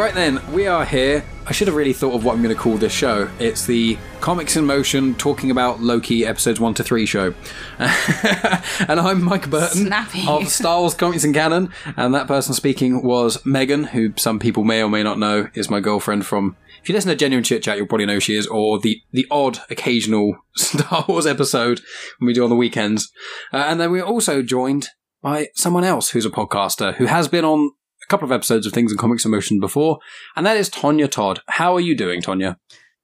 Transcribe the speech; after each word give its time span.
Right 0.00 0.14
then, 0.14 0.40
we 0.54 0.66
are 0.66 0.86
here. 0.86 1.26
I 1.46 1.52
should 1.52 1.68
have 1.68 1.76
really 1.76 1.92
thought 1.92 2.14
of 2.14 2.24
what 2.24 2.32
I'm 2.32 2.42
going 2.42 2.56
to 2.56 2.58
call 2.58 2.78
this 2.78 2.90
show. 2.90 3.30
It's 3.38 3.66
the 3.66 3.98
Comics 4.22 4.56
in 4.56 4.64
Motion 4.64 5.14
talking 5.14 5.50
about 5.50 5.82
Loki 5.82 6.24
episodes 6.24 6.58
1 6.58 6.72
to 6.72 6.82
3 6.82 7.04
show. 7.04 7.34
and 7.78 8.98
I'm 8.98 9.22
Mike 9.22 9.50
Burton 9.50 9.88
Snappy. 9.88 10.26
of 10.26 10.48
Star 10.48 10.80
Wars 10.80 10.94
Comics 10.94 11.22
and 11.24 11.34
Canon. 11.34 11.70
And 11.98 12.14
that 12.14 12.26
person 12.26 12.54
speaking 12.54 13.02
was 13.02 13.44
Megan, 13.44 13.84
who 13.84 14.14
some 14.16 14.38
people 14.38 14.64
may 14.64 14.82
or 14.82 14.88
may 14.88 15.02
not 15.02 15.18
know 15.18 15.50
is 15.52 15.68
my 15.68 15.80
girlfriend 15.80 16.24
from. 16.24 16.56
If 16.82 16.88
you 16.88 16.94
listen 16.94 17.10
to 17.10 17.14
Genuine 17.14 17.44
Chit 17.44 17.62
Chat, 17.62 17.76
you'll 17.76 17.86
probably 17.86 18.06
know 18.06 18.14
who 18.14 18.20
she 18.20 18.36
is, 18.36 18.46
or 18.46 18.78
the, 18.78 19.02
the 19.12 19.26
odd 19.30 19.58
occasional 19.68 20.34
Star 20.56 21.04
Wars 21.08 21.26
episode 21.26 21.82
when 22.18 22.26
we 22.26 22.32
do 22.32 22.42
on 22.42 22.48
the 22.48 22.56
weekends. 22.56 23.12
Uh, 23.52 23.66
and 23.68 23.78
then 23.78 23.92
we're 23.92 24.02
also 24.02 24.40
joined 24.40 24.88
by 25.20 25.48
someone 25.54 25.84
else 25.84 26.12
who's 26.12 26.24
a 26.24 26.30
podcaster 26.30 26.94
who 26.94 27.04
has 27.04 27.28
been 27.28 27.44
on 27.44 27.72
couple 28.10 28.26
of 28.26 28.32
episodes 28.32 28.66
of 28.66 28.72
Things 28.72 28.92
in 28.92 28.98
Comics 28.98 29.24
in 29.24 29.30
Motion 29.30 29.60
before, 29.60 29.98
and 30.36 30.44
that 30.44 30.56
is 30.56 30.68
Tonya 30.68 31.10
Todd. 31.10 31.40
How 31.48 31.74
are 31.74 31.80
you 31.80 31.96
doing, 31.96 32.20
Tonya? 32.20 32.56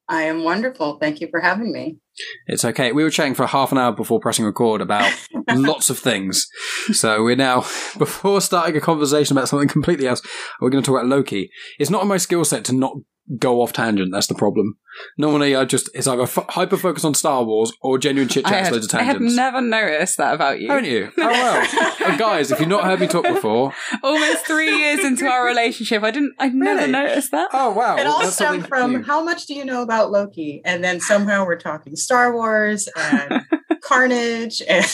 I 0.09 0.23
am 0.23 0.45
wonderful. 0.45 0.99
Thank 0.99 1.21
you 1.21 1.29
for 1.31 1.41
having 1.41 1.73
me. 1.73 1.99
It's 2.47 2.65
okay. 2.65 2.93
We 2.93 3.03
were 3.03 3.11
chatting 3.11 3.35
for 3.35 3.47
half 3.47 3.73
an 3.73 3.79
hour 3.79 3.93
before 3.93 4.21
pressing 4.21 4.45
record 4.45 4.81
about 4.81 5.13
lots 5.51 5.91
of 5.91 5.99
things. 5.99 6.47
So 6.93 7.25
we're 7.25 7.37
now, 7.37 7.61
before 7.99 8.41
starting 8.41 8.77
a 8.77 8.81
conversation 8.81 9.37
about 9.37 9.49
something 9.49 9.69
completely 9.69 10.07
else, 10.07 10.23
we're 10.61 10.71
going 10.71 10.83
to 10.83 10.87
talk 10.87 11.01
about 11.01 11.09
Loki. 11.09 11.51
It's 11.79 11.91
not 11.91 12.03
in 12.03 12.09
my 12.09 12.19
skill 12.19 12.45
set 12.45 12.65
to 12.67 12.73
not 12.73 12.97
go 13.39 13.61
off 13.63 13.73
tangent. 13.73 14.11
That's 14.13 14.27
the 14.29 14.35
problem. 14.35 14.77
Normally, 15.19 15.55
I 15.55 15.65
just, 15.65 15.91
it's 15.95 16.07
either 16.07 16.23
f- 16.23 16.47
hyper 16.51 16.77
focus 16.77 17.05
on 17.05 17.15
Star 17.15 17.45
Wars 17.45 17.73
or 17.83 17.99
genuine 17.99 18.29
chit 18.29 18.45
chat 18.47 18.53
chats, 18.53 18.67
had, 18.69 18.73
loads 18.73 18.87
of 18.87 18.95
I 18.99 19.03
had 19.03 19.13
tangents. 19.15 19.37
never 19.37 19.61
noticed 19.61 20.17
that 20.19 20.35
about 20.35 20.61
you. 20.61 20.69
Haven't 20.69 20.87
you? 20.87 21.11
Oh 21.19 21.27
well, 21.31 21.93
Uh, 22.07 22.17
guys. 22.17 22.51
If 22.51 22.61
you've 22.61 22.69
not 22.69 22.85
heard 22.85 23.01
me 23.01 23.07
talk 23.07 23.25
before, 23.25 23.73
Almost 24.03 24.47
three 24.47 24.77
years 24.79 25.05
into 25.05 25.27
our 25.27 25.45
relationship, 25.45 26.03
I 26.03 26.11
didn't. 26.13 26.35
I 26.39 26.49
never 26.49 26.81
Really? 26.81 26.93
noticed 26.93 27.31
that. 27.33 27.51
oh 27.53 27.71
wow, 27.73 27.97
it 27.97 28.07
all 28.07 28.21
that's 28.21 28.35
stemmed 28.37 28.63
something 28.63 28.69
from 28.69 28.93
new. 28.93 29.03
how 29.03 29.23
much 29.25 29.47
do 29.47 29.55
you 29.55 29.65
know 29.65 29.83
about 29.83 30.11
Loki? 30.11 30.63
And 30.65 30.83
then 30.85 31.01
somehow 31.01 31.45
we're 31.45 31.59
talking 31.59 31.97
Star 31.97 32.33
Wars 32.33 32.89
and 32.97 33.43
Carnage 33.83 34.63
and 34.69 34.85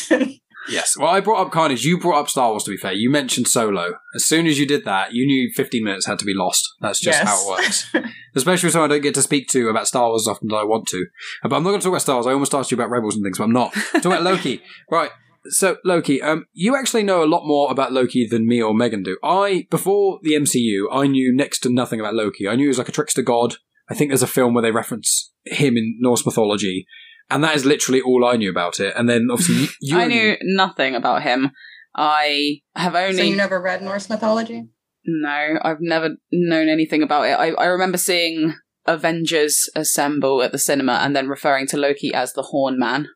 Yes. 0.69 0.97
Well, 0.97 1.09
I 1.09 1.21
brought 1.21 1.45
up 1.45 1.53
Carnage. 1.53 1.85
You 1.85 1.99
brought 1.99 2.21
up 2.21 2.29
Star 2.29 2.51
Wars. 2.51 2.65
To 2.65 2.71
be 2.71 2.77
fair, 2.77 2.93
you 2.93 3.11
mentioned 3.11 3.49
Solo. 3.49 3.95
As 4.15 4.25
soon 4.25 4.47
as 4.47 4.59
you 4.59 4.67
did 4.67 4.85
that, 4.85 5.13
you 5.13 5.27
knew 5.27 5.51
15 5.55 5.83
minutes 5.85 6.07
had 6.07 6.19
to 6.21 6.25
be 6.25 6.35
lost. 6.35 6.69
That's 6.81 7.01
just 7.01 7.19
Yes. 7.19 7.29
how 7.29 7.43
it 7.43 7.51
works. 7.51 7.95
Especially 8.37 8.67
with 8.69 8.73
someone 8.73 8.91
I 8.91 8.95
don't 8.95 9.03
get 9.03 9.15
to 9.15 9.23
speak 9.23 9.49
to 9.49 9.69
about 9.69 9.89
Star 9.89 10.09
Wars 10.09 10.23
as 10.23 10.29
often 10.29 10.51
as 10.53 10.57
I 10.57 10.65
want 10.65 10.87
to. 10.89 11.07
But 11.43 11.55
I'm 11.55 11.63
not 11.63 11.71
going 11.71 11.81
to 11.81 11.85
talk 11.85 11.93
about 11.93 12.03
Star 12.03 12.17
Wars. 12.17 12.27
I 12.27 12.33
almost 12.33 12.55
asked 12.55 12.71
you 12.71 12.77
about 12.77 12.91
Rebels 12.91 13.17
and 13.17 13.25
things, 13.25 13.39
but 13.39 13.45
I'm 13.45 13.53
not. 13.53 13.73
Talk 13.95 14.05
about 14.07 14.23
Loki. 14.23 14.63
Right. 14.91 15.11
So 15.47 15.77
Loki, 15.85 16.23
um, 16.23 16.47
you 16.53 16.77
actually 16.77 17.03
know 17.03 17.25
a 17.25 17.27
lot 17.27 17.45
more 17.45 17.69
about 17.71 17.93
Loki 17.93 18.27
than 18.29 18.47
me 18.47 18.63
or 18.63 18.73
Megan 18.73 19.03
do. 19.03 19.19
I 19.25 19.67
before 19.71 20.21
the 20.23 20.35
MCU, 20.35 20.85
I 20.93 21.09
knew 21.09 21.35
next 21.35 21.59
to 21.61 21.69
nothing 21.69 21.99
about 21.99 22.15
Loki. 22.15 22.47
I 22.49 22.55
knew 22.55 22.65
he 22.65 22.69
was 22.69 22.79
like 22.79 22.89
a 22.89 22.93
trickster 22.93 23.23
god. 23.23 23.57
I 23.91 23.95
think 23.95 24.11
there's 24.11 24.23
a 24.23 24.29
film 24.29 24.55
where 24.55 24.63
they 24.63 24.71
reference 24.71 25.33
him 25.45 25.77
in 25.77 25.97
Norse 25.99 26.25
mythology, 26.25 26.87
and 27.35 27.43
that 27.45 27.55
is 27.57 27.65
literally 27.65 28.01
all 28.01 28.25
I 28.25 28.37
knew 28.37 28.51
about 28.51 28.81
it. 28.81 28.93
And 28.97 29.09
then 29.09 29.29
obviously 29.31 29.57
you, 29.57 29.69
you 29.81 29.99
I 29.99 30.03
only- 30.05 30.15
knew 30.15 30.37
nothing 30.43 30.95
about 30.95 31.23
him. 31.23 31.51
I 31.95 32.61
have 32.75 32.95
only. 32.95 33.17
so 33.17 33.23
you 33.23 33.37
never 33.37 33.61
read 33.61 33.83
Norse 33.83 34.09
mythology? 34.09 34.69
No, 35.05 35.59
I've 35.63 35.81
never 35.81 36.11
known 36.31 36.69
anything 36.69 37.03
about 37.03 37.25
it. 37.25 37.33
I, 37.33 37.51
I 37.51 37.67
remember 37.67 37.99
seeing 37.99 38.55
Avengers 38.87 39.69
assemble 39.75 40.43
at 40.43 40.53
the 40.53 40.59
cinema 40.59 41.01
and 41.03 41.15
then 41.15 41.29
referring 41.29 41.67
to 41.69 41.77
Loki 41.77 42.15
as 42.15 42.33
the 42.33 42.43
Horn 42.43 42.79
Man. 42.79 43.09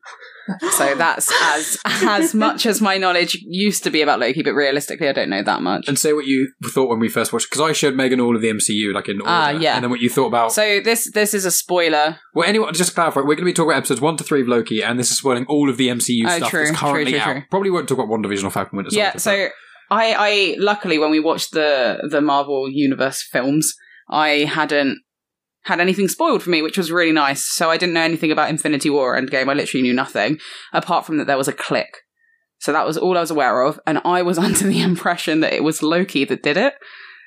So 0.71 0.95
that's 0.95 1.31
as 1.43 1.77
as 2.03 2.33
much 2.35 2.65
as 2.65 2.81
my 2.81 2.97
knowledge 2.97 3.37
used 3.47 3.83
to 3.83 3.89
be 3.89 4.01
about 4.01 4.19
Loki, 4.19 4.43
but 4.43 4.51
realistically, 4.53 5.09
I 5.09 5.11
don't 5.13 5.29
know 5.29 5.43
that 5.43 5.61
much. 5.61 5.87
and 5.87 5.97
say 5.99 6.13
what 6.13 6.25
you 6.25 6.51
thought 6.65 6.89
when 6.89 6.99
we 6.99 7.09
first 7.09 7.33
watched 7.33 7.49
because 7.49 7.61
I 7.61 7.73
showed 7.73 7.95
Megan 7.95 8.19
all 8.19 8.35
of 8.35 8.41
the 8.41 8.49
MCU 8.49 8.93
like 8.93 9.09
in 9.09 9.19
order, 9.21 9.29
Ah, 9.31 9.49
yeah. 9.49 9.75
and 9.75 9.83
then 9.83 9.89
what 9.91 9.99
you 9.99 10.09
thought 10.09 10.27
about. 10.27 10.51
So 10.53 10.79
this 10.79 11.11
this 11.11 11.33
is 11.33 11.45
a 11.45 11.51
spoiler. 11.51 12.17
well, 12.33 12.47
anyway, 12.47 12.71
just 12.71 12.89
to 12.89 12.95
clarify, 12.95 13.19
we're 13.21 13.25
going 13.35 13.37
to 13.39 13.45
be 13.45 13.53
talking 13.53 13.71
about 13.71 13.77
episodes 13.79 14.01
one 14.01 14.17
to 14.17 14.23
three 14.23 14.41
of 14.41 14.47
Loki, 14.47 14.81
and 14.83 14.97
this 14.99 15.11
is 15.11 15.17
spoiling 15.17 15.45
all 15.47 15.69
of 15.69 15.77
the 15.77 15.87
MCU 15.89 16.23
Oh, 16.27 16.37
stuff 16.37 16.49
true, 16.49 16.65
that's 16.65 16.77
currently 16.77 17.11
true, 17.13 17.21
true, 17.21 17.33
out. 17.33 17.43
Probably 17.49 17.69
won't 17.69 17.87
talk 17.89 17.97
about 17.99 18.09
WandaVision 18.09 18.43
or 18.45 18.49
Falcon 18.51 18.77
Winter 18.77 18.95
yeah. 18.95 19.17
So 19.17 19.31
I 19.89 20.13
I 20.17 20.55
luckily 20.59 20.97
when 20.97 21.11
we 21.11 21.19
watched 21.19 21.51
the 21.51 21.99
the 22.09 22.21
Marvel 22.21 22.69
Universe 22.69 23.21
films, 23.23 23.73
I 24.09 24.45
hadn't 24.49 24.99
had 25.67 25.79
anything 25.79 26.07
spoiled 26.07 26.43
for 26.43 26.49
me, 26.49 26.61
which 26.61 26.77
was 26.77 26.91
really 26.91 27.11
nice. 27.11 27.45
So 27.45 27.69
I 27.69 27.77
didn't 27.77 27.93
know 27.93 28.01
anything 28.01 28.31
about 28.31 28.49
Infinity 28.49 28.89
War 28.89 29.19
Endgame. 29.19 29.49
I 29.49 29.53
literally 29.53 29.83
knew 29.83 29.93
nothing 29.93 30.39
apart 30.73 31.05
from 31.05 31.17
that 31.17 31.27
there 31.27 31.37
was 31.37 31.47
a 31.47 31.53
click. 31.53 32.03
So 32.59 32.71
that 32.73 32.85
was 32.85 32.97
all 32.97 33.17
I 33.17 33.21
was 33.21 33.31
aware 33.31 33.61
of, 33.61 33.79
and 33.85 34.01
I 34.03 34.21
was 34.21 34.37
under 34.37 34.65
the 34.65 34.81
impression 34.81 35.41
that 35.41 35.53
it 35.53 35.63
was 35.63 35.83
Loki 35.83 36.25
that 36.25 36.43
did 36.43 36.57
it. 36.57 36.73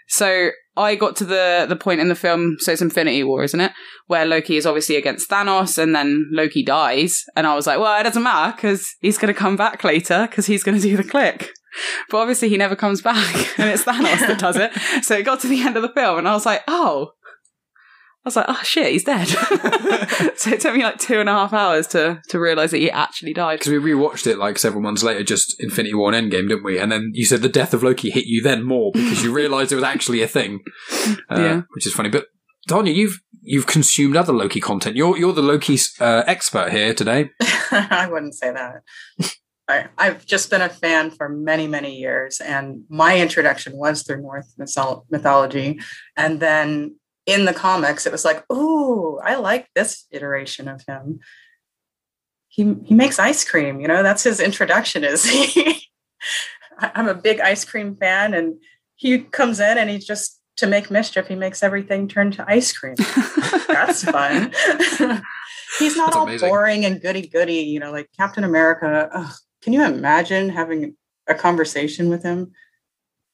So 0.08 0.50
I 0.76 0.96
got 0.96 1.14
to 1.16 1.24
the 1.24 1.66
the 1.68 1.76
point 1.76 2.00
in 2.00 2.08
the 2.08 2.14
film, 2.14 2.56
so 2.58 2.72
it's 2.72 2.82
Infinity 2.82 3.22
War, 3.22 3.44
isn't 3.44 3.60
it? 3.60 3.72
Where 4.06 4.26
Loki 4.26 4.56
is 4.56 4.66
obviously 4.66 4.96
against 4.96 5.30
Thanos, 5.30 5.78
and 5.78 5.94
then 5.94 6.28
Loki 6.32 6.64
dies, 6.64 7.24
and 7.36 7.46
I 7.46 7.54
was 7.54 7.66
like, 7.66 7.78
well, 7.78 8.00
it 8.00 8.04
doesn't 8.04 8.22
matter 8.22 8.56
because 8.56 8.88
he's 9.00 9.18
going 9.18 9.32
to 9.32 9.38
come 9.38 9.56
back 9.56 9.84
later 9.84 10.26
because 10.28 10.46
he's 10.46 10.64
going 10.64 10.76
to 10.76 10.82
do 10.82 10.96
the 10.96 11.04
click. 11.04 11.50
But 12.08 12.18
obviously, 12.18 12.48
he 12.48 12.56
never 12.56 12.74
comes 12.74 13.02
back, 13.02 13.34
and 13.58 13.70
it's 13.70 13.84
Thanos 13.84 14.26
that 14.26 14.38
does 14.38 14.56
it. 14.56 14.72
So 15.04 15.16
it 15.16 15.22
got 15.22 15.40
to 15.40 15.48
the 15.48 15.62
end 15.62 15.76
of 15.76 15.82
the 15.82 15.92
film, 15.92 16.18
and 16.18 16.28
I 16.28 16.34
was 16.34 16.46
like, 16.46 16.62
oh. 16.66 17.12
I 18.36 18.40
was 18.40 18.48
like, 18.48 18.58
oh 18.58 18.60
shit, 18.62 18.92
he's 18.92 19.04
dead. 19.04 19.26
so 20.36 20.50
it 20.50 20.60
took 20.60 20.74
me 20.74 20.82
like 20.82 20.98
two 20.98 21.20
and 21.20 21.28
a 21.28 21.32
half 21.32 21.52
hours 21.52 21.86
to 21.88 22.20
to 22.28 22.38
realize 22.38 22.70
that 22.70 22.78
he 22.78 22.90
actually 22.90 23.32
died. 23.32 23.58
because 23.58 23.72
we 23.72 23.78
rewatched 23.92 24.26
it 24.26 24.38
like 24.38 24.58
several 24.58 24.82
months 24.82 25.02
later, 25.02 25.22
just 25.24 25.56
Infinity 25.62 25.94
War 25.94 26.12
and 26.12 26.30
Endgame, 26.32 26.48
didn't 26.48 26.64
we? 26.64 26.78
And 26.78 26.90
then 26.92 27.10
you 27.14 27.24
said 27.24 27.42
the 27.42 27.48
death 27.48 27.74
of 27.74 27.82
Loki 27.82 28.10
hit 28.10 28.26
you 28.26 28.42
then 28.42 28.62
more 28.64 28.90
because 28.92 29.22
you 29.24 29.32
realised 29.32 29.72
it 29.72 29.76
was 29.76 29.84
actually 29.84 30.22
a 30.22 30.28
thing, 30.28 30.60
uh, 31.30 31.36
Yeah. 31.38 31.62
which 31.74 31.86
is 31.86 31.92
funny. 31.92 32.08
But 32.08 32.26
Tonya, 32.68 32.94
you've 32.94 33.20
you've 33.42 33.66
consumed 33.66 34.16
other 34.16 34.32
Loki 34.32 34.60
content. 34.60 34.96
You're 34.96 35.16
you're 35.16 35.32
the 35.32 35.42
Loki 35.42 35.78
uh, 35.98 36.22
expert 36.26 36.70
here 36.72 36.94
today. 36.94 37.30
I 37.70 38.08
wouldn't 38.10 38.34
say 38.34 38.52
that. 38.52 38.82
I, 39.68 39.86
I've 39.98 40.26
just 40.26 40.50
been 40.50 40.62
a 40.62 40.68
fan 40.68 41.10
for 41.12 41.28
many, 41.28 41.68
many 41.68 41.94
years, 41.96 42.40
and 42.40 42.82
my 42.88 43.18
introduction 43.20 43.76
was 43.76 44.02
through 44.02 44.20
Norse 44.22 44.54
mythol- 44.58 45.04
mythology. 45.10 45.78
And 46.16 46.40
then 46.40 46.96
in 47.26 47.44
the 47.44 47.52
comics, 47.52 48.06
it 48.06 48.12
was 48.12 48.24
like, 48.24 48.44
oh, 48.50 49.20
I 49.22 49.36
like 49.36 49.68
this 49.74 50.06
iteration 50.10 50.68
of 50.68 50.82
him." 50.86 51.20
He 52.48 52.74
he 52.84 52.94
makes 52.94 53.18
ice 53.18 53.48
cream. 53.48 53.80
You 53.80 53.88
know, 53.88 54.02
that's 54.02 54.24
his 54.24 54.40
introduction. 54.40 55.04
Is 55.04 55.24
he? 55.24 55.82
I'm 56.78 57.08
a 57.08 57.14
big 57.14 57.40
ice 57.40 57.64
cream 57.64 57.96
fan, 57.96 58.34
and 58.34 58.56
he 58.96 59.18
comes 59.18 59.60
in 59.60 59.78
and 59.78 59.88
he 59.88 59.98
just 59.98 60.40
to 60.56 60.66
make 60.66 60.90
mischief. 60.90 61.26
He 61.28 61.34
makes 61.34 61.62
everything 61.62 62.08
turn 62.08 62.30
to 62.32 62.44
ice 62.48 62.72
cream. 62.72 62.94
That's 63.68 64.04
fun. 64.04 64.52
He's 65.78 65.96
not 65.96 66.06
That's 66.06 66.16
all 66.16 66.24
amazing. 66.24 66.48
boring 66.48 66.84
and 66.84 67.00
goody 67.00 67.26
goody, 67.26 67.60
you 67.60 67.80
know, 67.80 67.92
like 67.92 68.10
Captain 68.16 68.44
America. 68.44 69.08
Ugh, 69.12 69.32
can 69.62 69.72
you 69.72 69.84
imagine 69.84 70.50
having 70.50 70.96
a 71.26 71.34
conversation 71.34 72.10
with 72.10 72.22
him? 72.22 72.52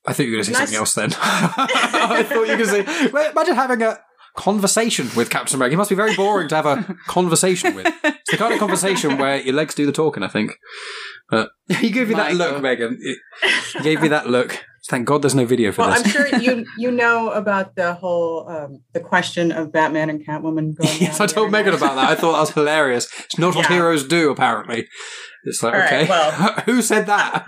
I 0.06 0.12
thought 0.12 0.22
you 0.24 0.30
were 0.32 0.36
going 0.36 0.44
to 0.44 0.50
say 0.50 0.52
Nice. 0.52 0.60
something 0.60 0.78
else 0.78 0.94
then. 0.94 1.10
I 1.20 2.22
thought 2.22 2.34
you 2.34 2.40
were 2.40 2.46
going 2.46 2.58
to 2.58 2.66
say, 2.84 3.08
well, 3.08 3.30
imagine 3.30 3.54
having 3.54 3.82
a 3.82 3.98
conversation 4.36 5.08
with 5.16 5.30
Captain 5.30 5.56
America. 5.56 5.74
It 5.74 5.78
must 5.78 5.90
be 5.90 5.96
very 5.96 6.14
boring 6.14 6.48
to 6.48 6.56
have 6.56 6.66
a 6.66 6.94
conversation 7.08 7.74
with. 7.74 7.86
It's 8.04 8.30
the 8.30 8.36
kind 8.36 8.52
of 8.52 8.60
conversation 8.60 9.18
where 9.18 9.40
your 9.40 9.54
legs 9.54 9.74
do 9.74 9.86
the 9.86 9.92
talking, 9.92 10.22
I 10.22 10.28
think. 10.28 10.52
But 11.30 11.50
he 11.68 11.90
gave 11.90 12.08
you 12.10 12.16
that 12.16 12.34
Michael. 12.34 12.52
look, 12.54 12.62
Megan. 12.62 12.98
He 13.02 13.80
gave 13.82 14.02
you 14.02 14.08
that 14.10 14.28
look. 14.28 14.64
Thank 14.88 15.08
God 15.08 15.22
there's 15.22 15.34
no 15.34 15.44
video 15.46 15.72
for 15.72 15.80
Well, 15.82 15.90
this. 15.94 16.04
I'm 16.04 16.08
sure 16.10 16.28
you 16.40 16.64
you 16.78 16.92
know 16.92 17.30
about 17.30 17.74
the 17.74 17.94
whole 17.94 18.48
um, 18.48 18.82
the 18.92 19.00
question 19.00 19.50
of 19.50 19.72
Batman 19.72 20.10
and 20.10 20.24
Catwoman 20.24 20.76
going. 20.76 21.00
yes, 21.00 21.18
I 21.18 21.26
told 21.26 21.50
Megan 21.50 21.74
about 21.74 21.96
that. 21.96 22.08
I 22.10 22.14
thought 22.14 22.32
that 22.34 22.40
was 22.40 22.50
hilarious. 22.50 23.08
It's 23.24 23.36
not 23.38 23.56
what 23.56 23.68
Yeah. 23.68 23.74
heroes 23.78 24.06
do, 24.06 24.30
apparently. 24.30 24.86
It's 25.42 25.60
like, 25.62 25.74
All 25.74 25.80
right, 25.80 25.92
okay. 25.92 26.08
well. 26.08 26.30
Who 26.66 26.82
said 26.82 27.06
that? 27.06 27.46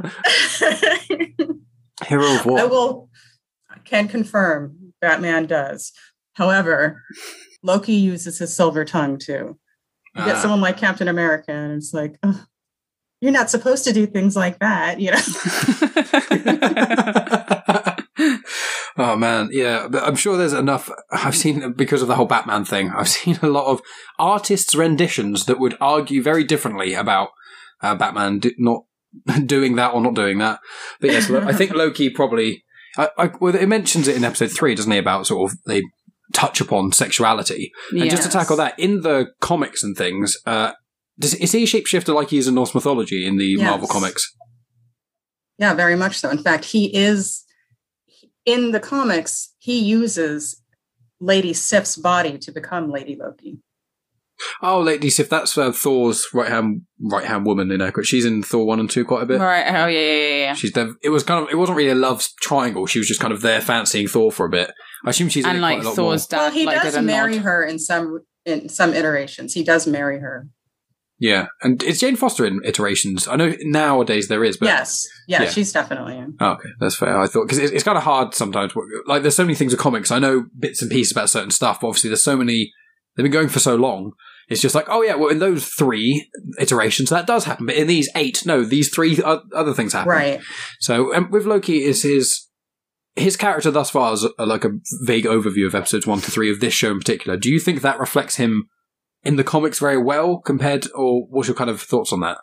Hero 2.07 2.25
of 2.35 2.47
I 2.47 2.65
will 2.65 3.09
I 3.71 3.79
can 3.85 4.09
confirm 4.09 4.93
Batman 5.01 5.47
does. 5.47 5.93
However, 6.35 7.03
Loki 7.63 7.95
uses 7.95 8.39
his 8.39 8.55
silver 8.55 8.85
tongue 8.85 9.19
too. 9.19 9.59
You 10.15 10.25
get 10.25 10.37
Ah. 10.37 10.41
someone 10.41 10.61
like 10.61 10.79
Captain 10.79 11.09
America, 11.09 11.53
and 11.53 11.73
it's 11.75 11.93
like, 11.93 12.17
"Ugh, 12.23 12.37
you're 13.21 13.33
not 13.33 13.51
supposed 13.51 13.85
to 13.85 13.93
do 13.93 14.07
things 14.07 14.37
like 14.37 14.59
that, 14.61 15.01
you 15.01 15.11
know. 15.11 15.19
oh 18.97 19.17
man, 19.17 19.49
yeah. 19.53 19.89
But 19.89 20.05
I'm 20.05 20.17
sure 20.17 20.37
there's 20.37 20.53
enough. 20.53 20.91
I've 21.11 21.37
seen 21.37 21.73
because 21.73 22.03
of 22.03 22.09
the 22.09 22.15
whole 22.15 22.27
Batman 22.27 22.65
thing. 22.65 22.91
I've 22.91 23.09
seen 23.19 23.39
a 23.43 23.49
lot 23.49 23.67
of 23.67 23.81
artists' 24.19 24.75
renditions 24.75 25.47
that 25.47 25.59
would 25.59 25.77
argue 25.81 26.23
very 26.23 26.45
differently 26.45 26.95
about 26.95 27.31
uh, 27.83 27.95
Batman 27.95 28.39
do, 28.41 28.53
not 28.59 28.85
doing 29.47 29.77
that 29.77 29.95
or 29.95 30.01
not 30.01 30.15
doing 30.15 30.39
that. 30.39 30.61
But 31.01 31.11
yes, 31.11 31.31
I 31.31 31.53
think 31.53 31.73
Loki 31.75 32.11
probably. 32.11 32.65
I, 32.97 33.09
I, 33.19 33.31
well, 33.41 33.55
it 33.55 33.67
mentions 33.69 34.09
it 34.09 34.17
in 34.17 34.25
episode 34.25 34.51
three, 34.51 34.75
doesn't 34.75 34.91
he? 34.91 34.99
About 34.99 35.27
sort 35.27 35.51
of 35.51 35.59
they 35.67 35.83
touch 36.33 36.61
upon 36.61 36.93
sexuality. 36.93 37.71
And 37.91 38.11
just 38.11 38.25
to 38.25 38.29
tackle 38.29 38.57
that, 38.57 38.79
in 38.79 39.03
the 39.03 39.29
comics 39.41 39.83
and 39.83 39.97
things, 39.97 40.37
uh, 40.47 40.73
does, 41.19 41.35
is 41.35 41.53
he 41.53 41.65
a 41.65 41.67
shapeshifter 41.67 42.15
like 42.15 42.31
he 42.31 42.39
is 42.39 42.49
in 42.49 42.55
Norse 42.55 42.75
mythology 42.75 43.27
in 43.27 43.39
the 43.39 43.47
Yes. 43.47 43.61
Marvel 43.63 43.89
comics? 43.89 44.35
Yeah, 45.59 45.75
very 45.75 45.97
much 45.97 46.19
so. 46.19 46.31
In 46.31 46.39
fact, 46.39 46.67
he 46.67 46.95
is 46.97 47.45
in 48.47 48.71
the 48.71 48.81
comics, 48.81 49.55
he 49.59 49.79
uses 49.79 50.63
Lady 51.21 51.53
Sif's 51.53 51.97
body 51.97 52.39
to 52.39 52.53
become 52.53 52.91
Lady 52.91 53.17
Loki. 53.17 53.59
Oh, 54.63 54.81
Lady 54.81 55.11
Sif, 55.11 55.29
that's 55.29 55.57
uh, 55.59 55.73
Thor's 55.73 56.27
right 56.33 56.49
hand 56.49 56.83
right 57.01 57.25
hand 57.25 57.45
woman 57.47 57.71
in 57.71 57.81
Echo. 57.81 58.03
She's 58.03 58.25
in 58.25 58.43
Thor 58.43 58.67
one 58.67 58.81
and 58.81 58.89
two 58.91 59.05
quite 59.05 59.23
a 59.23 59.27
bit. 59.27 59.41
Right. 59.41 59.67
Oh, 59.67 59.87
yeah, 59.87 60.01
yeah, 60.01 60.13
yeah. 60.29 60.37
yeah. 60.45 60.55
She's 60.55 60.73
there. 60.73 60.95
It 61.03 61.11
was 61.11 61.23
kind 61.23 61.45
of. 61.45 61.51
It 61.51 61.57
wasn't 61.57 61.77
really 61.79 61.91
a 61.91 61.95
love 61.95 62.27
triangle. 62.41 62.87
She 62.87 62.99
was 62.99 63.09
just 63.09 63.21
kind 63.21 63.33
of 63.33 63.43
there 63.43 63.61
fancying 63.61 64.09
Thor 64.09 64.31
for 64.33 64.47
a 64.47 64.51
bit. 64.51 64.71
I 65.05 65.11
assume 65.11 65.29
she's 65.29 65.45
in 65.45 65.51
And 65.51 65.59
it 65.59 65.63
like 65.63 65.81
quite 65.83 65.93
a 65.93 65.97
Thor's 65.97 66.31
more. 66.31 66.39
dad, 66.39 66.45
well, 66.47 66.51
he 66.53 66.67
like, 66.67 66.83
does 66.83 66.99
marry 67.03 67.37
nod. 67.37 67.43
her 67.45 67.65
in 67.65 67.79
some 67.79 68.21
in 68.45 68.69
some 68.69 68.95
iterations. 68.95 69.55
He 69.55 69.63
does 69.65 69.87
marry 69.87 70.21
her. 70.21 70.49
Yeah, 71.21 71.47
and 71.63 71.83
is 71.83 71.99
Jane 71.99 72.15
Foster 72.15 72.47
in 72.47 72.61
iterations? 72.65 73.27
I 73.27 73.35
know 73.35 73.53
nowadays 73.63 74.29
there 74.29 74.45
is, 74.45 74.57
but 74.57 74.67
yes, 74.67 75.05
yeah, 75.27 75.43
Yeah. 75.43 75.51
she's 75.51 75.73
definitely 75.73 76.17
in. 76.17 76.37
Oh, 76.41 76.51
okay, 76.53 76.69
that's 76.79 76.95
fair. 76.95 77.19
I 77.21 77.27
thought 77.27 77.47
because 77.49 77.59
it's, 77.59 77.73
it's 77.73 77.83
kind 77.83 77.99
of 77.99 78.05
hard 78.05 78.35
sometimes. 78.35 78.73
Like, 79.05 79.23
there's 79.23 79.35
so 79.35 79.43
many 79.45 79.57
things 79.57 79.73
with 79.73 79.81
comics. 79.81 80.13
I 80.13 80.21
know 80.21 80.47
bits 80.57 80.81
and 80.81 80.89
pieces 80.89 81.11
about 81.11 81.29
certain 81.29 81.51
stuff, 81.51 81.81
but 81.81 81.89
obviously 81.89 82.11
there's 82.11 82.23
so 82.23 82.37
many. 82.37 82.73
They've 83.19 83.25
been 83.25 83.33
going 83.33 83.49
for 83.49 83.59
so 83.59 83.75
long. 83.75 84.13
It's 84.49 84.63
just 84.63 84.77
like, 84.77 84.87
oh 84.89 85.03
yeah, 85.03 85.17
well 85.17 85.29
in 85.29 85.41
those 85.41 85.67
three 85.67 86.31
iterations 86.61 87.11
that 87.11 87.27
does 87.27 87.45
happen, 87.45 87.67
but 87.67 87.75
in 87.75 87.89
these 87.89 88.09
eight, 88.15 88.47
no, 88.47 88.65
these 88.65 88.95
three 88.95 89.21
other 89.21 89.75
things 89.75 89.93
happen. 89.93 90.09
Right. 90.09 90.41
So 90.79 91.13
um, 91.13 91.29
with 91.33 91.45
Loki, 91.45 91.83
is 91.83 92.05
his 92.05 92.47
his 93.17 93.37
character 93.37 93.73
thus 93.73 93.91
far 93.91 94.13
is 94.13 94.25
uh, 94.25 94.47
like 94.47 94.65
a 94.65 94.79
vague 95.03 95.25
overview 95.25 95.67
of 95.67 95.75
episodes 95.75 96.07
one 96.07 96.21
to 96.21 96.31
three 96.31 96.49
of 96.49 96.61
this 96.61 96.73
show 96.73 96.93
in 96.93 97.01
particular. 97.01 97.37
Do 97.37 97.51
you 97.51 97.59
think 97.59 97.83
that 97.83 97.99
reflects 97.99 98.37
him 98.37 98.69
in 99.25 99.35
the 99.35 99.43
comics 99.43 99.81
very 99.81 99.99
well 100.01 100.39
compared, 100.39 100.87
or 100.95 101.27
what's 101.29 101.49
your 101.49 101.57
kind 101.57 101.71
of 101.71 101.83
thoughts 101.83 102.13
on 102.13 102.21
that? 102.21 102.39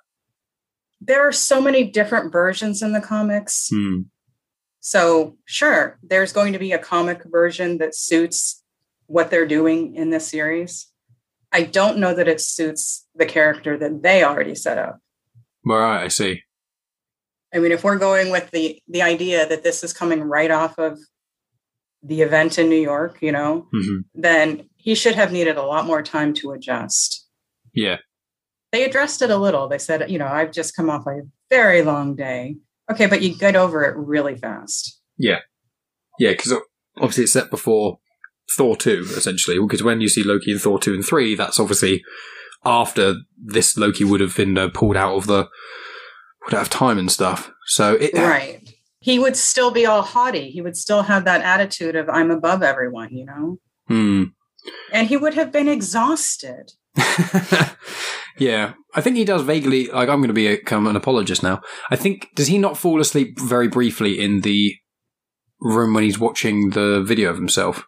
There 0.99 1.25
are 1.25 1.31
so 1.31 1.61
many 1.61 1.89
different 1.89 2.33
versions 2.33 2.81
in 2.81 2.91
the 2.91 2.99
comics. 2.99 3.69
Hmm. 3.73 4.01
So, 4.81 5.37
sure, 5.45 5.97
there's 6.03 6.33
going 6.33 6.51
to 6.51 6.59
be 6.59 6.73
a 6.73 6.77
comic 6.77 7.21
version 7.25 7.77
that 7.77 7.95
suits 7.95 8.61
what 9.07 9.29
they're 9.29 9.47
doing 9.47 9.95
in 9.95 10.09
this 10.09 10.27
series. 10.27 10.87
I 11.51 11.63
don't 11.63 11.99
know 11.99 12.13
that 12.13 12.27
it 12.27 12.41
suits 12.41 13.07
the 13.15 13.25
character 13.25 13.77
that 13.77 14.03
they 14.03 14.23
already 14.23 14.55
set 14.55 14.77
up. 14.77 14.99
Right, 15.65 16.03
I 16.03 16.07
see. 16.09 16.41
I 17.53 17.59
mean, 17.59 17.71
if 17.71 17.83
we're 17.83 17.97
going 17.97 18.31
with 18.31 18.51
the 18.51 18.79
the 18.87 19.01
idea 19.01 19.47
that 19.47 19.63
this 19.63 19.83
is 19.83 19.93
coming 19.93 20.21
right 20.21 20.51
off 20.51 20.77
of 20.77 20.99
the 22.03 22.21
event 22.21 22.59
in 22.59 22.69
New 22.69 22.81
York, 22.81 23.17
you 23.21 23.31
know, 23.31 23.67
hmm 23.71 23.99
then 24.13 24.69
he 24.75 24.93
should 24.93 25.15
have 25.15 25.31
needed 25.31 25.57
a 25.57 25.63
lot 25.63 25.85
more 25.85 26.03
time 26.03 26.33
to 26.35 26.51
adjust. 26.51 27.25
Yeah. 27.73 27.97
They 28.71 28.83
addressed 28.83 29.21
it 29.21 29.31
a 29.31 29.37
little. 29.37 29.67
They 29.67 29.79
said, 29.79 30.11
you 30.11 30.19
know, 30.19 30.27
I've 30.27 30.51
just 30.51 30.75
come 30.75 30.89
off 30.89 31.07
a 31.07 31.21
very 31.49 31.81
long 31.81 32.15
day. 32.15 32.57
Okay, 32.91 33.07
but 33.07 33.21
you 33.21 33.35
get 33.35 33.55
over 33.55 33.83
it 33.83 33.95
really 33.97 34.35
fast. 34.35 34.99
Yeah. 35.17 35.39
Yeah, 36.19 36.31
because 36.31 36.53
obviously 36.97 37.23
it's 37.23 37.33
set 37.33 37.49
before 37.49 37.99
Thor 38.51 38.75
2, 38.75 39.05
essentially. 39.17 39.59
Because 39.59 39.83
when 39.83 40.01
you 40.01 40.09
see 40.09 40.23
Loki 40.23 40.51
in 40.51 40.59
Thor 40.59 40.79
2 40.79 40.93
and 40.93 41.05
3, 41.05 41.35
that's 41.35 41.59
obviously 41.59 42.03
after 42.63 43.15
this 43.37 43.77
Loki 43.77 44.03
would 44.03 44.21
have 44.21 44.35
been 44.35 44.57
uh, 44.57 44.69
pulled 44.73 44.97
out 44.97 45.15
of 45.15 45.27
the. 45.27 45.47
would 46.45 46.53
have 46.53 46.69
time 46.69 46.97
and 46.97 47.11
stuff. 47.11 47.51
So 47.67 47.93
it. 47.95 48.13
Right. 48.13 48.61
He 48.99 49.19
would 49.19 49.35
still 49.35 49.69
be 49.69 49.85
all 49.85 50.01
haughty. 50.01 50.49
He 50.49 50.61
would 50.61 50.75
still 50.75 51.03
have 51.03 51.25
that 51.25 51.41
attitude 51.41 51.95
of 51.95 52.09
I'm 52.09 52.31
above 52.31 52.63
everyone, 52.63 53.13
you 53.13 53.25
know? 53.25 53.59
Hmm. 53.87 54.23
And 54.91 55.07
he 55.07 55.15
would 55.15 55.35
have 55.35 55.51
been 55.51 55.67
exhausted. 55.67 56.71
yeah, 58.39 58.73
I 58.95 59.01
think 59.01 59.15
he 59.15 59.25
does 59.25 59.43
vaguely. 59.43 59.87
Like, 59.87 60.09
I'm 60.09 60.21
going 60.21 60.33
to 60.33 60.57
become 60.57 60.87
an 60.87 60.95
apologist 60.95 61.43
now. 61.43 61.61
I 61.91 61.95
think 61.95 62.29
does 62.33 62.47
he 62.47 62.57
not 62.57 62.79
fall 62.79 62.99
asleep 62.99 63.39
very 63.39 63.67
briefly 63.67 64.19
in 64.19 64.41
the 64.41 64.75
room 65.61 65.93
when 65.93 66.03
he's 66.03 66.17
watching 66.17 66.71
the 66.71 67.03
video 67.03 67.29
of 67.29 67.35
himself? 67.35 67.85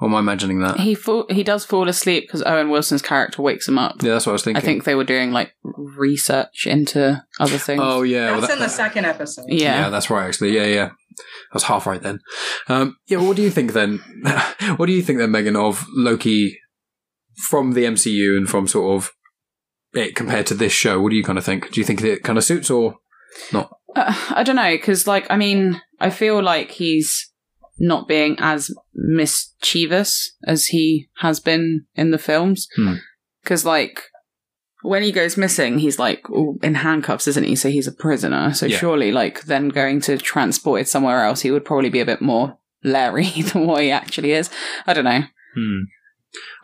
Or 0.00 0.08
am 0.08 0.14
I 0.16 0.18
imagining 0.18 0.58
that? 0.60 0.80
He 0.80 0.94
fall, 0.96 1.26
he 1.30 1.44
does 1.44 1.64
fall 1.64 1.88
asleep 1.88 2.24
because 2.26 2.42
Owen 2.42 2.70
Wilson's 2.70 3.02
character 3.02 3.40
wakes 3.40 3.68
him 3.68 3.78
up. 3.78 4.02
yeah, 4.02 4.12
that's 4.12 4.26
what 4.26 4.32
I 4.32 4.34
was 4.34 4.42
thinking. 4.42 4.60
I 4.60 4.64
think 4.64 4.82
they 4.84 4.96
were 4.96 5.04
doing 5.04 5.30
like 5.30 5.52
research 5.62 6.66
into 6.66 7.22
other 7.38 7.58
things. 7.58 7.80
Oh 7.84 8.02
yeah, 8.02 8.32
well, 8.32 8.40
That's 8.40 8.52
that- 8.54 8.58
in 8.58 8.62
the 8.64 8.68
second 8.68 9.04
episode. 9.04 9.44
yeah. 9.48 9.82
Yeah, 9.82 9.88
that's 9.90 10.10
right. 10.10 10.26
Actually, 10.26 10.56
yeah, 10.56 10.64
yeah, 10.64 10.88
I 11.18 11.54
was 11.54 11.64
half 11.64 11.86
right 11.86 12.02
then. 12.02 12.18
Um, 12.68 12.96
yeah, 13.06 13.18
well, 13.18 13.28
what 13.28 13.36
do 13.36 13.42
you 13.42 13.50
think 13.50 13.74
then? 13.74 13.98
what 14.76 14.86
do 14.86 14.92
you 14.92 15.02
think 15.02 15.18
then, 15.20 15.30
Megan, 15.30 15.54
of 15.56 15.86
Loki 15.94 16.58
from 17.48 17.72
the 17.74 17.84
MCU 17.84 18.36
and 18.36 18.48
from 18.48 18.66
sort 18.66 18.96
of 18.96 19.12
it 19.94 20.16
compared 20.16 20.46
to 20.46 20.54
this 20.54 20.72
show? 20.72 21.00
What 21.00 21.10
do 21.10 21.16
you 21.16 21.22
kind 21.24 21.38
of 21.38 21.44
think? 21.44 21.70
Do 21.70 21.80
you 21.80 21.84
think 21.84 22.02
it 22.02 22.24
kind 22.24 22.38
of 22.38 22.44
suits 22.44 22.70
or 22.70 22.96
not? 23.52 23.70
Uh, 23.94 24.12
I 24.30 24.42
don't 24.42 24.56
know 24.56 24.70
because, 24.72 25.06
like, 25.06 25.26
I 25.30 25.36
mean, 25.36 25.80
I 26.00 26.10
feel 26.10 26.42
like 26.42 26.70
he's 26.72 27.30
not 27.82 28.06
being 28.06 28.36
as 28.38 28.70
mischievous 28.94 30.36
as 30.46 30.66
he 30.66 31.08
has 31.18 31.40
been 31.40 31.84
in 31.96 32.12
the 32.12 32.18
films. 32.18 32.68
Hmm. 32.76 32.94
Because, 33.42 33.64
like, 33.64 34.04
when 34.82 35.02
he 35.02 35.10
goes 35.10 35.36
missing, 35.36 35.78
he's 35.78 35.98
like 35.98 36.24
in 36.62 36.74
handcuffs, 36.76 37.26
isn't 37.26 37.44
he? 37.44 37.56
So 37.56 37.68
he's 37.70 37.88
a 37.88 37.92
prisoner. 37.92 38.54
So 38.54 38.66
Yeah. 38.66 38.78
surely, 38.78 39.10
like, 39.10 39.42
then 39.42 39.68
going 39.68 40.00
to 40.02 40.16
transported 40.16 40.86
somewhere 40.88 41.24
else, 41.24 41.40
he 41.42 41.50
would 41.50 41.64
probably 41.64 41.90
be 41.90 42.00
a 42.00 42.06
bit 42.06 42.22
more 42.22 42.56
Larry 42.84 43.26
than 43.52 43.66
what 43.66 43.82
he 43.82 43.90
actually 43.90 44.30
is. 44.32 44.48
I 44.86 44.92
don't 44.94 45.04
know. 45.04 45.22
Hmm. 45.54 45.80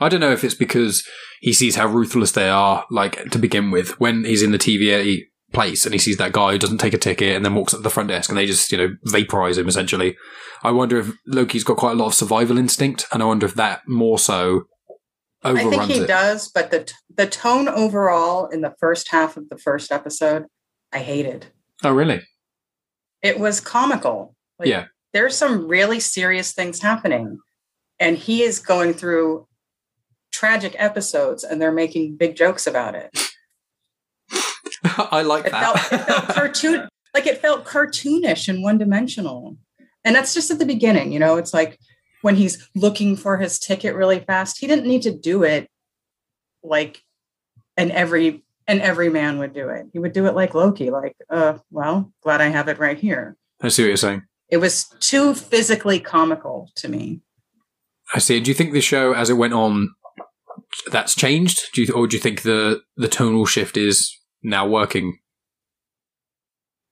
I 0.01 0.09
don't 0.09 0.21
know 0.21 0.33
if 0.33 0.45
it's 0.45 0.55
because 0.55 1.07
he 1.41 1.53
sees 1.53 1.77
how 1.77 1.87
ruthless 1.89 2.33
they 2.33 2.49
are, 2.49 2.87
like 2.91 3.31
to 3.31 3.39
begin 3.39 3.71
with, 3.71 4.01
when 4.01 4.25
he's 4.25 4.43
in 4.43 4.53
the 4.53 4.59
TVA 4.59 5.25
place 5.53 5.85
and 5.87 5.95
he 5.95 5.99
sees 5.99 6.17
that 6.19 6.33
guy 6.33 6.53
who 6.53 6.59
doesn't 6.59 6.79
take 6.79 6.93
a 6.95 6.99
ticket 6.99 7.35
and 7.35 7.45
then 7.45 7.55
walks 7.55 7.73
up 7.73 7.79
to 7.79 7.83
the 7.83 7.91
front 7.91 8.09
desk 8.11 8.29
and 8.29 8.37
they 8.39 8.47
just, 8.47 8.71
you 8.71 8.79
know, 8.79 8.95
vaporize 9.05 9.57
him 9.59 9.67
essentially. 9.69 10.17
I 10.63 10.71
wonder 10.73 10.99
if 10.99 11.13
Loki's 11.27 11.65
got 11.65 11.77
quite 11.79 11.93
a 11.93 11.95
lot 11.95 12.07
of 12.09 12.15
survival 12.15 12.59
instinct, 12.59 13.07
and 13.13 13.23
I 13.23 13.27
wonder 13.27 13.47
if 13.47 13.55
that 13.55 13.83
more 13.87 14.19
so 14.19 14.65
I 15.43 15.55
think 15.55 15.85
he 15.85 15.99
it. 16.01 16.09
does, 16.09 16.49
but 16.49 16.71
the 16.73 16.85
t- 16.85 16.95
the 17.17 17.27
tone 17.27 17.69
overall 17.69 18.47
in 18.49 18.61
the 18.61 18.75
first 18.81 19.09
half 19.11 19.37
of 19.37 19.49
the 19.49 19.57
first 19.59 19.93
episode, 19.93 20.47
I 20.93 20.99
hated. 20.99 21.47
Oh, 21.85 21.93
really? 21.93 22.23
It 23.23 23.39
was 23.39 23.61
comical. 23.61 24.35
Like, 24.59 24.69
Yeah. 24.69 24.87
There's 25.13 25.37
some 25.37 25.69
really 25.69 26.01
serious 26.01 26.53
things 26.53 26.83
happening, 26.83 27.39
and 28.01 28.17
he 28.19 28.43
is 28.43 28.59
going 28.59 28.93
through 28.95 29.47
tragic 30.33 30.75
episodes, 30.77 31.45
and 31.45 31.63
they're 31.63 31.73
making 31.73 32.17
big 32.17 32.35
jokes 32.37 32.67
about 32.67 32.95
it. 32.97 33.11
I 35.11 35.23
like 35.23 35.47
It 35.47 35.53
that. 35.53 35.79
felt, 35.79 36.01
it 36.01 36.05
felt 36.07 36.29
cartoon, 36.29 36.89
like 37.15 37.27
it 37.27 37.39
felt 37.41 37.65
cartoonish 37.65 38.49
and 38.49 38.63
one 38.63 38.79
dimensional. 38.79 39.57
And 40.05 40.15
that's 40.15 40.35
just 40.35 40.51
at 40.51 40.59
the 40.59 40.67
beginning, 40.67 41.13
you 41.13 41.19
know. 41.19 41.37
It's 41.37 41.53
like 41.53 41.79
when 42.23 42.37
he's 42.37 42.69
looking 42.75 43.17
for 43.17 43.37
his 43.37 43.59
ticket 43.59 43.95
really 43.95 44.21
fast. 44.21 44.59
He 44.59 44.67
didn't 44.67 44.87
need 44.87 45.03
to 45.03 45.15
do 45.17 45.43
it 45.43 45.69
like 46.63 47.03
and 47.77 47.91
every 47.93 48.45
and 48.67 48.81
every 48.81 49.09
man 49.09 49.39
would 49.39 49.55
do 49.55 49.69
it. 49.69 49.87
He 49.93 49.99
would 49.99 50.13
do 50.13 50.27
it 50.27 50.35
like 50.35 50.55
Loki, 50.55 50.91
like, 50.91 51.17
uh, 51.31 51.59
well, 51.71 52.13
glad 52.23 52.41
I 52.41 52.49
have 52.49 52.69
it 52.69 52.79
right 52.79 52.99
here. 52.99 53.37
I 53.63 53.69
see 53.69 53.83
what 53.83 53.89
you're 53.89 53.97
saying. 53.97 54.23
It 54.51 54.59
was 54.59 54.85
too 55.01 55.35
physically 55.35 56.01
comical 56.01 56.71
to 56.77 56.89
me. 56.89 57.21
I 58.15 58.19
see. 58.19 58.41
Do 58.41 58.51
you 58.51 58.55
think 58.55 58.73
the 58.73 58.81
show, 58.81 59.13
as 59.13 59.31
it 59.31 59.35
went 59.35 59.53
on, 59.55 59.91
that's 60.91 61.15
changed? 61.15 61.61
Do 61.75 61.83
you, 61.83 61.93
or 61.95 62.07
do 62.07 62.17
you 62.17 62.23
think 62.23 62.43
the 62.43 62.83
the 62.97 63.09
tonal 63.09 63.47
shift 63.47 63.77
is 63.77 64.15
now 64.43 64.67
working? 64.67 65.19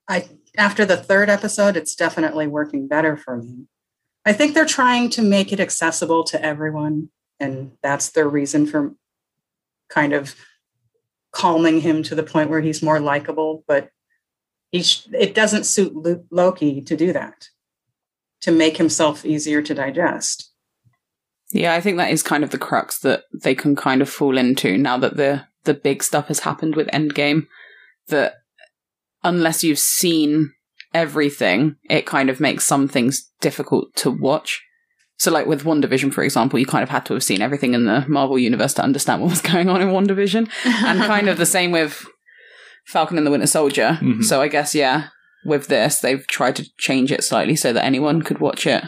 I 0.09 0.29
after 0.57 0.85
the 0.85 0.97
third 0.97 1.29
episode, 1.29 1.77
it's 1.77 1.95
definitely 1.95 2.47
working 2.47 2.89
better 2.89 3.17
for 3.17 3.37
me. 3.37 3.67
I 4.25 4.33
think 4.33 4.55
they're 4.55 4.65
trying 4.65 5.11
to 5.11 5.23
make 5.23 5.53
it 5.53 5.61
accessible 5.61 6.25
to 6.25 6.43
everyone, 6.43 7.11
and 7.39 7.73
that's 7.83 8.11
their 8.11 8.29
reason 8.29 8.67
for 8.67 8.95
kind 9.89 10.13
of 10.13 10.35
calming 11.33 11.81
him 11.81 12.03
to 12.05 12.15
the 12.15 12.23
point 12.23 12.51
where 12.51 12.61
he's 12.61 12.83
more 12.83 13.01
likable. 13.01 13.65
But 13.69 13.91
he 14.71 14.83
sh- 14.83 15.07
it 15.13 15.35
doesn't 15.35 15.65
suit 15.65 15.95
Lu- 15.95 16.25
Loki 16.31 16.81
to 16.83 16.97
do 16.97 17.13
that, 17.13 17.49
to 18.41 18.51
make 18.51 18.77
himself 18.77 19.25
easier 19.25 19.63
to 19.63 19.75
digest. 19.75 20.53
Yeah, 21.53 21.75
I 21.75 21.81
think 21.81 21.97
that 21.99 22.11
is 22.11 22.23
kind 22.23 22.43
of 22.43 22.51
the 22.51 22.59
crux 22.59 22.99
that 23.01 23.25
they 23.33 23.55
can 23.55 23.77
kind 23.77 24.03
of 24.03 24.11
fall 24.11 24.37
into 24.37 24.77
now 24.77 24.99
that 24.99 25.17
the 25.17 25.47
the 25.67 25.75
big 25.75 26.03
stuff 26.03 26.29
has 26.29 26.41
happened 26.41 26.75
with 26.75 26.89
Endgame. 26.89 27.47
That 28.09 28.35
unless 29.23 29.63
you've 29.63 29.79
seen 29.79 30.53
everything, 30.95 31.77
it 31.91 32.07
kind 32.07 32.31
of 32.31 32.41
makes 32.41 32.65
some 32.65 32.89
things 32.89 33.31
difficult 33.41 33.95
to 33.97 34.11
watch. 34.11 34.63
So, 35.19 35.31
like 35.31 35.47
with 35.47 35.65
WandaVision, 35.65 36.13
for 36.13 36.23
example, 36.23 36.59
you 36.59 36.67
kind 36.67 36.83
of 36.83 36.91
had 36.91 37.07
to 37.07 37.15
have 37.15 37.25
seen 37.25 37.41
everything 37.43 37.75
in 37.75 37.85
the 37.87 38.05
Marvel 38.07 38.39
universe 38.39 38.75
to 38.75 38.83
understand 38.83 39.23
what 39.23 39.31
was 39.31 39.41
going 39.53 39.69
on 39.69 39.81
in 39.83 39.89
WandaVision, 39.89 40.49
and 40.65 41.01
kind 41.03 41.29
of 41.29 41.39
the 41.39 41.47
same 41.47 41.71
with 41.73 42.07
Falcon 42.87 43.19
and 43.19 43.27
the 43.27 43.31
Winter 43.31 43.47
Soldier. 43.47 43.99
Mhm. 44.01 44.23
So, 44.25 44.41
I 44.41 44.49
guess 44.49 44.75
yeah, 44.75 45.09
with 45.45 45.69
this, 45.69 46.01
they've 46.01 46.27
tried 46.27 46.57
to 46.57 46.69
change 46.79 47.11
it 47.13 47.25
slightly 47.25 47.57
so 47.57 47.73
that 47.73 47.85
anyone 47.85 48.23
could 48.23 48.41
watch 48.41 48.67
it. 48.67 48.85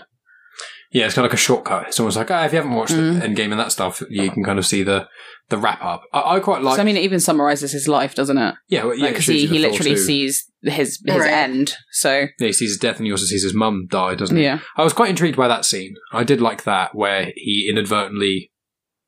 Yeah, 0.91 1.05
it's 1.07 1.15
kind 1.15 1.27
of 1.27 1.31
like 1.31 1.35
a 1.39 1.43
shortcut. 1.43 1.89
It's 1.89 2.01
almost 2.01 2.17
like, 2.17 2.31
ah, 2.31 2.45
if 2.45 2.53
you 2.53 2.57
haven't 2.57 2.73
watched 2.75 2.95
Mm. 2.95 3.21
the 3.21 3.27
Endgame 3.29 3.51
and 3.51 3.61
that 3.61 3.73
stuff, 3.73 4.03
you 4.09 4.31
can 4.31 4.43
kind 4.43 4.59
of 4.59 4.65
see 4.67 4.83
the 4.83 5.07
the 5.51 5.57
wrap 5.59 5.83
up. 5.83 6.03
I, 6.13 6.37
I 6.37 6.41
quite 6.41 6.63
like. 6.63 6.77
so 6.77 6.83
I 6.83 6.85
mean, 6.85 6.97
it 6.97 7.03
even 7.05 7.21
summarizes 7.21 7.73
his 7.73 7.89
life, 7.89 8.15
doesn't 8.15 8.37
it? 8.39 8.55
yeah, 8.69 8.85
well, 8.85 8.95
yeah, 8.95 9.05
Like, 9.05 9.11
it 9.13 9.15
'cause 9.17 9.25
shows 9.25 9.35
he, 9.41 9.47
he 9.47 9.59
literally 9.59 9.93
too. 9.95 9.97
sees 9.99 10.51
his 10.63 11.01
his 11.07 11.17
Right. 11.21 11.31
end. 11.31 11.75
So 11.93 12.27
Yeah, 12.39 12.47
he 12.49 12.53
sees 12.53 12.71
his 12.71 12.79
death 12.79 12.97
and 12.99 13.07
he 13.07 13.13
also 13.13 13.25
sees 13.27 13.43
his 13.43 13.55
mum 13.55 13.87
die, 13.91 14.15
doesn't 14.15 14.37
he? 14.37 14.43
yeah, 14.45 14.61
I 14.77 14.85
was 14.85 14.93
quite 14.93 15.11
intrigued 15.11 15.37
by 15.37 15.49
that 15.49 15.65
scene. 15.65 15.95
I 16.13 16.25
did 16.25 16.41
like 16.41 16.65
that 16.65 16.95
where 16.95 17.33
he 17.35 17.69
inadvertently 17.71 18.51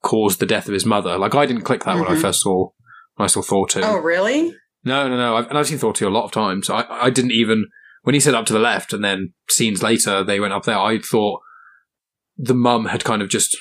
caused 0.03 0.39
the 0.41 0.47
death 0.47 0.67
of 0.67 0.73
his 0.75 0.87
mother. 0.87 1.19
Like 1.19 1.35
I 1.35 1.45
didn't 1.47 1.63
click 1.63 1.85
that 1.85 1.97
when 1.99 2.09
I 2.09 2.15
Mhm. 2.15 2.21
first 2.23 2.41
saw 2.43 2.71
when 3.17 3.25
I 3.25 3.27
saw 3.29 3.43
Thor 3.43 3.67
two. 3.69 3.81
Oh, 3.83 3.97
really? 3.99 4.55
No, 4.83 5.09
no, 5.09 5.17
no. 5.19 5.37
I've, 5.37 5.49
and 5.49 5.59
I've 5.59 5.67
seen 5.67 5.77
Thor 5.77 5.93
2 5.93 6.09
a 6.09 6.11
lot 6.11 6.25
of 6.25 6.33
times. 6.33 6.71
I, 6.71 6.87
I 6.89 7.11
didn't 7.11 7.33
even, 7.33 7.67
when 8.03 8.15
he 8.15 8.21
said 8.21 8.33
up 8.35 8.47
to 8.47 8.55
the 8.55 8.59
left 8.59 8.95
and 8.95 9.05
then 9.05 9.35
scenes 9.51 9.83
later 9.83 10.25
they 10.25 10.41
went 10.41 10.55
up 10.55 10.65
there, 10.65 10.79
I 10.79 10.99
thought 11.01 11.41
the 12.43 12.55
mum 12.55 12.87
had 12.87 13.05
kind 13.05 13.23
of 13.23 13.29
just, 13.29 13.57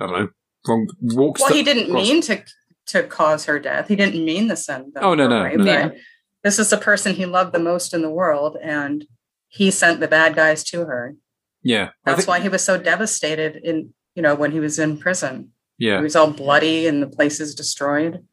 I 0.00 0.06
don't 0.06 0.18
know, 0.20 0.28
wrong, 0.66 0.86
walked. 1.00 1.40
Well, 1.40 1.50
the- 1.50 1.56
he 1.56 1.62
didn't 1.62 1.92
mean 1.92 2.20
to 2.22 2.42
to 2.86 3.02
cause 3.02 3.44
her 3.44 3.58
death. 3.58 3.88
He 3.88 3.96
didn't 3.96 4.24
mean 4.24 4.48
to 4.48 4.56
send 4.56 4.94
them. 4.94 5.04
Oh, 5.04 5.14
no, 5.14 5.28
no, 5.28 5.46
no. 5.46 5.88
but 5.88 5.96
This 6.42 6.58
is 6.58 6.70
the 6.70 6.78
person 6.78 7.14
he 7.14 7.26
loved 7.26 7.52
the 7.52 7.58
most 7.58 7.92
in 7.92 8.00
the 8.00 8.08
world, 8.10 8.56
and 8.62 9.04
he 9.48 9.70
sent 9.70 10.00
the 10.00 10.08
bad 10.08 10.34
guys 10.34 10.64
to 10.64 10.86
her. 10.86 11.14
Yeah. 11.62 11.90
That's 12.04 12.20
think- 12.20 12.28
why 12.28 12.40
he 12.40 12.48
was 12.48 12.64
so 12.64 12.78
devastated 12.78 13.56
in 13.62 13.92
you 14.14 14.22
know 14.22 14.34
when 14.34 14.52
he 14.52 14.60
was 14.60 14.78
in 14.78 14.96
prison. 14.98 15.52
Yeah. 15.78 15.98
He 15.98 16.02
was 16.04 16.16
all 16.16 16.30
bloody 16.30 16.86
and 16.88 17.02
the 17.02 17.06
place 17.08 17.38
is 17.40 17.54
destroyed. 17.54 18.24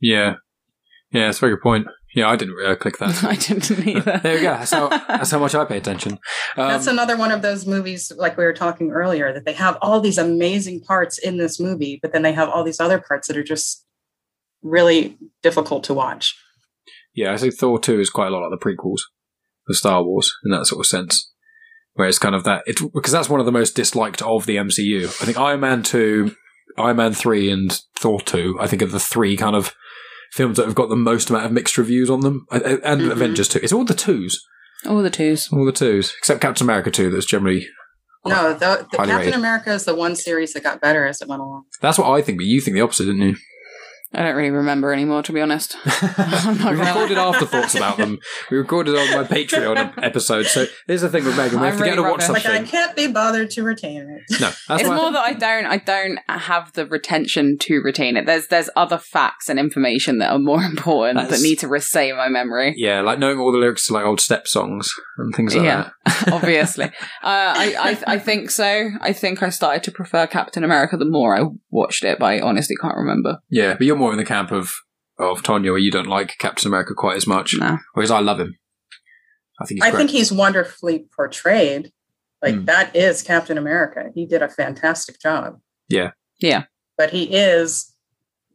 Yeah. 0.00 0.36
Yeah, 1.10 1.26
that's 1.26 1.38
a 1.38 1.40
very 1.40 1.52
good 1.56 1.62
point. 1.62 1.86
Yeah, 2.14 2.28
I 2.28 2.36
didn't 2.36 2.54
really 2.54 2.76
click 2.76 2.98
that. 2.98 3.24
I 3.24 3.36
didn't 3.36 3.70
either. 3.86 4.20
there 4.22 4.34
we 4.34 4.42
go. 4.42 4.52
That's 4.52 4.70
how, 4.70 4.88
that's 5.08 5.30
how 5.30 5.38
much 5.38 5.54
I 5.54 5.64
pay 5.64 5.78
attention. 5.78 6.12
Um, 6.56 6.68
That's 6.68 6.86
another 6.86 7.16
one 7.16 7.32
of 7.32 7.40
those 7.42 7.66
movies, 7.66 8.12
like 8.16 8.36
we 8.36 8.44
were 8.44 8.52
talking 8.52 8.90
earlier, 8.90 9.32
that 9.32 9.44
they 9.46 9.54
have 9.54 9.78
all 9.80 10.00
these 10.00 10.18
amazing 10.18 10.80
parts 10.82 11.16
in 11.18 11.38
this 11.38 11.58
movie, 11.58 11.98
but 12.02 12.12
then 12.12 12.22
they 12.22 12.32
have 12.32 12.48
all 12.50 12.64
these 12.64 12.80
other 12.80 13.00
parts 13.00 13.28
that 13.28 13.36
are 13.36 13.42
just 13.42 13.86
really 14.62 15.16
difficult 15.42 15.84
to 15.84 15.94
watch. 15.94 16.36
yeah, 17.14 17.32
I 17.32 17.36
think 17.36 17.54
Thor 17.54 17.78
2 17.78 17.98
is 18.00 18.10
quite 18.10 18.28
a 18.28 18.30
lot 18.30 18.48
like 18.48 18.58
the 18.58 18.64
prequels 18.64 19.00
of 19.68 19.76
Star 19.76 20.02
Wars 20.02 20.32
in 20.44 20.50
that 20.50 20.66
sort 20.66 20.80
of 20.80 20.86
sense. 20.86 21.30
Where 21.94 22.08
it's 22.08 22.18
kind 22.18 22.34
of 22.34 22.44
that, 22.44 22.62
it's 22.66 22.80
because 22.80 23.12
that's 23.12 23.28
one 23.28 23.40
of 23.40 23.44
the 23.46 23.52
most 23.52 23.76
disliked 23.76 24.22
of 24.22 24.46
the 24.46 24.56
MCU. 24.56 25.04
I 25.04 25.24
think 25.26 25.38
Iron 25.38 25.60
Man 25.60 25.82
2, 25.82 26.34
Iron 26.78 26.96
Man 26.96 27.12
3, 27.12 27.50
and 27.50 27.82
Thor 27.96 28.18
2, 28.20 28.56
I 28.60 28.66
think 28.66 28.80
are 28.82 28.86
the 28.86 28.98
three 28.98 29.36
kind 29.36 29.54
of 29.54 29.74
films 30.32 30.56
that 30.56 30.66
have 30.66 30.74
got 30.74 30.88
the 30.88 30.96
most 30.96 31.30
amount 31.30 31.46
of 31.46 31.52
mixed 31.52 31.78
reviews 31.78 32.10
on 32.10 32.20
them. 32.20 32.46
And 32.50 32.62
and 32.64 33.00
Mhm. 33.02 33.12
Avengers 33.12 33.48
2. 33.48 33.60
It's 33.62 33.72
all 33.72 33.84
the 33.84 33.94
twos. 33.94 34.42
All 34.86 35.02
the 35.02 35.10
twos. 35.10 35.48
All 35.52 35.64
the 35.64 35.72
twos. 35.72 36.12
Except 36.18 36.40
Captain 36.40 36.64
America 36.66 36.90
2, 36.90 37.10
that's 37.10 37.26
generally. 37.26 37.68
No, 38.24 38.52
the, 38.52 38.86
the 38.90 38.96
Captain 38.96 39.16
rated. 39.16 39.34
America 39.34 39.72
is 39.72 39.84
the 39.84 39.94
one 39.94 40.14
series 40.16 40.52
that 40.52 40.62
got 40.62 40.80
better 40.80 41.04
as 41.06 41.20
it 41.20 41.28
went 41.28 41.42
along. 41.42 41.64
That's 41.80 41.98
what 41.98 42.08
I 42.10 42.22
think, 42.22 42.38
but 42.38 42.46
you 42.46 42.60
think 42.60 42.74
the 42.74 42.80
opposite, 42.80 43.04
didn't 43.06 43.22
you? 43.22 43.36
I 44.14 44.22
don't 44.22 44.36
really 44.36 44.50
remember 44.50 44.92
anymore, 44.92 45.22
to 45.22 45.32
be 45.32 45.40
honest. 45.40 45.76
I'm 45.84 46.58
we 46.58 46.80
recorded 46.80 47.18
afterthoughts 47.18 47.74
about 47.74 47.96
them. 47.96 48.18
We 48.50 48.58
recorded 48.58 48.94
on 48.96 49.10
my 49.16 49.24
Patreon 49.26 49.94
episode. 50.02 50.46
So 50.46 50.66
here's 50.86 51.00
the 51.00 51.08
thing 51.08 51.24
with 51.24 51.36
Megan: 51.36 51.60
we 51.60 51.66
I'm 51.66 51.72
have 51.72 51.78
to 51.80 51.84
get 51.84 51.96
her 51.96 52.04
to 52.04 52.10
watch 52.10 52.28
rubbish. 52.28 52.44
Like 52.44 52.60
I 52.60 52.64
can't 52.64 52.94
be 52.94 53.06
bothered 53.06 53.50
to 53.52 53.62
retain 53.62 54.02
it. 54.02 54.40
No, 54.40 54.50
that's 54.68 54.82
it's 54.82 54.88
why. 54.88 54.96
more 54.96 55.12
that 55.12 55.22
I 55.24 55.32
don't 55.32 55.66
I 55.66 55.78
don't 55.78 56.18
have 56.28 56.72
the 56.74 56.86
retention 56.86 57.56
to 57.60 57.80
retain 57.80 58.16
it. 58.16 58.26
There's 58.26 58.48
there's 58.48 58.68
other 58.76 58.98
facts 58.98 59.48
and 59.48 59.58
information 59.58 60.18
that 60.18 60.30
are 60.32 60.38
more 60.38 60.62
important 60.62 61.18
That's- 61.18 61.40
that 61.40 61.46
need 61.46 61.58
to 61.60 61.80
stay 61.80 62.10
in 62.10 62.16
my 62.16 62.28
memory. 62.28 62.74
Yeah, 62.76 63.00
like 63.00 63.18
knowing 63.18 63.38
all 63.38 63.50
the 63.52 63.58
lyrics 63.58 63.86
to 63.86 63.94
like 63.94 64.04
old 64.04 64.20
step 64.20 64.46
songs 64.46 64.92
and 65.18 65.34
things 65.34 65.54
like 65.54 65.64
Yeah. 65.64 65.90
that. 66.06 66.32
Obviously, 66.32 66.84
uh, 66.84 66.90
I, 67.22 67.98
I 68.06 68.14
I 68.14 68.18
think 68.18 68.50
so. 68.50 68.90
I 69.00 69.12
think 69.12 69.42
I 69.42 69.48
started 69.48 69.82
to 69.84 69.90
prefer 69.90 70.26
Captain 70.26 70.64
America 70.64 70.96
the 70.96 71.04
more 71.08 71.36
I 71.36 71.44
watched 71.70 72.04
it, 72.04 72.18
but 72.18 72.26
I 72.26 72.40
honestly 72.40 72.76
can't 72.80 72.96
remember. 72.96 73.38
Yeah, 73.48 73.74
but 73.74 73.86
you're 73.86 73.96
more 74.02 74.12
in 74.12 74.18
the 74.18 74.24
camp 74.24 74.50
of 74.52 74.74
of 75.18 75.42
Tonya, 75.42 75.70
where 75.70 75.78
you 75.78 75.90
don't 75.90 76.06
like 76.08 76.34
Captain 76.38 76.66
America 76.68 76.94
quite 76.96 77.16
as 77.16 77.26
much, 77.26 77.54
No. 77.58 77.78
whereas 77.94 78.10
I 78.10 78.20
love 78.20 78.40
him. 78.40 78.56
I 79.60 79.64
think 79.66 79.76
he's 79.78 79.84
I 79.86 79.90
great. 79.90 79.98
think 79.98 80.10
he's 80.10 80.32
wonderfully 80.32 81.06
portrayed. 81.14 81.92
Like 82.42 82.56
Hmm. 82.56 82.64
that 82.64 82.96
is 82.96 83.22
Captain 83.22 83.56
America. 83.58 84.06
He 84.14 84.26
did 84.26 84.42
a 84.42 84.48
fantastic 84.48 85.20
job. 85.20 85.60
Yeah. 85.88 86.10
Yeah. 86.40 86.64
But 86.98 87.10
he 87.10 87.24
is 87.36 87.94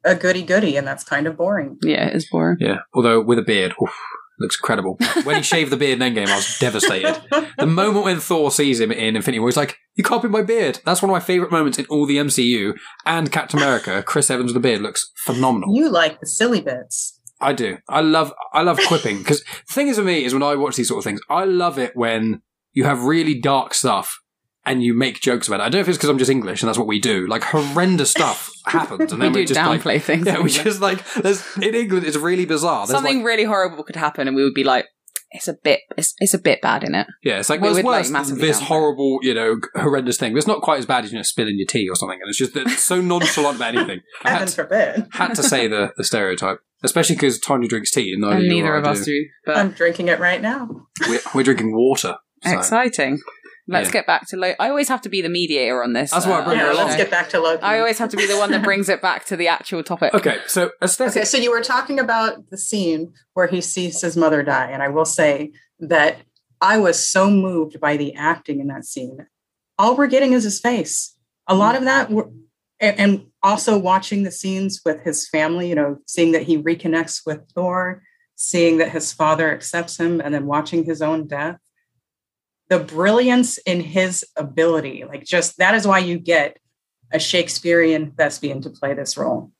a 0.03 0.15
goody 0.15 0.43
goody, 0.43 0.75
and 0.77 0.85
that's 0.85 1.03
kind 1.03 1.25
of 1.27 1.37
boring. 1.37 1.77
Yeah, 1.81 2.07
it's 2.07 2.29
boring. 2.29 2.57
yeah, 2.59 2.79
although 2.93 3.21
with 3.21 3.39
a 3.39 3.43
beard, 3.43 3.73
oof, 3.81 3.95
looks 4.39 4.57
incredible. 4.59 4.97
when 5.23 5.37
he 5.37 5.41
shaved 5.41 5.71
the 5.71 5.77
beard 5.77 6.01
in 6.01 6.13
Endgame, 6.13 6.27
I 6.27 6.35
was 6.35 6.57
devastated. 6.59 7.21
The 7.57 7.65
moment 7.65 8.05
when 8.05 8.19
Thor 8.19 8.51
sees 8.51 8.79
him 8.79 8.91
in 8.91 9.15
Infinity 9.15 9.39
War, 9.39 9.49
he's 9.49 9.57
like, 9.57 9.77
"You 9.95 10.03
copied 10.03 10.31
my 10.31 10.41
beard." 10.43 10.79
That's 10.85 11.01
one 11.01 11.09
of 11.09 11.13
my 11.13 11.19
favorite 11.19 11.51
moments 11.51 11.79
in 11.79 11.85
all 11.89 12.05
the 12.05 12.17
MCU 12.17 12.73
and 13.05 13.31
Captain 13.31 13.59
America. 13.59 14.03
Chris 14.03 14.29
Evans 14.29 14.53
with 14.53 14.61
the 14.61 14.67
beard 14.67 14.81
looks 14.81 15.11
phenomenal. 15.25 15.75
you 15.75 15.89
like 15.89 16.19
the 16.19 16.27
silly 16.27 16.61
bits. 16.61 17.19
I 17.39 17.53
do. 17.53 17.77
I 17.87 18.01
love. 18.01 18.33
I 18.53 18.61
love 18.61 18.79
quipping 18.87 19.19
because 19.19 19.43
the 19.43 19.73
thing 19.73 19.87
is, 19.87 19.97
for 19.97 20.03
me, 20.03 20.23
is 20.25 20.33
when 20.33 20.43
I 20.43 20.55
watch 20.55 20.75
these 20.75 20.87
sort 20.87 20.99
of 20.99 21.03
things, 21.03 21.21
I 21.29 21.45
love 21.45 21.77
it 21.77 21.91
when 21.95 22.41
you 22.73 22.83
have 22.85 23.03
really 23.03 23.39
dark 23.39 23.73
stuff 23.73 24.19
and 24.67 24.83
you 24.83 24.93
make 24.93 25.19
jokes 25.21 25.47
about 25.47 25.59
it. 25.59 25.63
I 25.63 25.69
don't 25.69 25.79
know 25.79 25.81
if 25.81 25.87
it's 25.87 25.97
because 25.97 26.09
I'm 26.09 26.17
just 26.19 26.29
English 26.31 26.61
and 26.61 26.67
that's 26.67 26.77
what 26.77 26.87
we 26.87 26.99
do. 26.99 27.25
Like 27.27 27.43
horrendous 27.43 28.11
stuff 28.11 28.51
happens, 28.65 29.11
and 29.11 29.19
We 29.21 29.25
then 29.27 29.33
do 29.33 29.39
we 29.39 29.45
just 29.45 29.59
like, 29.59 29.81
downplay 29.81 30.01
things. 30.01 30.27
yeah, 30.27 30.39
we 30.41 30.49
just 30.49 30.81
like 30.81 31.03
there's 31.15 31.43
in 31.57 31.73
England. 31.73 32.05
It's 32.05 32.17
really 32.17 32.45
bizarre. 32.45 32.85
There's 32.85 32.97
Something 32.97 33.17
like, 33.17 33.25
really 33.25 33.43
horrible 33.45 33.83
could 33.83 33.95
happen, 33.95 34.27
and 34.27 34.35
we 34.35 34.43
would 34.43 34.53
be 34.53 34.63
like, 34.63 34.85
"It's 35.31 35.47
a 35.47 35.53
bit, 35.63 35.81
it's, 35.97 36.13
it's 36.19 36.33
a 36.33 36.37
bit 36.39 36.61
bad 36.61 36.83
in 36.83 36.93
it." 36.95 37.07
yeah, 37.23 37.39
it's 37.39 37.49
like 37.49 37.61
we 37.61 37.67
well, 37.69 37.77
it's 37.77 37.83
would, 37.83 37.89
like, 37.91 37.99
worse 37.99 38.07
than 38.07 38.13
massively 38.13 38.47
this 38.47 38.57
downplay 38.57 38.61
it. 38.61 38.65
horrible, 38.67 39.19
you 39.23 39.33
know, 39.33 39.55
horrendous 39.75 40.17
thing. 40.17 40.33
But 40.33 40.37
it's 40.39 40.47
not 40.47 40.61
quite 40.61 40.79
as 40.79 40.85
bad 40.85 41.05
as 41.05 41.11
you 41.11 41.17
know 41.17 41.23
spilling 41.23 41.57
your 41.57 41.67
tea 41.67 41.87
or 41.89 41.95
something. 41.95 42.19
And 42.21 42.29
it's 42.29 42.37
just 42.37 42.53
that 42.53 42.67
it's 42.67 42.83
so 42.83 43.01
nonchalant 43.01 43.55
about 43.57 43.75
anything. 43.75 44.01
I 44.23 44.29
had 44.29 44.39
Heaven 44.39 44.47
to, 44.47 44.55
forbid. 44.55 45.07
had 45.11 45.33
to 45.35 45.43
say 45.43 45.67
the, 45.67 45.93
the 45.97 46.03
stereotype, 46.03 46.59
especially 46.83 47.15
because 47.15 47.39
Tonya 47.39 47.67
drinks 47.69 47.91
tea 47.91 48.11
and 48.13 48.21
neither, 48.21 48.35
and 48.35 48.43
you 48.45 48.49
neither 48.49 48.73
or 48.73 48.77
of 48.77 48.85
I 48.85 48.89
us 48.91 48.99
do. 49.05 49.05
do. 49.05 49.25
But 49.45 49.57
I'm 49.57 49.71
drinking 49.71 50.07
it 50.09 50.19
right 50.19 50.41
now. 50.41 50.69
We're, 51.07 51.19
we're 51.33 51.43
drinking 51.43 51.73
water. 51.75 52.15
so- 52.43 52.51
exciting. 52.57 53.19
Let's 53.69 53.87
Yeah. 53.89 53.93
get 53.93 54.07
back 54.07 54.27
to. 54.29 54.37
Lo- 54.37 54.53
I 54.59 54.69
always 54.69 54.87
have 54.87 55.01
to 55.01 55.09
be 55.09 55.21
the 55.21 55.29
mediator 55.29 55.83
on 55.83 55.93
this. 55.93 56.11
That's 56.11 56.25
why 56.25 56.39
I 56.41 56.45
bring 56.45 56.57
uh, 56.57 56.61
her 56.61 56.67
Yeah, 56.67 56.73
along. 56.73 56.83
let's 56.85 56.93
show. 56.97 57.03
get 57.03 57.11
back 57.11 57.29
to 57.29 57.39
Loki. 57.39 57.61
I 57.63 57.79
always 57.79 57.97
have 57.99 58.09
to 58.09 58.17
be 58.17 58.25
the 58.25 58.37
one 58.37 58.51
that 58.51 58.63
brings 58.69 58.87
it 58.87 59.01
back 59.01 59.25
to 59.25 59.35
the 59.35 59.47
actual 59.49 59.83
topic. 59.83 60.13
Okay, 60.13 60.37
so 60.47 60.71
aesthetic. 60.81 61.17
Okay, 61.17 61.25
so 61.25 61.37
you 61.37 61.51
were 61.51 61.61
talking 61.61 61.99
about 61.99 62.49
the 62.49 62.57
scene 62.57 63.13
where 63.33 63.47
he 63.47 63.59
sees 63.59 64.01
his 64.01 64.15
mother 64.15 64.41
die, 64.41 64.69
and 64.71 64.81
I 64.81 64.87
will 64.87 65.05
say 65.05 65.51
that 65.79 66.17
I 66.61 66.77
was 66.77 66.97
so 67.07 67.29
moved 67.29 67.79
by 67.81 67.97
the 67.97 68.13
acting 68.15 68.59
in 68.61 68.67
that 68.67 68.85
scene. 68.85 69.27
All 69.77 69.95
we're 69.97 70.07
getting 70.07 70.33
is 70.33 70.43
his 70.43 70.59
face. 70.59 71.15
A 71.47 71.53
lot 71.55 71.75
of 71.75 71.83
that, 71.83 72.09
were, 72.09 72.29
and, 72.79 72.99
and 72.99 73.25
also 73.43 73.77
watching 73.77 74.23
the 74.23 74.31
scenes 74.31 74.81
with 74.85 75.01
his 75.03 75.27
family. 75.27 75.67
You 75.69 75.75
know, 75.75 75.97
seeing 76.07 76.31
that 76.31 76.43
he 76.43 76.57
reconnects 76.57 77.21
with 77.25 77.41
Thor, 77.53 78.01
seeing 78.35 78.77
that 78.77 78.91
his 78.91 79.11
father 79.13 79.51
accepts 79.53 79.97
him, 79.99 80.19
and 80.21 80.33
then 80.33 80.45
watching 80.45 80.85
his 80.85 81.01
own 81.01 81.27
death. 81.27 81.57
The 82.69 82.79
brilliance 82.79 83.57
in 83.59 83.79
his 83.79 84.25
ability, 84.35 85.05
like 85.07 85.23
just 85.23 85.57
that, 85.57 85.75
is 85.75 85.87
why 85.87 85.99
you 85.99 86.17
get 86.17 86.57
a 87.11 87.19
Shakespearean 87.19 88.11
thespian 88.11 88.61
to 88.61 88.69
play 88.69 88.93
this 88.93 89.17
role 89.17 89.51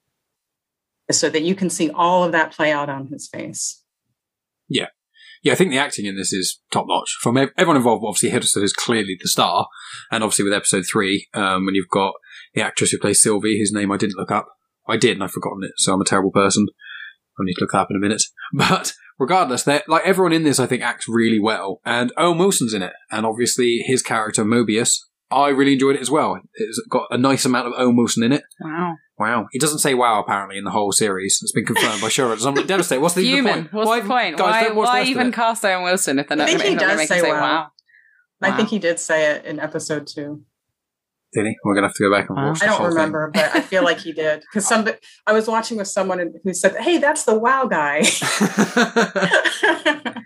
so 1.12 1.30
that 1.30 1.44
you 1.44 1.56
can 1.56 1.70
see 1.70 1.90
all 1.90 2.24
of 2.24 2.32
that 2.34 2.52
play 2.52 2.72
out 2.72 2.90
on 2.90 3.08
his 3.08 3.28
face. 3.28 3.82
Yeah, 4.68 4.88
Yeah, 5.42 5.54
I 5.54 5.56
think 5.56 5.72
the 5.72 5.78
acting 5.78 6.06
in 6.06 6.18
this 6.18 6.34
is 6.34 6.60
top 6.72 6.86
notch. 6.88 7.18
From 7.22 7.38
everyone 7.38 7.78
involved, 7.78 8.04
obviously 8.06 8.38
Hiddleston 8.38 8.64
is 8.64 8.74
clearly 8.74 9.16
the 9.20 9.30
star, 9.30 9.68
and 10.12 10.24
obviously 10.24 10.44
with 10.44 10.54
episode 10.54 10.84
three, 10.92 11.28
um, 11.34 11.66
when 11.66 11.76
you've 11.76 11.88
got 11.88 12.14
the 12.54 12.62
actress 12.62 12.92
who 12.92 13.00
plays 13.00 13.22
Sylvie, 13.22 13.58
whose 13.58 13.72
name 13.72 13.92
I 13.92 13.98
didn't 13.98 14.18
look 14.18 14.32
up. 14.32 14.48
I 14.88 14.98
did, 14.98 15.18
and 15.18 15.24
I've 15.24 15.32
forgotten 15.32 15.64
it, 15.64 15.72
so 15.78 15.94
I'm 15.94 16.02
a 16.02 16.06
terrible 16.06 16.32
person. 16.32 16.68
I 17.40 17.44
need 17.44 17.54
to 17.54 17.62
look 17.62 17.72
that 17.72 17.82
up 17.82 17.92
in 17.92 17.98
a 17.98 18.00
minute. 18.00 18.24
But 18.54 18.94
regardless, 19.20 19.64
they're 19.64 19.84
like 19.88 20.06
everyone 20.06 20.34
in 20.34 20.44
this, 20.44 20.60
I 20.60 20.66
think, 20.66 20.84
acts 20.84 21.08
really 21.08 21.40
well, 21.40 21.82
and 21.86 22.12
Owen 22.18 22.38
Wilson's 22.38 22.74
in 22.74 22.82
it, 22.82 22.94
and 23.12 23.26
obviously 23.26 23.84
his 23.86 24.02
character 24.02 24.44
Mobius. 24.44 25.00
I 25.30 25.50
really 25.50 25.74
enjoyed 25.74 25.98
it 25.98 26.02
as 26.02 26.10
well. 26.10 26.40
It's 26.54 26.82
got 26.90 27.08
a 27.12 27.18
nice 27.18 27.44
amount 27.44 27.68
of 27.68 27.74
Owen 27.76 27.98
Wilson 27.98 28.24
in 28.24 28.32
it. 28.32 28.44
Wow. 28.62 28.96
Wow. 29.20 29.48
He 29.52 29.60
doesn't 29.60 29.80
say 29.80 29.94
wow, 29.94 30.22
apparently, 30.22 30.58
in 30.58 30.64
the 30.64 30.72
whole 30.72 30.94
series. 30.94 31.40
It's 31.42 31.52
been 31.52 31.66
confirmed 31.66 32.00
by 32.02 32.08
showrunners. 32.08 32.46
I'm 32.46 32.66
devastated. 32.66 33.02
What's 33.02 33.16
the, 33.16 33.24
the 33.24 33.42
point? 33.42 33.74
What's 33.74 33.88
Why- 33.88 34.00
the 34.00 34.08
point? 34.08 34.38
Guys, 34.38 34.46
why 34.46 34.64
don't 34.64 34.76
watch 34.78 34.88
why 34.88 35.00
rest 35.00 35.10
even 35.10 35.32
cast 35.34 35.66
Owen 35.66 35.84
Wilson 35.84 36.20
if 36.20 36.30
they're 36.30 36.38
I 36.38 36.46
not 36.46 36.62
think 36.62 36.80
going 36.80 36.92
to 36.92 36.96
make 36.96 37.08
say 37.10 37.18
him 37.18 37.26
say 37.26 37.32
wow. 37.32 37.42
wow? 37.42 37.68
I 38.42 38.56
think 38.56 38.70
he 38.70 38.80
did 38.80 39.00
say 39.00 39.32
it 39.32 39.46
in 39.46 39.60
episode 39.60 40.08
two. 40.08 40.44
Did 41.34 41.46
he? 41.46 41.56
We're 41.64 41.74
going 41.74 41.84
to 41.84 41.90
have 41.90 41.96
to 41.96 42.04
go 42.04 42.12
back 42.12 42.30
and 42.30 42.38
watch 42.38 42.62
I 42.62 42.66
the 42.66 42.72
don't 42.72 42.78
whole 42.78 42.88
remember, 42.88 43.32
but 43.34 43.56
I 43.56 43.62
feel 43.62 43.84
like 43.84 44.00
he 44.00 44.14
did 44.14 44.42
because 44.42 44.68
some. 44.68 44.88
I 45.26 45.34
was 45.34 45.48
watching 45.48 45.78
with 45.78 45.88
someone 45.88 46.34
who 46.44 46.54
said, 46.54 46.76
"Hey, 46.78 46.98
that's 46.98 47.26
the 47.26 47.38
wow 47.38 47.66
guy." 47.66 48.02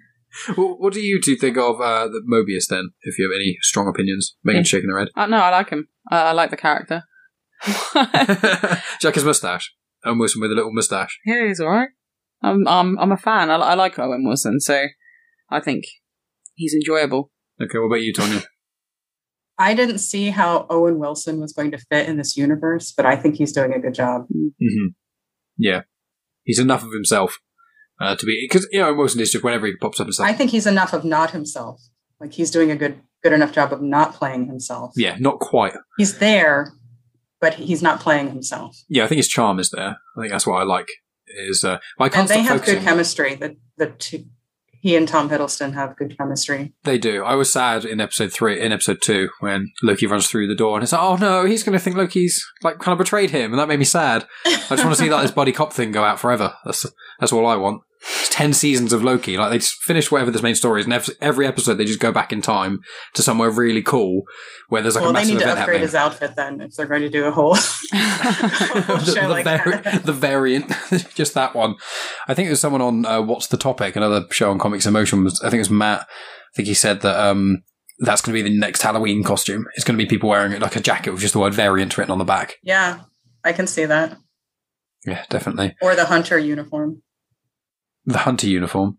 Well, 0.58 0.76
what 0.80 0.94
do 0.94 1.02
you 1.02 1.22
two 1.22 1.36
think 1.36 1.58
of 1.58 1.80
uh, 1.82 2.08
the 2.08 2.22
Mobius 2.28 2.68
then, 2.68 2.92
if 3.02 3.20
you 3.20 3.30
have 3.30 3.36
any 3.36 3.58
strong 3.62 3.88
opinions? 3.88 4.36
Megan's 4.44 4.70
shaking 4.70 4.90
her 4.90 5.00
head. 5.00 5.10
Uh, 5.16 5.28
no, 5.28 5.38
I 5.38 5.50
like 5.50 5.70
him. 5.70 5.88
Uh, 6.12 6.16
I 6.16 6.32
like 6.32 6.50
the 6.50 6.58
character. 6.58 7.04
Jack 9.00 9.16
his 9.16 9.24
mustache. 9.24 9.74
Owen 10.04 10.18
Wilson 10.18 10.42
with 10.42 10.52
a 10.52 10.56
little 10.56 10.74
mustache. 10.74 11.20
yeah, 11.26 11.48
he's 11.48 11.60
all 11.60 11.70
right. 11.70 11.90
I'm 12.42 12.68
I'm 12.68 12.98
I'm 12.98 13.12
a 13.12 13.18
fan. 13.18 13.52
I, 13.52 13.56
I 13.56 13.74
like 13.76 14.00
Owen 14.00 14.26
Wilson, 14.26 14.60
so 14.60 14.88
I 15.52 15.60
think 15.60 15.84
he's 16.56 16.74
enjoyable. 16.74 17.30
Okay, 17.62 17.78
what 17.78 17.86
about 17.86 18.02
you, 18.02 18.14
Tonya? 18.14 18.44
I 19.58 19.74
didn't 19.74 20.00
see 20.00 20.30
how 20.32 20.66
Owen 20.70 20.98
Wilson 21.00 21.40
was 21.40 21.54
going 21.54 21.72
to 21.72 21.78
fit 21.78 22.08
in 22.10 22.18
this 22.18 22.36
universe, 22.36 22.92
but 22.96 23.06
I 23.06 23.16
think 23.16 23.36
he's 23.36 23.52
doing 23.52 23.74
a 23.74 23.80
good 23.80 23.94
job. 23.94 24.26
hmm 24.32 24.88
Yeah, 25.58 25.82
he's 26.44 26.60
enough 26.60 26.84
of 26.84 26.92
himself 26.92 27.38
uh, 28.00 28.16
to 28.16 28.26
be 28.26 28.48
because 28.50 28.68
you 28.72 28.80
know 28.80 28.94
Wilson 28.94 29.22
is 29.22 29.32
just 29.32 29.44
whenever 29.44 29.68
he 29.68 29.76
pops 29.76 30.00
up 30.00 30.08
and 30.08 30.14
stuff. 30.14 30.28
I 30.28 30.34
think 30.34 30.52
he's 30.52 30.66
enough 30.68 30.94
of 30.94 31.04
not 31.06 31.32
himself. 31.32 31.82
Like 32.20 32.34
he's 32.34 32.52
doing 32.52 32.72
a 32.72 32.76
good 32.76 33.00
good 33.24 33.34
enough 33.34 33.52
job 33.52 33.72
of 33.72 33.82
not 33.82 34.14
playing 34.16 34.48
himself. 34.48 34.94
yeah, 34.96 35.16
not 35.20 35.40
quite. 35.40 35.74
He's 35.98 36.18
there, 36.18 36.74
but 37.40 37.54
he's 37.56 37.82
not 37.84 38.00
playing 38.00 38.30
himself. 38.30 38.76
Yeah, 38.90 39.04
I 39.04 39.08
think 39.08 39.18
his 39.18 39.28
charm 39.28 39.60
is 39.60 39.70
there. 39.70 39.98
I 40.18 40.22
think 40.22 40.32
that's 40.32 40.48
what 40.48 40.60
I 40.60 40.64
like. 40.64 40.88
Is 41.28 41.64
uh, 41.64 41.78
I 42.00 42.10
can't 42.10 42.22
And 42.22 42.30
they 42.30 42.42
have 42.44 42.58
focusing. 42.58 42.76
good 42.76 42.84
chemistry. 42.84 43.36
The 43.36 43.58
the 43.78 43.88
two 43.88 44.26
he 44.82 44.96
and 44.96 45.08
Tom 45.08 45.30
Hiddleston 45.30 45.74
have 45.74 45.96
good 45.96 46.18
chemistry. 46.18 46.74
They 46.84 46.98
do. 46.98 47.24
I 47.24 47.36
was 47.36 47.52
sad 47.52 47.86
in 47.86 48.02
episode 48.02 48.34
three, 48.34 48.60
in 48.60 48.72
episode 48.72 49.00
two, 49.02 49.30
when 49.40 49.72
Loki 49.84 50.08
runs 50.08 50.28
through 50.28 50.48
the 50.48 50.56
door 50.56 50.76
and 50.76 50.84
it's 50.84 50.92
like, 50.92 51.02
oh 51.02 51.16
no, 51.16 51.46
he's 51.46 51.64
going 51.64 51.78
to 51.78 51.84
think 51.84 51.96
Loki's 51.96 52.44
like 52.64 52.80
kind 52.80 52.94
of 52.94 52.98
betrayed 52.98 53.30
him, 53.30 53.52
and 53.52 53.60
that 53.60 53.68
made 53.68 53.80
me 53.80 53.86
sad. 53.86 54.26
I 54.46 54.52
just 54.72 54.84
want 54.84 54.96
to 54.96 55.02
see 55.02 55.10
that 55.10 55.22
this 55.22 55.32
buddy 55.32 55.52
cop 55.52 55.72
thing 55.72 55.92
go 55.92 56.04
out 56.04 56.20
forever. 56.20 56.56
That's 56.66 56.86
that's 57.20 57.32
all 57.32 57.46
I 57.46 57.56
want. 57.56 57.84
It's 58.02 58.30
ten 58.30 58.54
seasons 58.54 58.94
of 58.94 59.04
Loki. 59.04 59.38
Like 59.38 59.52
they 59.52 59.58
just 59.60 59.82
finish 59.84 60.12
whatever 60.12 60.32
this 60.32 60.42
main 60.42 60.56
story 60.56 60.82
is, 60.82 60.88
and 60.88 61.16
every, 61.22 61.46
episode 61.46 61.76
they 61.76 61.86
just 61.86 62.00
go 62.00 62.12
back 62.12 62.32
in 62.34 62.42
time 62.42 62.80
to 63.14 63.22
somewhere 63.22 63.50
really 63.50 63.82
cool 63.82 64.24
where 64.70 64.82
there's 64.82 64.96
like 64.96 65.04
well, 65.04 65.12
a 65.12 65.14
they 65.14 65.20
massive 65.20 65.36
need 65.36 65.40
to 65.42 65.50
upgrade 65.50 65.58
happening. 65.60 65.82
his 65.82 65.96
outfit 65.96 66.36
then 66.36 66.62
if 66.62 66.76
they're 66.76 66.86
going 66.86 67.02
to 67.02 67.10
do 67.10 67.26
a 67.26 67.32
whole, 67.32 67.56
whole 67.94 68.98
the, 68.98 69.14
show 69.16 69.22
the 69.22 69.30
like 69.30 69.44
vari- 69.44 69.78
that. 69.78 70.04
the 70.06 70.14
variant, 70.14 70.72
just 71.16 71.34
that 71.36 71.54
one. 71.56 71.76
I 72.28 72.34
think 72.34 72.50
was 72.50 72.60
someone 72.60 72.82
on 72.82 73.06
uh, 73.06 73.22
What's 73.22 73.48
the 73.48 73.58
Topic, 73.58 73.96
another 73.96 74.26
show 74.32 74.52
on 74.52 74.60
Comics 74.60 74.86
in 74.86 74.94
Motion. 74.94 75.24
Was, 75.24 75.40
I 75.42 75.50
think 75.50 75.56
it 75.56 75.60
was 75.60 75.70
Matt. 75.70 76.02
I 76.02 76.56
think 76.56 76.68
he 76.68 76.74
said 76.74 77.02
that 77.02 77.20
um, 77.20 77.64
that's 78.00 78.22
going 78.22 78.36
to 78.36 78.44
be 78.44 78.50
the 78.50 78.58
next 78.58 78.82
Halloween 78.82 79.24
costume. 79.24 79.66
It's 79.76 79.84
going 79.84 79.98
to 79.98 80.04
be 80.04 80.10
people 80.10 80.30
wearing 80.30 80.52
it 80.52 80.62
like 80.62 80.76
a 80.76 80.82
jacket 80.82 81.12
with 81.12 81.22
just 81.22 81.34
the 81.34 81.40
word 81.40 81.54
variant 81.54 81.98
written 81.98 82.12
on 82.12 82.18
the 82.18 82.26
back. 82.26 82.56
Yeah, 82.64 83.02
I 83.44 83.54
can 83.54 83.68
see 83.68 83.86
that. 83.86 84.18
Yeah, 85.06 85.24
definitely. 85.30 85.76
Or 85.82 85.96
the 85.96 86.06
hunter 86.06 86.38
uniform. 86.38 87.02
The 88.06 88.20
hunter 88.20 88.48
uniform. 88.48 88.98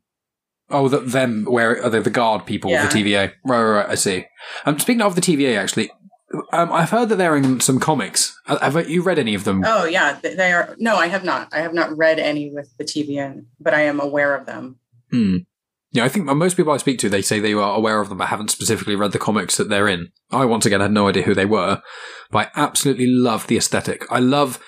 Oh, 0.71 0.89
the, 0.89 1.01
them 1.01 1.45
where 1.45 1.83
are 1.85 1.91
they 1.91 2.01
the 2.01 2.09
guard 2.11 2.47
people, 2.47 2.71
Yeah. 2.71 2.87
the 2.87 2.99
TVA. 2.99 3.33
Right, 3.45 3.63
right, 3.63 3.77
right. 3.83 3.91
I 3.91 3.95
see. 3.95 4.25
Um, 4.65 4.79
speaking 4.79 5.03
of 5.03 5.15
the 5.15 5.21
TVA, 5.21 5.59
actually, 5.59 5.91
um, 6.53 6.73
I've 6.73 6.91
heard 6.91 7.11
that 7.11 7.17
they're 7.17 7.37
in 7.37 7.61
some 7.61 7.79
comics. 7.79 8.39
Uh, 8.47 8.59
Have 8.71 8.89
you 8.89 9.03
read 9.03 9.19
any 9.19 9.35
of 9.35 9.45
them? 9.45 9.63
Oh 9.67 9.85
yeah, 9.85 10.19
they 10.23 10.53
are. 10.53 10.75
No, 10.79 10.97
I 10.97 11.09
have 11.09 11.25
not. 11.25 11.49
I 11.53 11.61
have 11.61 11.75
not 11.75 11.95
read 11.97 12.19
any 12.19 12.51
with 12.51 12.75
the 12.79 12.85
TVA, 12.85 13.45
but 13.61 13.75
I 13.75 13.83
am 13.83 14.01
aware 14.01 14.35
of 14.35 14.47
them. 14.47 14.79
Hmm. 15.11 15.39
Yeah, 15.95 16.05
I 16.05 16.09
think 16.09 16.25
most 16.25 16.57
people 16.57 16.73
I 16.73 16.79
speak 16.79 16.99
to, 17.01 17.11
they 17.11 17.21
say 17.21 17.39
they 17.39 17.53
are 17.53 17.77
aware 17.77 18.01
of 18.01 18.09
them, 18.09 18.17
but 18.17 18.29
haven't 18.29 18.51
specifically 18.51 18.97
read 18.97 19.13
the 19.13 19.19
comics 19.19 19.59
that 19.59 19.69
they're 19.69 19.89
in. 19.89 20.09
I, 20.31 20.47
once 20.47 20.65
again, 20.65 20.81
had 20.81 20.91
no 20.91 21.07
idea 21.09 21.25
who 21.25 21.35
they 21.35 21.45
were, 21.45 21.83
but 22.31 22.47
I 22.57 22.63
absolutely 22.63 23.07
love 23.09 23.47
the 23.47 23.59
aesthetic. 23.59 24.07
I 24.11 24.19
love, 24.19 24.59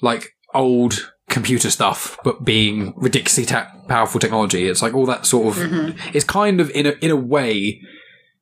like, 0.00 0.30
old 0.52 1.12
computer 1.32 1.70
stuff, 1.70 2.16
but 2.22 2.44
being 2.44 2.94
ridiculously 2.96 3.44
ta- 3.46 3.70
powerful 3.88 4.20
technology. 4.20 4.68
It's 4.68 4.82
like 4.82 4.94
all 4.94 5.06
that 5.06 5.26
sort 5.26 5.48
of, 5.48 5.62
Mhm. 5.64 5.96
it's 6.14 6.24
kind 6.24 6.60
of, 6.60 6.70
in 6.70 6.86
a, 6.86 6.92
in 7.00 7.10
a 7.10 7.16
way, 7.16 7.80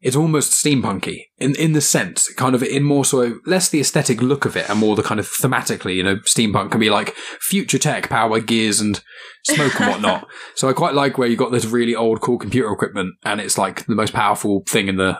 it's 0.02 0.16
almost 0.16 0.52
steampunky 0.52 1.24
in 1.38 1.54
in 1.56 1.72
the 1.74 1.80
sense, 1.82 2.32
kind 2.34 2.54
of 2.54 2.62
in 2.62 2.82
more 2.82 3.04
so 3.04 3.34
less 3.44 3.68
the 3.68 3.80
aesthetic 3.80 4.22
look 4.22 4.46
of 4.46 4.56
it 4.56 4.68
and 4.70 4.78
more 4.78 4.96
the 4.96 5.02
kind 5.02 5.20
of 5.20 5.26
thematically. 5.28 5.94
You 5.96 6.02
know, 6.02 6.16
steampunk 6.24 6.70
can 6.70 6.80
be 6.80 6.88
like 6.88 7.14
future 7.40 7.78
tech, 7.78 8.08
power 8.08 8.40
gears 8.40 8.80
and 8.80 9.02
smoke 9.44 9.78
and 9.78 9.90
whatnot. 9.90 10.26
so 10.54 10.68
I 10.70 10.72
quite 10.72 10.94
like 10.94 11.18
where 11.18 11.28
you 11.28 11.36
got 11.36 11.52
this 11.52 11.66
really 11.66 11.94
old, 11.94 12.22
cool 12.22 12.38
computer 12.38 12.72
equipment, 12.72 13.10
and 13.24 13.40
it's 13.42 13.58
like 13.58 13.84
the 13.86 13.94
most 13.94 14.14
powerful 14.14 14.62
thing 14.66 14.88
in 14.88 14.96
the 14.96 15.18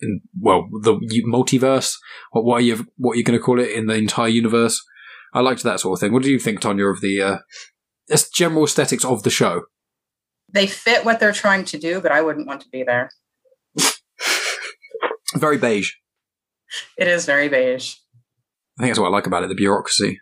in 0.00 0.20
well 0.38 0.68
the 0.82 0.94
multiverse. 1.32 1.94
What 2.32 2.44
what 2.44 2.56
are 2.56 2.64
you 2.68 2.86
what 2.98 3.12
are 3.14 3.16
you 3.16 3.24
going 3.24 3.38
to 3.38 3.42
call 3.44 3.58
it 3.60 3.70
in 3.70 3.86
the 3.86 3.94
entire 3.94 4.28
universe? 4.28 4.78
I 5.32 5.40
liked 5.40 5.62
that 5.62 5.80
sort 5.80 5.96
of 5.96 6.00
thing. 6.00 6.12
What 6.12 6.22
do 6.22 6.30
you 6.30 6.38
think, 6.38 6.60
Tonya, 6.60 6.90
of 6.92 7.00
the 7.00 7.22
uh, 7.22 7.38
general 8.34 8.64
aesthetics 8.64 9.04
of 9.04 9.22
the 9.22 9.30
show? 9.30 9.62
They 10.52 10.66
fit 10.66 11.04
what 11.04 11.20
they're 11.20 11.32
trying 11.32 11.64
to 11.66 11.78
do, 11.78 12.00
but 12.00 12.12
I 12.12 12.20
wouldn't 12.20 12.46
want 12.46 12.60
to 12.62 12.68
be 12.68 12.82
there. 12.82 13.10
Very 15.34 15.56
beige. 15.56 15.92
It 16.98 17.08
is 17.08 17.24
very 17.24 17.48
beige. 17.48 17.94
I 18.78 18.82
think 18.82 18.90
that's 18.90 18.98
what 18.98 19.08
I 19.08 19.10
like 19.10 19.26
about 19.26 19.44
it, 19.44 19.48
the 19.48 19.54
bureaucracy. 19.54 20.20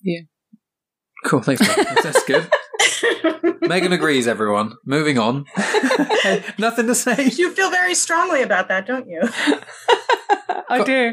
Yeah. 0.00 0.20
Cool, 1.24 1.42
thanks. 1.42 1.66
That's, 1.66 2.02
that's 2.02 2.24
good. 2.24 2.48
Megan 3.68 3.92
agrees, 3.92 4.28
everyone. 4.28 4.74
Moving 4.84 5.18
on. 5.18 5.46
Nothing 6.58 6.86
to 6.86 6.94
say. 6.94 7.30
you 7.36 7.52
feel 7.52 7.70
very 7.70 7.94
strongly 7.94 8.42
about 8.42 8.68
that, 8.68 8.86
don't 8.86 9.08
you? 9.08 9.22
I 10.68 10.82
do. 10.84 11.12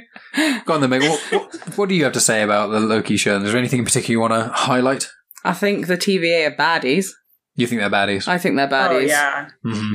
Go 0.65 0.73
on 0.73 0.81
then, 0.81 0.89
Megan. 0.89 1.09
What, 1.09 1.19
what, 1.31 1.77
what 1.77 1.89
do 1.89 1.95
you 1.95 2.03
have 2.03 2.13
to 2.13 2.19
say 2.19 2.41
about 2.41 2.67
the 2.71 2.79
Loki 2.79 3.17
show? 3.17 3.37
Is 3.37 3.51
there 3.51 3.57
anything 3.57 3.79
in 3.79 3.85
particular 3.85 4.11
you 4.13 4.19
want 4.19 4.33
to 4.33 4.49
highlight? 4.53 5.07
I 5.43 5.53
think 5.53 5.87
the 5.87 5.97
TVA 5.97 6.47
are 6.47 6.55
baddies. 6.55 7.07
You 7.55 7.67
think 7.67 7.81
they're 7.81 7.89
baddies? 7.89 8.27
I 8.27 8.37
think 8.37 8.55
they're 8.55 8.67
baddies. 8.67 8.95
Oh 8.95 8.99
yeah. 8.99 9.47
hmm 9.63 9.93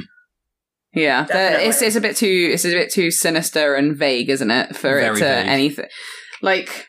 Yeah, 0.94 1.26
it's 1.30 1.82
it's 1.82 1.96
a 1.96 2.00
bit 2.00 2.16
too 2.16 2.50
it's 2.52 2.64
a 2.64 2.68
bit 2.70 2.90
too 2.92 3.10
sinister 3.10 3.74
and 3.74 3.96
vague, 3.96 4.28
isn't 4.30 4.50
it, 4.50 4.74
for 4.76 4.90
Very 4.90 5.16
it 5.16 5.20
to 5.20 5.24
vague. 5.24 5.46
anything 5.46 5.86
like 6.42 6.88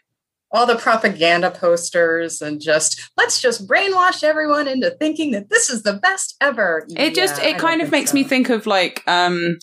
All 0.51 0.65
the 0.65 0.75
propaganda 0.77 1.51
posters 1.51 2.41
and 2.41 2.59
just 2.61 2.99
let's 3.17 3.41
just 3.41 3.67
brainwash 3.67 4.23
everyone 4.23 4.67
into 4.67 4.91
thinking 4.91 5.31
that 5.31 5.49
this 5.49 5.69
is 5.69 5.83
the 5.83 5.93
best 5.93 6.35
ever. 6.41 6.85
it 6.95 7.13
just 7.15 7.37
Yeah, 7.37 7.43
I 7.45 7.47
it 7.49 7.51
don't 7.53 7.61
kind 7.61 7.81
of 7.81 7.91
makes 7.91 8.11
so. 8.11 8.15
me 8.15 8.23
think 8.23 8.49
of 8.49 8.65
like 8.65 9.03
um 9.07 9.57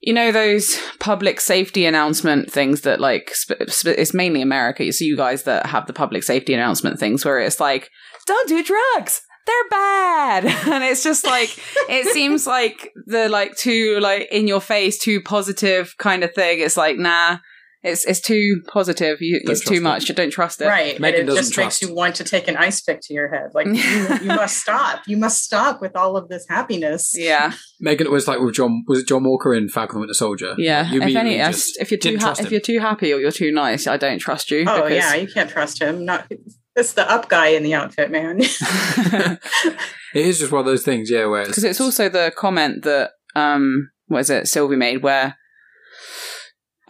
you 0.00 0.12
know 0.12 0.32
those 0.32 0.80
public 0.98 1.40
safety 1.40 1.84
announcement 1.84 2.50
things 2.50 2.82
that 2.82 3.00
like 3.00 3.32
sp- 3.36 3.68
sp- 3.68 3.98
it's 3.98 4.14
mainly 4.14 4.42
America. 4.42 4.84
It's 4.84 5.00
you 5.00 5.16
guys 5.16 5.42
that 5.44 5.66
have 5.66 5.86
the 5.86 5.92
public 5.92 6.22
safety 6.22 6.54
announcement 6.54 6.98
things 6.98 7.24
where 7.24 7.38
it's 7.38 7.60
like 7.60 7.90
don't 8.26 8.48
do 8.48 8.62
drugs. 8.62 9.20
They're 9.46 9.68
bad, 9.70 10.44
and 10.68 10.84
it's 10.84 11.02
just 11.02 11.24
like 11.24 11.50
it 11.88 12.06
seems 12.14 12.46
like 12.46 12.90
the 13.06 13.28
like 13.28 13.56
too 13.56 13.98
like 14.00 14.28
in 14.30 14.48
your 14.48 14.60
face, 14.60 14.98
too 14.98 15.20
positive 15.20 15.94
kind 15.98 16.24
of 16.24 16.34
thing. 16.34 16.60
It's 16.60 16.76
like 16.76 16.96
nah, 16.96 17.38
it's 17.82 18.04
it's 18.04 18.20
too 18.20 18.62
positive. 18.66 19.18
You, 19.20 19.36
it's 19.36 19.46
trust 19.62 19.66
too 19.66 19.74
it. 19.74 19.82
much. 19.82 20.06
Don't 20.14 20.30
trust 20.30 20.60
it. 20.60 20.66
Right. 20.66 20.92
and 20.92 21.00
Megan 21.00 21.22
it 21.22 21.24
doesn't 21.24 21.42
just 21.42 21.54
trust. 21.54 21.82
makes 21.82 21.82
you 21.82 21.94
want 21.94 22.16
to 22.16 22.24
take 22.24 22.46
an 22.48 22.56
ice 22.56 22.80
pick 22.80 23.00
to 23.02 23.14
your 23.14 23.28
head. 23.28 23.50
Like 23.54 23.66
you, 23.66 23.74
you 23.74 24.26
must 24.26 24.58
stop. 24.58 25.00
You 25.06 25.16
must 25.16 25.42
stop 25.42 25.80
with 25.80 25.96
all 25.96 26.16
of 26.16 26.28
this 26.28 26.46
happiness. 26.48 27.12
Yeah, 27.14 27.52
Megan 27.80 28.06
it 28.06 28.10
was 28.10 28.28
like 28.28 28.40
with 28.40 28.54
John. 28.54 28.84
Was 28.86 29.00
it 29.00 29.08
John 29.08 29.24
Walker 29.24 29.54
in 29.54 29.68
Falcon 29.68 29.96
and 29.96 30.00
Winter 30.00 30.14
Soldier? 30.14 30.54
yeah. 30.58 30.90
You 30.90 31.00
if 31.02 31.16
any, 31.16 31.36
if, 31.36 31.50
just 31.52 31.80
if 31.80 31.90
you're 31.90 31.98
too 31.98 32.18
ha- 32.18 32.34
if 32.38 32.50
you're 32.50 32.60
too 32.60 32.80
happy 32.80 33.12
or 33.12 33.18
you're 33.20 33.30
too 33.30 33.52
nice, 33.52 33.86
I 33.86 33.96
don't 33.96 34.18
trust 34.18 34.50
you. 34.50 34.64
Oh 34.68 34.82
because- 34.82 34.92
yeah, 34.92 35.14
you 35.14 35.28
can't 35.28 35.48
trust 35.50 35.80
him. 35.80 36.04
Not 36.04 36.30
it's 36.76 36.92
the 36.92 37.10
up 37.10 37.28
guy 37.28 37.48
in 37.48 37.62
the 37.62 37.74
outfit, 37.74 38.10
man. 38.10 38.40
it 38.40 39.38
is 40.14 40.38
just 40.38 40.52
one 40.52 40.60
of 40.60 40.66
those 40.66 40.84
things, 40.84 41.10
yeah. 41.10 41.26
Where 41.26 41.46
because 41.46 41.64
it's 41.64 41.80
also 41.80 42.08
the 42.08 42.32
comment 42.36 42.84
that 42.84 43.10
um 43.34 43.90
what 44.06 44.20
is 44.20 44.30
it 44.30 44.48
Sylvie 44.48 44.76
made 44.76 45.02
where 45.02 45.36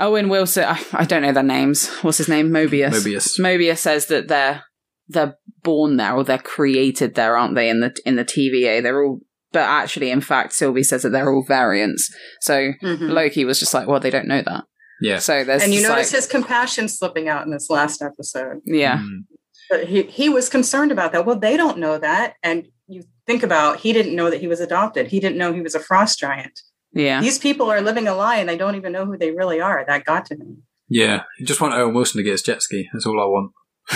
Owen 0.00 0.28
Wilson 0.28 0.64
I, 0.64 0.80
I 0.92 1.04
don't 1.04 1.22
know 1.22 1.32
their 1.32 1.42
names 1.42 1.88
what's 2.02 2.18
his 2.18 2.28
name 2.28 2.50
Mobius 2.50 2.90
Mobius. 2.90 3.38
Mobius 3.38 3.78
says 3.78 4.06
that 4.06 4.28
they're 4.28 4.64
they're 5.08 5.36
born 5.62 5.96
there 5.96 6.14
or 6.16 6.24
they're 6.24 6.38
created 6.38 7.14
there 7.14 7.36
aren't 7.36 7.54
they 7.54 7.68
in 7.68 7.80
the 7.80 7.94
in 8.04 8.16
the 8.16 8.24
TVA 8.24 8.82
they're 8.82 9.04
all 9.04 9.20
but 9.52 9.60
actually 9.62 10.10
in 10.10 10.20
fact 10.20 10.52
Sylvie 10.52 10.82
says 10.82 11.02
that 11.02 11.10
they're 11.10 11.32
all 11.32 11.44
variants 11.46 12.12
so 12.40 12.72
Mhm. 12.82 13.10
Loki 13.10 13.44
was 13.44 13.58
just 13.60 13.74
like 13.74 13.86
well 13.86 14.00
they 14.00 14.10
don't 14.10 14.26
know 14.28 14.42
that 14.42 14.64
Yeah. 15.02 15.18
so 15.18 15.44
there's 15.44 15.62
And 15.62 15.72
you 15.72 15.80
just 15.80 15.90
notice 15.90 16.12
like, 16.12 16.16
his 16.22 16.26
compassion 16.26 16.88
slipping 16.88 17.28
out 17.28 17.44
in 17.44 17.52
this 17.52 17.68
last 17.70 18.02
episode. 18.02 18.60
yeah 18.64 18.98
Mm. 18.98 19.24
But 19.68 19.84
he, 19.86 20.02
he 20.02 20.28
was 20.28 20.48
concerned 20.48 20.90
about 20.90 21.12
that. 21.12 21.24
Well, 21.24 21.38
they 21.38 21.56
don't 21.56 21.78
know 21.78 21.96
that. 21.96 22.34
And 22.42 22.66
you 22.88 23.04
think 23.24 23.44
about 23.44 23.78
he 23.78 23.92
didn't 23.92 24.16
know 24.16 24.28
that 24.28 24.40
he 24.40 24.48
was 24.48 24.58
adopted. 24.58 25.06
He 25.06 25.20
didn't 25.20 25.38
know 25.38 25.52
he 25.52 25.60
was 25.60 25.76
a 25.76 25.78
frost 25.78 26.18
giant. 26.18 26.58
Yeah 26.92 27.20
These 27.20 27.38
people 27.38 27.70
are 27.70 27.80
living 27.80 28.08
a 28.08 28.14
lie 28.14 28.36
and 28.36 28.48
they 28.48 28.56
don't 28.56 28.74
even 28.76 28.92
know 28.92 29.06
who 29.06 29.16
they 29.16 29.30
really 29.30 29.60
are. 29.60 29.84
That 29.86 30.04
got 30.04 30.26
to 30.26 30.34
him. 30.34 30.62
Yeah. 30.88 31.22
I 31.40 31.44
just 31.44 31.60
want 31.60 31.74
Owen 31.74 31.94
Wilson 31.94 32.18
to 32.18 32.22
get 32.24 32.32
his 32.32 32.42
jet 32.42 32.62
ski. 32.62 32.88
That's 32.92 33.06
all 33.06 33.20
I 33.20 33.24
want. 33.26 33.52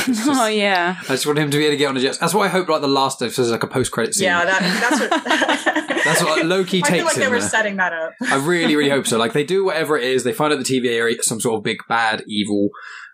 Just- 0.07 0.22
oh 0.28 0.46
yeah 0.46 0.96
I 1.02 1.07
just 1.09 1.26
want 1.26 1.38
him 1.38 1.50
to 1.50 1.57
be 1.57 1.64
able 1.64 1.72
to 1.74 1.76
get 1.76 1.88
on 1.88 1.96
a 1.96 2.00
jet. 2.00 2.18
That's 2.20 2.35
what 2.35 2.44
I 2.46 2.48
hope. 2.48 2.68
Like 2.68 2.80
the 2.80 2.88
last 2.88 3.22
episode 3.22 3.42
is 3.42 3.50
like 3.50 3.62
a 3.62 3.68
post 3.68 3.92
credit 3.92 4.14
scene. 4.14 4.24
Yeah, 4.26 4.44
that, 4.44 4.61
that's 4.80 5.00
what 5.00 5.85
That's 6.04 6.22
what 6.22 6.44
Loki 6.44 6.83
I 6.85 6.87
feel 6.87 6.96
takes 6.98 7.04
like 7.04 7.14
they 7.16 7.28
were 7.28 7.40
there. 7.40 7.48
setting 7.48 7.76
that 7.76 7.92
up. 7.92 8.12
I 8.28 8.37
really, 8.37 8.76
really 8.76 8.90
hope 8.90 9.07
so. 9.07 9.16
Like 9.18 9.33
they 9.33 9.44
do 9.44 9.64
whatever 9.64 9.96
it 9.96 10.04
is, 10.04 10.22
they 10.22 10.33
find 10.35 10.52
out 10.52 10.59
the 10.59 10.64
TVA 10.64 11.00
are 11.00 11.22
some 11.22 11.40
sort 11.40 11.57
of 11.57 11.62
big 11.64 11.78
bad 11.88 12.22
evil. 12.28 12.68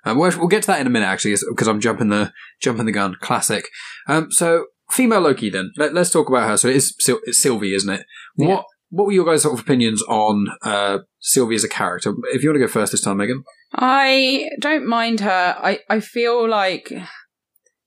Um, 0.04 0.18
we'll, 0.18 0.36
we'll 0.38 0.48
get 0.48 0.62
to 0.62 0.66
that 0.68 0.80
in 0.80 0.86
a 0.86 0.90
minute, 0.90 1.06
actually, 1.06 1.36
because 1.50 1.68
I'm 1.68 1.80
jumping 1.80 2.08
the 2.08 2.32
jumping 2.60 2.86
the 2.86 2.92
gun. 2.92 3.16
Classic. 3.20 3.64
Um, 4.08 4.30
so 4.32 4.66
female 4.90 5.20
Loki. 5.20 5.50
Then 5.50 5.70
Let, 5.76 5.96
us 5.96 6.10
talk 6.10 6.28
about 6.28 6.48
her. 6.48 6.56
So 6.56 6.68
it 6.68 6.76
is 6.76 6.94
Syl- 6.98 7.20
it's 7.24 7.38
Sylvie, 7.38 7.74
isn't 7.74 7.90
it? 7.90 8.04
Yeah. 8.36 8.48
What 8.48 8.64
What 8.90 9.06
were 9.06 9.12
your 9.12 9.24
guys' 9.24 9.42
sort 9.42 9.54
of 9.54 9.64
opinions 9.64 10.02
on 10.02 10.48
uh, 10.62 10.98
Sylvie 11.20 11.54
as 11.54 11.64
a 11.64 11.68
character? 11.68 12.12
If 12.32 12.42
you 12.42 12.50
want 12.50 12.56
to 12.60 12.66
go 12.66 12.72
first 12.72 12.92
this 12.92 13.00
time, 13.00 13.18
Megan. 13.18 13.44
I 13.72 14.50
don't 14.60 14.86
mind 14.86 15.20
her. 15.20 15.56
I, 15.58 15.78
I 15.88 16.00
feel 16.00 16.48
like 16.48 16.92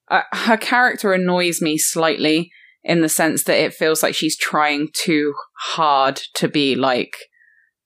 uh, 0.10 0.22
her 0.32 0.58
character 0.58 1.14
annoys 1.14 1.62
me 1.62 1.78
slightly 1.78 2.52
in 2.84 3.02
the 3.02 3.10
sense 3.10 3.44
that 3.44 3.58
it 3.58 3.74
feels 3.74 4.04
like 4.04 4.16
she's 4.16 4.38
trying 4.38 4.90
too 4.94 5.34
hard 5.58 6.22
to 6.36 6.48
be 6.48 6.76
like 6.76 7.16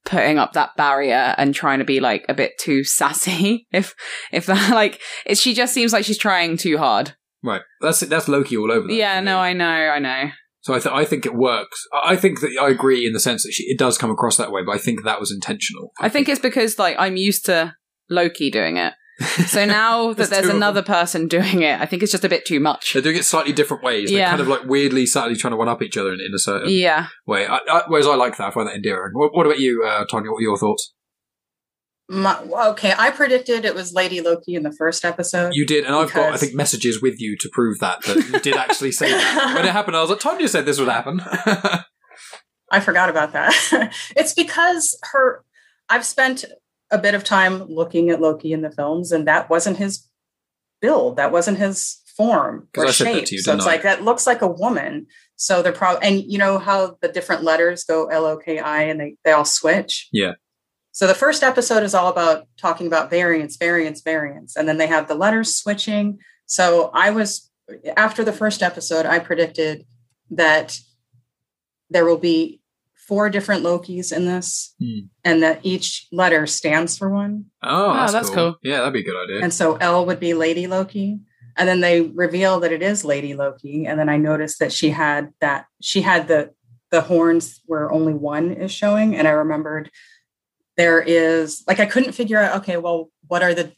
putting 0.06 0.38
up 0.38 0.54
that 0.54 0.76
barrier 0.78 1.36
and 1.38 1.54
trying 1.54 1.80
to 1.80 1.86
be 1.86 2.00
like 2.00 2.26
a 2.30 2.34
bit 2.34 2.54
too 2.60 2.84
sassy. 2.84 3.68
If 3.72 3.94
if 4.32 4.46
that 4.46 4.72
like 4.74 5.02
it, 5.26 5.38
she 5.38 5.54
just 5.54 5.74
seems 5.74 5.94
like 5.94 6.06
she's 6.06 6.18
trying 6.18 6.58
too 6.58 6.78
hard. 6.78 7.16
Right. 7.44 7.62
That's 7.82 8.00
that's 8.02 8.28
Loki 8.28 8.58
all 8.58 8.72
over. 8.72 8.88
That 8.88 8.94
yeah, 8.94 9.20
no. 9.20 9.38
I 9.40 9.54
know, 9.54 9.66
I 9.66 10.00
know. 10.00 10.32
So 10.68 10.74
I, 10.74 10.80
th- 10.80 10.94
I 10.94 11.06
think 11.06 11.26
it 11.26 11.34
works. 11.34 11.82
I 11.94 12.12
I 12.12 12.16
think 12.18 12.42
that 12.42 12.52
I 12.62 12.70
agree 12.70 13.08
in 13.08 13.14
the 13.14 13.22
sense 13.22 13.44
that 13.44 13.54
she, 13.54 13.64
it 13.64 13.80
does 13.80 13.98
come 13.98 14.12
across 14.12 14.36
that 14.36 14.52
way, 14.52 14.62
but 14.66 14.76
I 14.76 14.78
think 14.78 15.06
that 15.06 15.18
was 15.20 15.32
intentional. 15.32 15.94
I 15.98 16.10
think 16.10 16.28
it's 16.28 16.42
because 16.42 16.78
like 16.78 16.98
I'm 17.00 17.16
used 17.16 17.46
to 17.46 17.74
Loki 18.10 18.52
doing 18.52 18.76
it. 18.76 18.94
So 19.48 19.64
now 19.80 20.10
that 20.10 20.18
There's 20.18 20.30
there's 20.30 20.44
two 20.44 20.50
of 20.50 20.56
another 20.58 20.84
person 20.84 21.30
doing 21.30 21.62
it, 21.64 21.80
I 21.80 21.86
think 21.86 22.04
it's 22.04 22.12
just 22.12 22.26
a 22.26 22.30
bit 22.30 22.46
too 22.46 22.60
much. 22.60 22.92
they're 22.92 23.02
doing 23.02 23.16
it 23.16 23.24
slightly 23.24 23.54
different 23.54 23.82
ways. 23.82 24.10
They're 24.10 24.20
Yeah. 24.20 24.30
kind 24.30 24.42
of 24.42 24.50
like 24.50 24.66
weirdly, 24.66 25.06
slightly 25.06 25.36
trying 25.38 25.52
to 25.54 25.58
one 25.58 25.70
up 25.70 25.82
each 25.82 25.96
other 25.98 26.12
in, 26.14 26.20
in 26.20 26.34
a 26.36 26.40
certain 26.40 26.70
Yeah. 26.70 27.08
way. 27.26 27.48
I, 27.48 27.60
I, 27.70 27.84
whereas 27.88 28.06
I 28.06 28.16
like 28.16 28.36
that. 28.38 28.48
I 28.48 28.52
find 28.52 28.68
that 28.68 28.76
endearing. 28.76 29.14
What, 29.14 29.34
what 29.34 29.46
about 29.46 29.60
you, 29.60 29.84
uh, 29.88 30.06
Tonya? 30.06 30.30
What 30.32 30.40
are 30.40 30.42
your 30.42 30.58
thoughts? 30.58 30.94
My, 32.10 32.40
okay, 32.70 32.94
I 32.98 33.12
predicted 33.12 33.66
it 33.66 33.76
was 33.76 33.94
Lady 33.94 34.22
Loki 34.22 34.56
in 34.56 34.64
the 34.64 34.72
first 34.72 35.04
episode. 35.04 35.54
You 35.54 35.66
did, 35.66 35.84
and 35.84 35.94
I've 35.94 36.14
got, 36.14 36.34
I 36.34 36.38
think, 36.38 36.54
messages 36.54 37.02
with 37.02 37.20
you 37.20 37.36
to 37.38 37.50
prove 37.52 37.80
that 37.80 38.02
that 38.04 38.16
you 38.16 38.40
did 38.40 38.56
actually 38.56 38.94
say 38.94 39.10
that. 39.12 39.54
When 39.56 39.66
it 39.66 39.72
happened, 39.72 39.98
I 39.98 40.02
was 40.02 40.10
like, 40.10 40.20
Tonya 40.20 40.48
said 40.48 40.66
this 40.66 40.80
would 40.80 40.88
happen. 40.88 41.22
I 42.72 42.80
forgot 42.80 43.10
about 43.10 43.34
that. 43.34 43.54
it's 44.16 44.34
because 44.34 44.98
her. 45.12 45.44
I've 45.90 46.06
spent 46.06 46.46
a 46.92 46.98
bit 46.98 47.14
of 47.14 47.24
time 47.24 47.64
looking 47.64 48.10
at 48.10 48.22
Loki 48.22 48.54
in 48.54 48.62
the 48.62 48.72
films, 48.72 49.12
and 49.12 49.28
that 49.28 49.50
wasn't 49.50 49.78
his 49.78 50.08
build. 50.82 51.18
That 51.18 51.32
wasn't 51.32 51.58
his 51.58 52.02
form 52.18 52.68
or 52.76 52.88
I 52.88 52.92
said 52.92 53.08
that 53.08 53.14
shape. 53.14 53.32
you, 53.32 53.40
so 53.40 53.54
it's 53.54 53.66
I? 53.66 53.68
like 53.68 53.84
that 53.84 54.04
looks 54.04 54.26
like 54.26 54.42
a 54.42 54.48
woman. 54.48 55.06
So 55.36 55.62
they're 55.62 55.72
probably 55.72 56.08
and 56.08 56.24
you 56.24 56.40
know 56.40 56.58
how 56.58 56.98
the 57.02 57.08
different 57.08 57.44
letters 57.44 57.84
go 57.84 58.08
L 58.08 58.26
O 58.26 58.38
K 58.38 58.60
I 58.60 58.84
and 58.84 59.00
they 59.00 59.16
they 59.24 59.32
all 59.32 59.46
switch. 59.46 60.10
Yeah. 60.12 60.34
So 60.98 61.06
the 61.06 61.14
first 61.14 61.44
episode 61.44 61.84
is 61.84 61.94
all 61.94 62.08
about 62.10 62.48
talking 62.58 62.88
about 62.88 63.12
variance, 63.12 63.56
variance, 63.56 64.02
variance, 64.02 64.56
and 64.56 64.68
then 64.68 64.78
they 64.78 64.88
have 64.88 65.08
the 65.08 65.14
letters 65.14 65.56
switching. 65.56 66.18
So 66.48 66.90
I 66.92 67.12
was 67.12 67.52
after 67.96 68.24
the 68.24 68.34
first 68.34 68.64
episode, 68.64 69.06
I 69.06 69.20
predicted 69.20 69.86
that 70.32 70.80
there 71.92 72.04
will 72.04 72.18
be 72.18 72.62
four 72.96 73.30
different 73.30 73.64
Lokis 73.64 74.12
in 74.12 74.26
this, 74.26 74.74
Hmm. 74.80 75.02
and 75.24 75.44
that 75.44 75.60
each 75.62 76.08
letter 76.12 76.48
stands 76.48 76.98
for 76.98 77.12
one. 77.12 77.46
oh, 77.62 77.94
that's, 77.94 78.14
that's 78.14 78.30
cool. 78.30 78.54
cool. 78.54 78.56
Yeah, 78.64 78.78
that'd 78.80 78.94
be 78.94 79.02
a 79.02 79.04
good 79.04 79.24
idea. 79.24 79.44
And 79.44 79.54
so 79.54 79.76
L 79.76 80.04
would 80.04 80.20
be 80.20 80.34
Lady 80.34 80.66
Loki. 80.66 81.20
And 81.58 81.70
then 81.70 81.82
they 81.82 82.02
reveal 82.02 82.60
that 82.62 82.72
it 82.72 82.82
is 82.82 83.06
Lady 83.06 83.36
Loki. 83.36 83.86
And 83.86 84.00
then 84.00 84.10
I 84.10 84.18
noticed 84.18 84.58
that 84.62 84.74
she 84.74 84.90
had 84.90 85.32
that 85.42 85.68
she 85.80 86.02
had 86.02 86.28
the 86.28 86.56
the 86.90 87.02
horns 87.02 87.62
where 87.68 87.92
only 87.92 88.16
one 88.16 88.52
is 88.52 88.72
showing. 88.72 89.16
And 89.16 89.28
I 89.28 89.32
remembered 89.32 89.92
there 90.78 91.02
is 91.02 91.64
like 91.68 91.80
I 91.80 91.86
couldn't 91.86 92.14
figure 92.14 92.40
out, 92.40 92.58
okay, 92.58 92.78
well, 92.78 93.10
what 93.28 93.44
are 93.44 93.54
the 93.54 93.72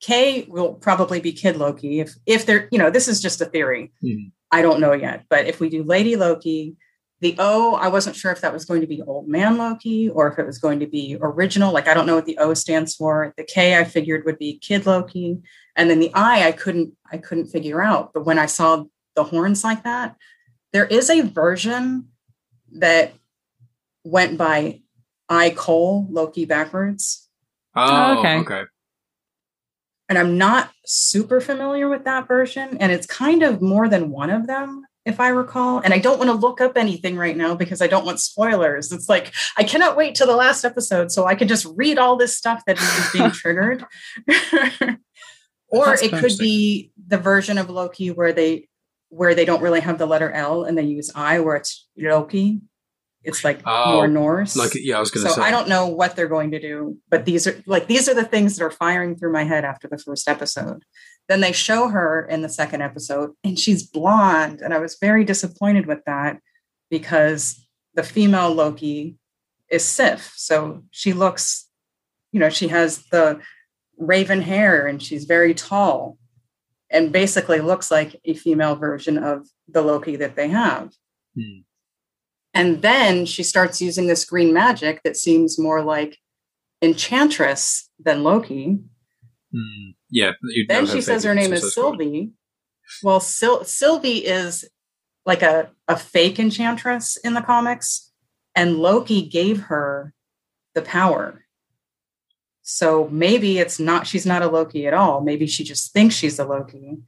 K 0.00 0.46
will 0.48 0.74
probably 0.74 1.20
be 1.20 1.32
Kid 1.32 1.56
Loki 1.56 2.00
if 2.00 2.14
if 2.26 2.46
they're, 2.46 2.68
you 2.72 2.78
know, 2.78 2.90
this 2.90 3.06
is 3.06 3.20
just 3.20 3.40
a 3.40 3.44
theory. 3.44 3.92
Mhm. 4.02 4.32
I 4.50 4.62
don't 4.62 4.80
know 4.80 4.94
yet. 4.94 5.24
But 5.28 5.46
if 5.46 5.60
we 5.60 5.68
do 5.68 5.84
Lady 5.84 6.16
Loki, 6.16 6.76
the 7.20 7.36
O, 7.38 7.74
I 7.74 7.88
wasn't 7.88 8.16
sure 8.16 8.32
if 8.32 8.40
that 8.40 8.52
was 8.52 8.64
going 8.64 8.80
to 8.80 8.86
be 8.86 9.02
Old 9.02 9.28
Man 9.28 9.58
Loki 9.58 10.08
or 10.08 10.26
if 10.32 10.38
it 10.38 10.46
was 10.46 10.58
going 10.58 10.80
to 10.80 10.86
be 10.86 11.18
original. 11.20 11.72
Like 11.72 11.86
I 11.86 11.92
don't 11.92 12.06
know 12.06 12.14
what 12.14 12.24
the 12.24 12.38
O 12.38 12.54
stands 12.54 12.94
for. 12.94 13.34
The 13.36 13.44
K 13.44 13.78
I 13.78 13.84
figured 13.84 14.24
would 14.24 14.38
be 14.38 14.58
Kid 14.58 14.86
Loki, 14.86 15.38
and 15.76 15.90
then 15.90 16.00
the 16.00 16.10
I 16.14 16.48
I 16.48 16.52
couldn't 16.52 16.96
I 17.12 17.18
couldn't 17.18 17.48
figure 17.48 17.82
out. 17.82 18.12
But 18.14 18.24
when 18.24 18.38
I 18.38 18.46
saw 18.46 18.84
the 19.16 19.24
horns 19.24 19.62
like 19.62 19.84
that, 19.84 20.16
there 20.72 20.86
is 20.86 21.10
a 21.10 21.20
version 21.20 22.08
that 22.72 23.12
went 24.02 24.38
by 24.38 24.80
Ikol 25.30 26.06
Loki 26.10 26.44
backwards, 26.44 27.28
oh, 27.76 28.16
oh, 28.16 28.18
okay. 28.18 28.38
okay. 28.38 28.64
and 30.08 30.18
I'm 30.18 30.36
not 30.36 30.70
super 30.84 31.40
familiar 31.40 31.88
with 31.88 32.04
that 32.04 32.26
version. 32.26 32.76
And 32.80 32.90
it's 32.90 33.06
kind 33.06 33.42
of 33.42 33.62
more 33.62 33.88
than 33.88 34.10
one 34.10 34.30
of 34.30 34.46
them, 34.46 34.84
if 35.06 35.20
I 35.20 35.28
recall. 35.28 35.78
And 35.78 35.94
I 35.94 35.98
don't 35.98 36.18
want 36.18 36.30
to 36.30 36.36
look 36.36 36.60
up 36.60 36.76
anything 36.76 37.16
right 37.16 37.36
now 37.36 37.54
because 37.54 37.80
I 37.80 37.86
don't 37.86 38.04
want 38.04 38.20
spoilers. 38.20 38.90
It's 38.92 39.08
like 39.08 39.32
I 39.56 39.62
cannot 39.62 39.96
wait 39.96 40.16
till 40.16 40.26
the 40.26 40.36
last 40.36 40.64
episode 40.64 41.12
so 41.12 41.26
I 41.26 41.34
can 41.36 41.48
just 41.48 41.66
read 41.76 41.98
all 41.98 42.16
this 42.16 42.36
stuff 42.36 42.64
that 42.66 42.78
is 42.78 43.10
being 43.12 43.30
triggered. 43.30 43.84
or 45.68 45.86
That's 45.86 46.02
it 46.02 46.12
could 46.12 46.36
be 46.38 46.90
the 47.06 47.18
version 47.18 47.56
of 47.56 47.70
Loki 47.70 48.10
where 48.10 48.32
they 48.32 48.68
where 49.10 49.34
they 49.34 49.44
don't 49.44 49.62
really 49.62 49.80
have 49.80 49.98
the 49.98 50.06
letter 50.06 50.30
L 50.30 50.64
and 50.64 50.78
they 50.78 50.82
use 50.82 51.10
I 51.14 51.40
where 51.40 51.56
it's 51.56 51.86
Loki. 51.96 52.60
It's 53.22 53.44
like 53.44 53.60
Oh, 53.66 53.94
more 53.94 54.08
Norse. 54.08 54.56
Like, 54.56 54.72
yeah, 54.74 54.96
I 54.96 55.00
was 55.00 55.10
going 55.10 55.26
to 55.26 55.32
so 55.32 55.36
say. 55.36 55.46
I 55.46 55.50
don't 55.50 55.68
know 55.68 55.86
what 55.86 56.16
they're 56.16 56.28
going 56.28 56.52
to 56.52 56.60
do, 56.60 56.96
but 57.10 57.26
these 57.26 57.46
are 57.46 57.62
like 57.66 57.86
these 57.86 58.08
are 58.08 58.14
the 58.14 58.24
things 58.24 58.56
that 58.56 58.64
are 58.64 58.70
firing 58.70 59.16
through 59.16 59.32
my 59.32 59.44
head 59.44 59.64
after 59.64 59.88
the 59.88 59.98
first 59.98 60.28
episode. 60.28 60.84
Then 61.28 61.40
they 61.40 61.52
show 61.52 61.88
her 61.88 62.26
in 62.26 62.42
the 62.42 62.48
second 62.48 62.82
episode, 62.82 63.32
and 63.44 63.58
she's 63.58 63.82
blonde, 63.82 64.60
and 64.62 64.72
I 64.72 64.78
was 64.78 64.96
very 65.00 65.24
disappointed 65.24 65.86
with 65.86 66.00
that 66.06 66.38
because 66.90 67.64
the 67.94 68.02
female 68.02 68.52
Loki 68.52 69.16
is 69.68 69.84
Sif, 69.84 70.32
so 70.34 70.82
she 70.90 71.12
looks, 71.12 71.68
you 72.32 72.40
know, 72.40 72.50
she 72.50 72.68
has 72.68 73.04
the 73.12 73.40
raven 73.98 74.40
hair, 74.40 74.86
and 74.86 75.00
she's 75.02 75.24
very 75.24 75.54
tall, 75.54 76.16
and 76.90 77.12
basically 77.12 77.60
looks 77.60 77.90
like 77.90 78.18
a 78.24 78.34
female 78.34 78.74
version 78.74 79.18
of 79.18 79.46
the 79.68 79.82
Loki 79.82 80.16
that 80.16 80.34
they 80.36 80.48
have. 80.48 80.90
Hmm. 81.36 81.60
And 82.52 82.82
then 82.82 83.26
she 83.26 83.42
starts 83.42 83.80
using 83.80 84.06
this 84.06 84.24
green 84.24 84.52
magic 84.52 85.02
that 85.04 85.16
seems 85.16 85.58
more 85.58 85.82
like 85.82 86.18
Enchantress 86.82 87.88
than 87.98 88.24
Loki. 88.24 88.80
Hmm. 89.52 89.90
yeah. 90.10 90.32
Then 90.68 90.86
she 90.86 91.00
says 91.00 91.24
her 91.24 91.34
name 91.34 91.52
is. 91.52 91.74
Sylvie. 91.74 92.32
Well, 93.02 93.20
Syl- 93.20 93.64
Sylvie 93.64 94.18
is 94.18 94.68
like 95.26 95.42
a, 95.42 95.70
a 95.86 95.96
fake 95.96 96.38
enchantress 96.38 97.16
in 97.18 97.34
the 97.34 97.42
comics, 97.42 98.10
and 98.54 98.78
Loki 98.78 99.22
gave 99.22 99.62
her 99.62 100.14
the 100.74 100.82
power. 100.82 101.44
So 102.62 103.08
maybe 103.10 103.58
it's 103.58 103.78
not, 103.78 104.06
she's 104.06 104.26
not 104.26 104.42
a 104.42 104.48
Loki 104.48 104.86
at 104.86 104.94
all. 104.94 105.20
Maybe 105.20 105.46
she 105.46 105.64
just 105.64 105.92
thinks 105.92 106.14
she's 106.14 106.38
a 106.38 106.44
Loki. 106.44 106.98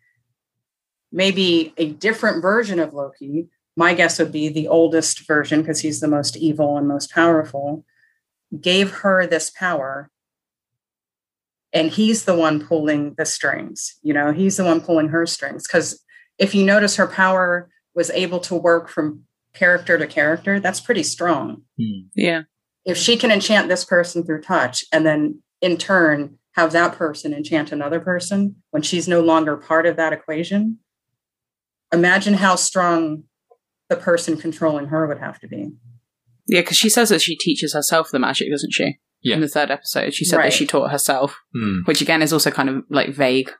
Maybe 1.10 1.72
a 1.76 1.90
different 1.90 2.42
version 2.42 2.80
of 2.80 2.94
Loki. 2.94 3.48
My 3.76 3.94
guess 3.94 4.18
would 4.18 4.32
be 4.32 4.48
the 4.48 4.68
oldest 4.68 5.26
version 5.26 5.62
because 5.62 5.80
he's 5.80 6.00
the 6.00 6.08
most 6.08 6.36
evil 6.36 6.76
and 6.76 6.86
most 6.86 7.10
powerful, 7.10 7.84
gave 8.60 8.90
her 8.90 9.26
this 9.26 9.50
power 9.50 10.10
and 11.72 11.90
he's 11.90 12.24
the 12.24 12.34
one 12.36 12.64
pulling 12.64 13.14
the 13.16 13.24
strings 13.24 13.96
you 14.02 14.12
know 14.12 14.30
he's 14.32 14.58
the 14.58 14.64
one 14.64 14.80
pulling 14.80 15.08
her 15.08 15.24
strings 15.24 15.66
because 15.66 16.04
if 16.38 16.54
you 16.54 16.62
notice 16.64 16.96
her 16.96 17.06
power 17.06 17.70
was 17.94 18.10
able 18.10 18.38
to 18.40 18.54
work 18.54 18.88
from 18.90 19.22
character 19.54 19.96
to 19.96 20.06
character 20.06 20.60
that's 20.60 20.80
pretty 20.80 21.02
strong 21.02 21.62
Hmm. 21.78 22.00
Yeah. 22.14 22.42
if 22.84 22.98
she 22.98 23.16
can 23.16 23.30
enchant 23.30 23.68
this 23.70 23.84
person 23.86 24.22
through 24.22 24.42
touch 24.42 24.84
and 24.92 25.06
then 25.06 25.40
in 25.62 25.78
turn 25.78 26.36
have 26.52 26.72
that 26.72 26.94
person 26.94 27.32
enchant 27.32 27.72
another 27.72 28.00
person 28.00 28.56
when 28.70 28.82
she's 28.82 29.08
no 29.08 29.22
longer 29.22 29.56
part 29.56 29.86
of 29.86 29.96
that 29.96 30.12
equation 30.12 30.78
imagine 31.90 32.34
how 32.34 32.54
strong 32.56 33.24
the 33.94 34.00
person 34.02 34.36
controlling 34.36 34.86
her 34.86 35.06
would 35.06 35.18
have 35.18 35.38
to 35.40 35.48
be 35.48 35.70
Yeah, 36.46 36.60
because 36.60 36.76
she 36.76 36.88
says 36.88 37.08
that 37.10 37.22
she 37.22 37.36
teaches 37.36 37.72
herself 37.74 38.10
the 38.10 38.18
magic, 38.18 38.50
doesn't 38.50 38.72
she? 38.72 38.98
Yeah. 39.22 39.36
In 39.36 39.40
the 39.40 39.48
third 39.48 39.70
episode, 39.70 40.14
she 40.14 40.24
said 40.24 40.36
Right. 40.38 40.44
that 40.46 40.52
she 40.52 40.66
taught 40.66 40.90
herself, 40.90 41.38
Hmm. 41.54 41.80
which 41.84 42.00
again 42.00 42.22
is 42.22 42.32
also 42.32 42.50
kind 42.50 42.68
of 42.68 42.82
like 42.90 43.10
vague. 43.14 43.50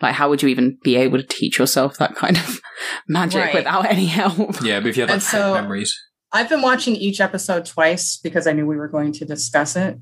Like, 0.00 0.14
how 0.14 0.28
would 0.28 0.42
you 0.42 0.48
even 0.48 0.78
be 0.84 0.94
able 0.96 1.18
to 1.18 1.26
teach 1.26 1.58
yourself 1.58 1.98
that 1.98 2.14
kind 2.14 2.36
of 2.38 2.60
magic 3.08 3.40
Right. 3.42 3.54
without 3.54 3.84
any 3.86 4.06
help? 4.06 4.62
Yeah, 4.62 4.80
but 4.80 4.88
if 4.90 4.96
you 4.96 5.02
have 5.02 5.10
like 5.10 5.20
so- 5.20 5.54
memories. 5.54 5.94
I've 6.32 6.48
been 6.50 6.62
watching 6.62 6.94
each 6.94 7.20
episode 7.20 7.64
twice 7.66 8.18
because 8.22 8.46
I 8.46 8.52
knew 8.52 8.66
we 8.66 8.76
were 8.76 8.88
going 8.88 9.12
to 9.14 9.24
discuss 9.24 9.76
it. 9.76 9.98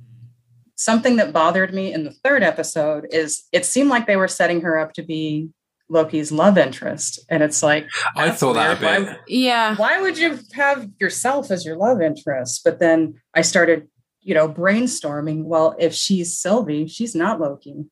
Something 0.77 1.17
that 1.17 1.33
bothered 1.33 1.73
me 1.73 1.93
in 1.93 2.05
the 2.05 2.11
third 2.11 2.43
episode 2.43 3.07
is 3.11 3.45
it 3.53 3.65
seemed 3.65 3.89
like 3.91 4.07
they 4.07 4.17
were 4.17 4.29
setting 4.29 4.61
her 4.63 4.77
up 4.79 4.93
to 4.95 5.03
be 5.03 5.51
Loki's 5.89 6.33
love 6.33 6.59
interest. 6.59 7.21
And 7.29 7.43
it's 7.43 7.63
like, 7.63 7.89
I 8.17 8.27
that's 8.27 8.41
thought 8.41 8.55
that 8.55 8.83
a 8.83 8.85
weird. 8.85 9.07
bit. 9.07 9.19
Yeah. 9.29 9.77
why 9.77 10.01
would 10.01 10.19
you 10.19 10.39
have 10.53 10.89
yourself 10.99 11.51
as 11.51 11.65
your 11.65 11.77
love 11.77 12.01
interest? 12.01 12.63
But 12.65 12.81
then 12.81 13.15
I 13.35 13.43
started, 13.43 13.89
you 14.21 14.35
know, 14.35 14.49
brainstorming. 14.49 15.45
Well, 15.45 15.77
if 15.79 15.95
she's 15.95 16.39
Sylvie, 16.39 16.89
she's 16.89 17.15
not 17.15 17.41
Loki. 17.41 17.85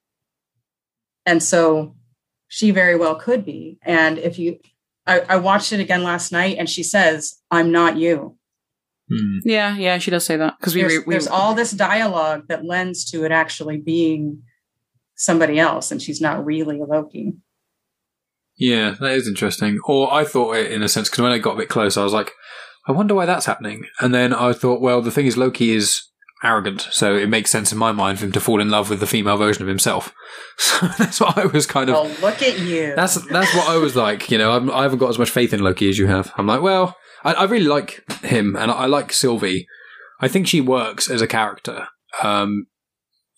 And 1.24 1.42
so 1.42 1.94
she 2.48 2.70
very 2.70 2.96
well 2.96 3.14
could 3.14 3.44
be. 3.44 3.78
And 3.82 4.18
if 4.18 4.38
you, 4.38 4.58
I, 5.06 5.20
I 5.20 5.36
watched 5.36 5.72
it 5.72 5.80
again 5.80 6.02
last 6.02 6.32
night 6.32 6.56
and 6.58 6.68
she 6.68 6.82
says, 6.82 7.40
I'm 7.50 7.70
not 7.70 7.96
you. 7.96 8.36
Hmm. 9.10 9.38
Yeah, 9.44 9.76
yeah, 9.76 9.98
she 9.98 10.10
does 10.10 10.24
say 10.24 10.36
that 10.38 10.54
because 10.58 10.74
we, 10.74 10.80
there's, 10.80 11.06
we 11.06 11.12
there's 11.12 11.26
all 11.26 11.54
this 11.54 11.72
dialogue 11.72 12.48
that 12.48 12.64
lends 12.64 13.04
to 13.10 13.24
it 13.24 13.32
actually 13.32 13.76
being 13.76 14.42
somebody 15.14 15.58
else, 15.58 15.92
and 15.92 16.00
she's 16.00 16.22
not 16.22 16.44
really 16.44 16.80
a 16.80 16.84
Loki. 16.84 17.34
Yeah, 18.56 18.94
that 19.00 19.12
is 19.12 19.28
interesting. 19.28 19.78
Or 19.86 20.12
I 20.12 20.24
thought 20.24 20.56
it 20.56 20.70
in 20.70 20.82
a 20.82 20.88
sense 20.88 21.08
because 21.08 21.22
when 21.22 21.32
I 21.32 21.38
got 21.38 21.54
a 21.54 21.58
bit 21.58 21.68
closer, 21.68 22.00
I 22.00 22.04
was 22.04 22.12
like, 22.12 22.32
I 22.86 22.92
wonder 22.92 23.14
why 23.14 23.26
that's 23.26 23.46
happening. 23.46 23.86
And 24.00 24.14
then 24.14 24.32
I 24.32 24.52
thought, 24.52 24.80
well, 24.80 25.00
the 25.00 25.10
thing 25.10 25.26
is, 25.26 25.36
Loki 25.36 25.70
is 25.70 26.02
arrogant, 26.42 26.86
so 26.90 27.16
it 27.16 27.28
makes 27.28 27.50
sense 27.50 27.72
in 27.72 27.78
my 27.78 27.90
mind 27.90 28.18
for 28.18 28.26
him 28.26 28.32
to 28.32 28.40
fall 28.40 28.60
in 28.60 28.68
love 28.70 28.90
with 28.90 29.00
the 29.00 29.06
female 29.06 29.38
version 29.38 29.62
of 29.62 29.68
himself. 29.68 30.12
So 30.56 30.86
that's 30.98 31.18
what 31.18 31.36
I 31.36 31.46
was 31.46 31.66
kind 31.66 31.90
of. 31.90 31.96
Oh, 31.96 32.16
look 32.24 32.40
at 32.40 32.60
you. 32.60 32.94
That's 32.94 33.14
that's 33.26 33.52
what 33.56 33.68
I 33.68 33.76
was 33.76 33.96
like. 33.96 34.30
You 34.30 34.38
know, 34.38 34.52
I'm, 34.52 34.70
I 34.70 34.82
haven't 34.82 35.00
got 35.00 35.10
as 35.10 35.18
much 35.18 35.30
faith 35.30 35.52
in 35.52 35.60
Loki 35.60 35.88
as 35.88 35.98
you 35.98 36.06
have. 36.06 36.32
I'm 36.36 36.46
like, 36.46 36.62
well, 36.62 36.96
I, 37.24 37.32
I 37.32 37.44
really 37.44 37.66
like 37.66 38.04
him, 38.22 38.54
and 38.54 38.70
I, 38.70 38.74
I 38.74 38.86
like 38.86 39.12
Sylvie. 39.12 39.66
I 40.20 40.28
think 40.28 40.46
she 40.46 40.60
works 40.60 41.10
as 41.10 41.20
a 41.20 41.26
character, 41.26 41.88
um, 42.22 42.66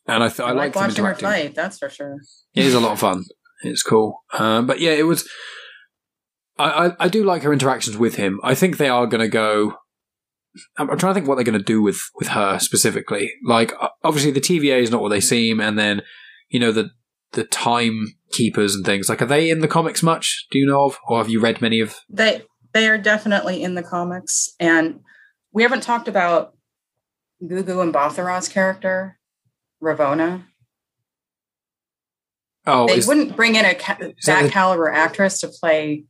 and 0.07 0.22
I, 0.22 0.29
th- 0.29 0.40
I, 0.40 0.50
I 0.50 0.52
like 0.52 0.76
like 0.76 0.88
watching 0.88 1.05
her 1.07 1.14
fight. 1.14 1.55
That's 1.55 1.79
for 1.79 1.88
sure. 1.88 2.16
It 2.55 2.66
is 2.66 2.74
a 2.74 2.81
lot 2.81 2.92
of 2.92 2.98
fun. 2.98 3.24
It's 3.66 3.83
cool. 3.83 4.22
Um, 4.33 4.66
but 4.66 4.81
yeah, 4.81 4.92
it 4.92 5.07
was. 5.07 5.29
I, 6.59 6.87
I, 6.87 6.92
I 7.00 7.09
do 7.09 7.24
like 7.24 7.42
her 7.42 7.52
interactions 7.52 7.96
with 7.96 8.16
him. 8.16 8.40
I 8.42 8.55
think 8.55 8.76
they 8.76 8.88
are 8.88 9.07
going 9.07 9.20
to 9.20 9.29
go. 9.29 9.74
I'm, 10.79 10.90
I'm 10.90 10.98
trying 10.98 11.11
to 11.11 11.14
think 11.14 11.29
what 11.29 11.35
they're 11.35 11.44
going 11.44 11.59
to 11.59 11.64
do 11.64 11.83
with 11.83 12.00
with 12.14 12.29
her 12.29 12.59
specifically. 12.59 13.33
Like, 13.44 13.72
obviously, 14.02 14.31
the 14.31 14.40
TVA 14.40 14.81
is 14.81 14.90
not 14.90 15.02
what 15.02 15.11
they 15.11 15.20
seem, 15.20 15.61
and 15.61 15.79
then 15.79 16.02
you 16.48 16.61
know 16.61 16.72
the 16.72 16.90
the 17.33 17.44
timekeepers 17.44 18.74
and 18.74 18.85
things. 18.85 19.09
Like, 19.09 19.22
are 19.22 19.26
they 19.26 19.50
in 19.50 19.61
the 19.61 19.68
comics 19.68 20.02
much? 20.02 20.46
Do 20.50 20.59
you 20.59 20.66
know 20.66 20.87
of, 20.87 20.98
or 21.07 21.18
have 21.18 21.29
you 21.29 21.40
read 21.40 21.61
many 21.61 21.81
of? 21.81 21.96
They 22.09 22.42
they 22.72 22.88
are 22.88 22.98
definitely 22.98 23.62
in 23.62 23.74
the 23.74 23.83
comics, 23.83 24.55
and 24.59 25.00
we 25.52 25.62
haven't 25.62 25.83
talked 25.83 26.09
about 26.09 26.55
Gugu 27.42 27.92
Mbatha-Raw's 27.92 28.48
character, 28.48 29.18
Ravonna. 29.83 30.44
Oh, 32.66 32.87
they 32.87 32.96
is, 32.96 33.07
wouldn't 33.07 33.37
bring 33.37 33.55
in 33.55 33.64
a 33.64 33.74
ca- 33.74 33.96
that 34.00 34.14
that 34.26 34.50
caliber 34.50 34.90
actress 34.90 35.40
to 35.40 35.48
play 35.48 36.05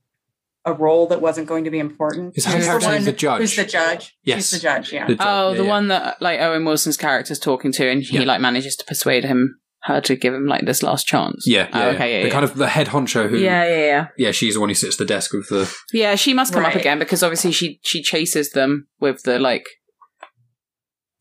a 0.64 0.73
role 0.73 1.07
that 1.09 1.21
wasn't 1.21 1.47
going 1.47 1.64
to 1.64 1.71
be 1.71 1.79
important. 1.79 2.37
Is 2.37 2.45
her 2.47 2.57
She's 2.57 2.64
character 2.66 2.88
one 2.88 3.05
the 3.05 3.12
judge? 3.12 3.40
Who's 3.40 3.57
the 3.57 3.64
judge? 3.64 4.16
Yes. 4.25 4.37
She's 4.38 4.51
the 4.53 4.59
judge. 4.59 4.92
Yeah. 4.92 5.07
the- 5.07 5.16
Oh, 5.21 5.51
yeah, 5.53 5.59
the 5.59 5.62
yeah. 5.64 5.69
one 5.69 5.88
that 5.88 6.21
like 6.21 6.40
Owen 6.40 6.64
Wilson's 6.64 6.97
character's 6.97 7.38
talking 7.38 7.71
to, 7.73 7.88
and 7.88 8.03
he 8.03 8.19
Yeah. 8.19 8.25
like 8.25 8.40
manages 8.40 8.75
to 8.77 8.85
persuade 8.85 9.25
him 9.25 9.61
her 9.85 10.01
to 10.01 10.16
give 10.16 10.35
him 10.35 10.47
like 10.47 10.64
this 10.66 10.83
last 10.83 11.07
chance. 11.07 11.45
Yeah, 11.47 11.69
Oh, 11.73 11.90
okay, 11.90 12.14
yeah, 12.16 12.21
the 12.23 12.27
yeah. 12.29 12.33
kind 12.33 12.45
of 12.45 12.57
the 12.57 12.66
head 12.66 12.88
honcho 12.88 13.29
who, 13.29 13.37
yeah, 13.38 13.64
yeah, 13.69 13.77
yeah. 13.87 14.07
yeah, 14.19 14.31
she's 14.33 14.55
the 14.55 14.61
one 14.61 14.69
who 14.69 14.75
sits 14.75 14.97
at 14.97 14.99
the 14.99 15.05
desk 15.05 15.33
with 15.33 15.49
the. 15.49 15.73
Yeah, 15.92 16.16
she 16.16 16.35
must 16.35 16.53
come 16.53 16.64
up 16.64 16.75
again 16.75 16.99
because 16.99 17.23
obviously 17.23 17.53
she 17.53 17.79
she 17.85 18.03
chases 18.03 18.51
them 18.51 18.88
with 18.99 19.23
the 19.23 19.38
like 19.38 19.66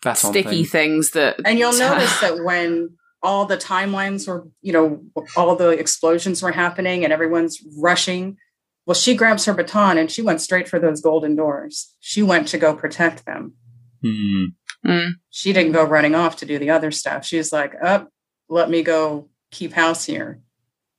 baton 0.02 0.32
sticky 0.32 0.64
thing. 0.64 0.66
things 0.66 1.12
that. 1.12 1.36
And 1.46 1.60
you'll 1.60 1.74
notice 1.78 2.20
that 2.22 2.44
when 2.44 2.98
all 3.26 3.46
the 3.46 3.58
timelines 3.58 4.28
were, 4.28 4.48
you 4.62 4.72
know, 4.72 5.04
all 5.36 5.56
the 5.56 5.70
explosions 5.70 6.42
were 6.42 6.52
happening 6.52 7.04
and 7.04 7.12
everyone's 7.12 7.62
rushing, 7.78 8.38
well, 8.86 8.96
she 8.96 9.16
grabs 9.16 9.46
her 9.46 9.54
baton 9.54 9.98
and 9.98 10.12
she 10.12 10.22
went 10.22 10.42
straight 10.42 10.68
for 10.68 10.80
those 10.80 11.02
golden 11.02 11.36
doors. 11.36 11.96
She 12.00 12.22
went 12.22 12.48
to 12.50 12.58
go 12.58 12.76
protect 12.76 13.26
them. 13.26 13.56
Hmm. 14.02 14.46
Mm. 14.86 15.14
She 15.32 15.52
didn't 15.52 15.72
go 15.72 15.84
running 15.84 16.14
off 16.14 16.38
to 16.38 16.46
do 16.46 16.60
the 16.60 16.70
other 16.70 16.92
stuff. 16.92 17.26
She's 17.26 17.52
like, 17.52 17.74
up, 17.82 18.10
let 18.48 18.70
me 18.70 18.84
go 18.84 19.30
keep 19.52 19.74
house 19.74 20.06
here. 20.06 20.42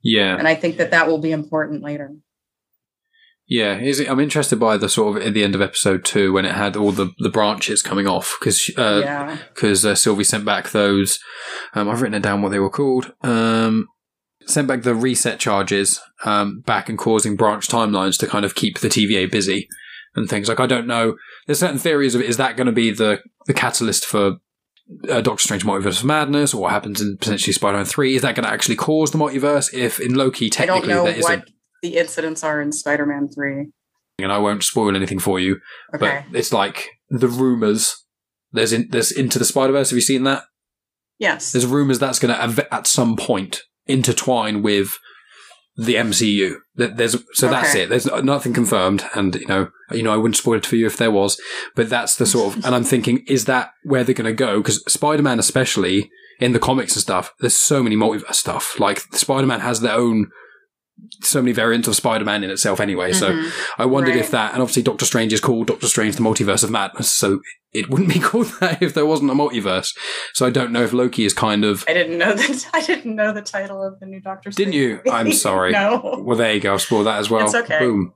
Yeah, 0.02 0.36
And 0.36 0.46
I 0.46 0.54
think 0.54 0.76
that 0.76 0.90
that 0.90 1.08
will 1.08 1.18
be 1.18 1.32
important 1.32 1.82
later. 1.82 2.12
Yeah, 3.48 3.78
is 3.78 4.00
it, 4.00 4.10
I'm 4.10 4.18
interested 4.18 4.58
by 4.58 4.76
the 4.76 4.88
sort 4.88 5.16
of 5.16 5.22
at 5.22 5.32
the 5.32 5.44
end 5.44 5.54
of 5.54 5.60
episode 5.60 6.04
two 6.04 6.32
when 6.32 6.44
it 6.44 6.54
had 6.54 6.76
all 6.76 6.90
the, 6.90 7.12
the 7.18 7.28
branches 7.28 7.80
coming 7.80 8.06
off 8.06 8.36
because 8.40 8.70
uh, 8.76 9.02
yeah. 9.04 9.38
because 9.54 9.86
uh, 9.86 9.94
Sylvie 9.94 10.24
sent 10.24 10.44
back 10.44 10.70
those. 10.70 11.20
Um, 11.74 11.88
I've 11.88 12.02
written 12.02 12.16
it 12.16 12.22
down 12.22 12.42
what 12.42 12.50
they 12.50 12.58
were 12.58 12.70
called. 12.70 13.12
Um, 13.22 13.86
sent 14.46 14.66
back 14.66 14.82
the 14.82 14.96
reset 14.96 15.38
charges 15.38 16.00
um, 16.24 16.60
back 16.66 16.88
and 16.88 16.98
causing 16.98 17.36
branch 17.36 17.68
timelines 17.68 18.18
to 18.18 18.26
kind 18.26 18.44
of 18.44 18.56
keep 18.56 18.80
the 18.80 18.88
TVA 18.88 19.30
busy 19.30 19.68
and 20.16 20.28
things. 20.28 20.48
Like 20.48 20.60
I 20.60 20.66
don't 20.66 20.88
know. 20.88 21.16
There's 21.46 21.60
certain 21.60 21.78
theories 21.78 22.16
of 22.16 22.22
is 22.22 22.38
that 22.38 22.56
going 22.56 22.66
to 22.66 22.72
be 22.72 22.90
the 22.90 23.20
the 23.46 23.54
catalyst 23.54 24.04
for. 24.04 24.38
Uh, 25.10 25.20
Doctor 25.20 25.42
Strange 25.42 25.64
Multiverse 25.64 25.98
of 25.98 26.04
Madness, 26.04 26.54
or 26.54 26.62
what 26.62 26.70
happens 26.70 27.00
in 27.00 27.16
potentially 27.16 27.52
Spider-Man 27.52 27.86
Three? 27.86 28.14
Is 28.14 28.22
that 28.22 28.36
going 28.36 28.46
to 28.46 28.52
actually 28.52 28.76
cause 28.76 29.10
the 29.10 29.18
multiverse? 29.18 29.74
If 29.74 29.98
in 29.98 30.14
Loki, 30.14 30.48
technically, 30.48 30.94
there 30.94 31.08
isn't, 31.08 31.22
what 31.22 31.48
the 31.82 31.96
incidents 31.96 32.42
are 32.44 32.60
in 32.60 32.72
Spider 32.72 33.06
Man 33.06 33.28
3. 33.28 33.70
and 34.18 34.32
I 34.32 34.38
won't 34.38 34.62
spoil 34.64 34.94
anything 34.96 35.18
for 35.18 35.38
you. 35.38 35.60
Okay. 35.94 36.24
But 36.30 36.38
it's 36.38 36.52
like 36.52 36.88
the 37.10 37.28
rumors. 37.28 37.94
There's 38.52 38.72
in, 38.72 38.88
there's 38.90 39.12
into 39.12 39.38
the 39.38 39.44
Spider 39.44 39.72
Verse. 39.72 39.90
Have 39.90 39.96
you 39.96 40.02
seen 40.02 40.24
that? 40.24 40.44
yes. 41.18 41.52
There's 41.52 41.66
rumors 41.66 41.98
that's 41.98 42.18
going 42.18 42.34
to 42.34 42.74
at 42.74 42.86
some 42.86 43.16
point 43.16 43.62
intertwine 43.86 44.62
with 44.62 44.98
the 45.76 45.94
MCU. 45.94 46.56
That 46.76 46.96
There's 46.96 47.16
so 47.32 47.48
that's 47.48 47.74
it. 47.74 47.88
There's 47.88 48.06
nothing 48.06 48.52
confirmed, 48.52 49.04
and 49.14 49.34
you 49.34 49.46
know, 49.46 49.68
you 49.92 50.02
know, 50.02 50.12
I 50.12 50.16
wouldn't 50.16 50.36
spoil 50.36 50.56
it 50.56 50.66
for 50.66 50.76
you 50.76 50.86
if 50.86 50.96
there 50.96 51.10
was. 51.10 51.40
But 51.74 51.90
that's 51.90 52.16
the 52.16 52.26
sort 52.26 52.56
of, 52.56 52.64
and 52.64 52.74
I'm 52.74 52.84
thinking, 52.84 53.24
is 53.26 53.44
that 53.44 53.70
where 53.82 54.04
they're 54.04 54.14
going 54.14 54.24
to 54.26 54.32
go? 54.32 54.58
Because 54.58 54.82
Spider 54.90 55.22
Man, 55.22 55.38
especially 55.38 56.10
in 56.40 56.52
the 56.52 56.58
comics 56.58 56.94
and 56.94 57.02
stuff, 57.02 57.32
there's 57.40 57.56
so 57.56 57.82
many 57.82 57.96
multiverse 57.96 58.34
stuff. 58.34 58.78
Like 58.80 59.00
Spider 59.14 59.46
Man 59.46 59.60
has 59.60 59.80
their 59.80 59.94
own. 59.96 60.30
So 61.22 61.40
many 61.42 61.52
variants 61.52 61.86
of 61.88 61.94
Spider-Man 61.96 62.42
in 62.44 62.50
itself, 62.50 62.80
anyway. 62.80 63.12
So 63.12 63.30
Mhm. 63.32 63.50
I 63.78 63.84
wondered 63.86 64.12
Right. 64.14 64.20
if 64.24 64.30
that, 64.30 64.52
and 64.54 64.62
obviously 64.62 64.82
Doctor 64.82 65.04
Strange 65.04 65.32
is 65.32 65.40
called 65.40 65.66
Doctor 65.66 65.86
Strange: 65.86 66.16
The 66.16 66.22
Multiverse 66.22 66.64
of 66.64 66.70
Madness, 66.70 67.10
so 67.10 67.40
it 67.72 67.88
wouldn't 67.90 68.12
be 68.12 68.18
called 68.28 68.46
that 68.60 68.82
if 68.82 68.94
there 68.94 69.06
wasn't 69.06 69.30
a 69.30 69.34
multiverse. 69.34 69.94
So 70.34 70.46
I 70.46 70.50
don't 70.50 70.72
know 70.72 70.82
if 70.82 70.92
Loki 70.92 71.24
is 71.24 71.32
kind 71.34 71.64
of. 71.64 71.84
I 71.88 71.92
didn't 71.94 72.18
know 72.18 72.32
that. 72.34 72.66
I 72.74 72.82
didn't 72.82 73.14
know 73.14 73.32
the 73.32 73.42
title 73.42 73.82
of 73.86 74.00
the 74.00 74.06
new 74.06 74.20
Doctor. 74.20 74.50
Strange. 74.50 74.72
Didn't 74.72 75.00
Strange 75.00 75.00
you? 75.06 75.12
I'm 75.12 75.32
sorry. 75.46 75.72
no. 75.72 76.22
Well, 76.24 76.36
there 76.36 76.54
you 76.54 76.60
go. 76.60 76.76
Spoiled 76.78 77.06
that 77.06 77.18
as 77.18 77.28
well. 77.30 77.44
It's 77.46 77.54
okay. 77.54 77.78
Boom. 77.78 78.12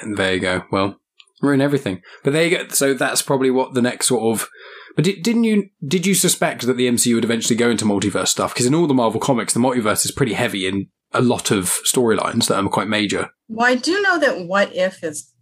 And 0.00 0.16
there 0.16 0.34
you 0.34 0.40
go. 0.40 0.62
Well, 0.70 1.00
ruin 1.42 1.60
everything. 1.60 2.02
But 2.24 2.32
there 2.32 2.44
you 2.44 2.58
go. 2.58 2.68
So 2.68 2.94
that's 2.94 3.22
probably 3.22 3.50
what 3.50 3.74
the 3.74 3.82
next 3.82 4.06
sort 4.06 4.22
of. 4.34 4.48
But 4.96 5.04
di- 5.04 5.20
didn't 5.20 5.44
you? 5.44 5.68
Did 5.86 6.06
you 6.06 6.14
suspect 6.14 6.66
that 6.66 6.76
the 6.76 6.88
MCU 6.88 7.14
would 7.14 7.24
eventually 7.24 7.56
go 7.56 7.70
into 7.70 7.84
multiverse 7.84 8.28
stuff? 8.28 8.54
Because 8.54 8.66
in 8.66 8.74
all 8.74 8.86
the 8.86 8.94
Marvel 8.94 9.20
comics, 9.20 9.52
the 9.54 9.60
multiverse 9.60 10.04
is 10.04 10.10
pretty 10.10 10.32
heavy 10.34 10.66
in 10.66 10.88
a 11.12 11.20
lot 11.22 11.50
of 11.50 11.64
storylines 11.86 12.48
that 12.48 12.62
are 12.62 12.68
quite 12.68 12.88
major. 12.88 13.30
Well, 13.48 13.66
I 13.66 13.74
do 13.76 14.00
know 14.02 14.18
that 14.18 14.46
What 14.46 14.74
If 14.74 15.02
is 15.02 15.32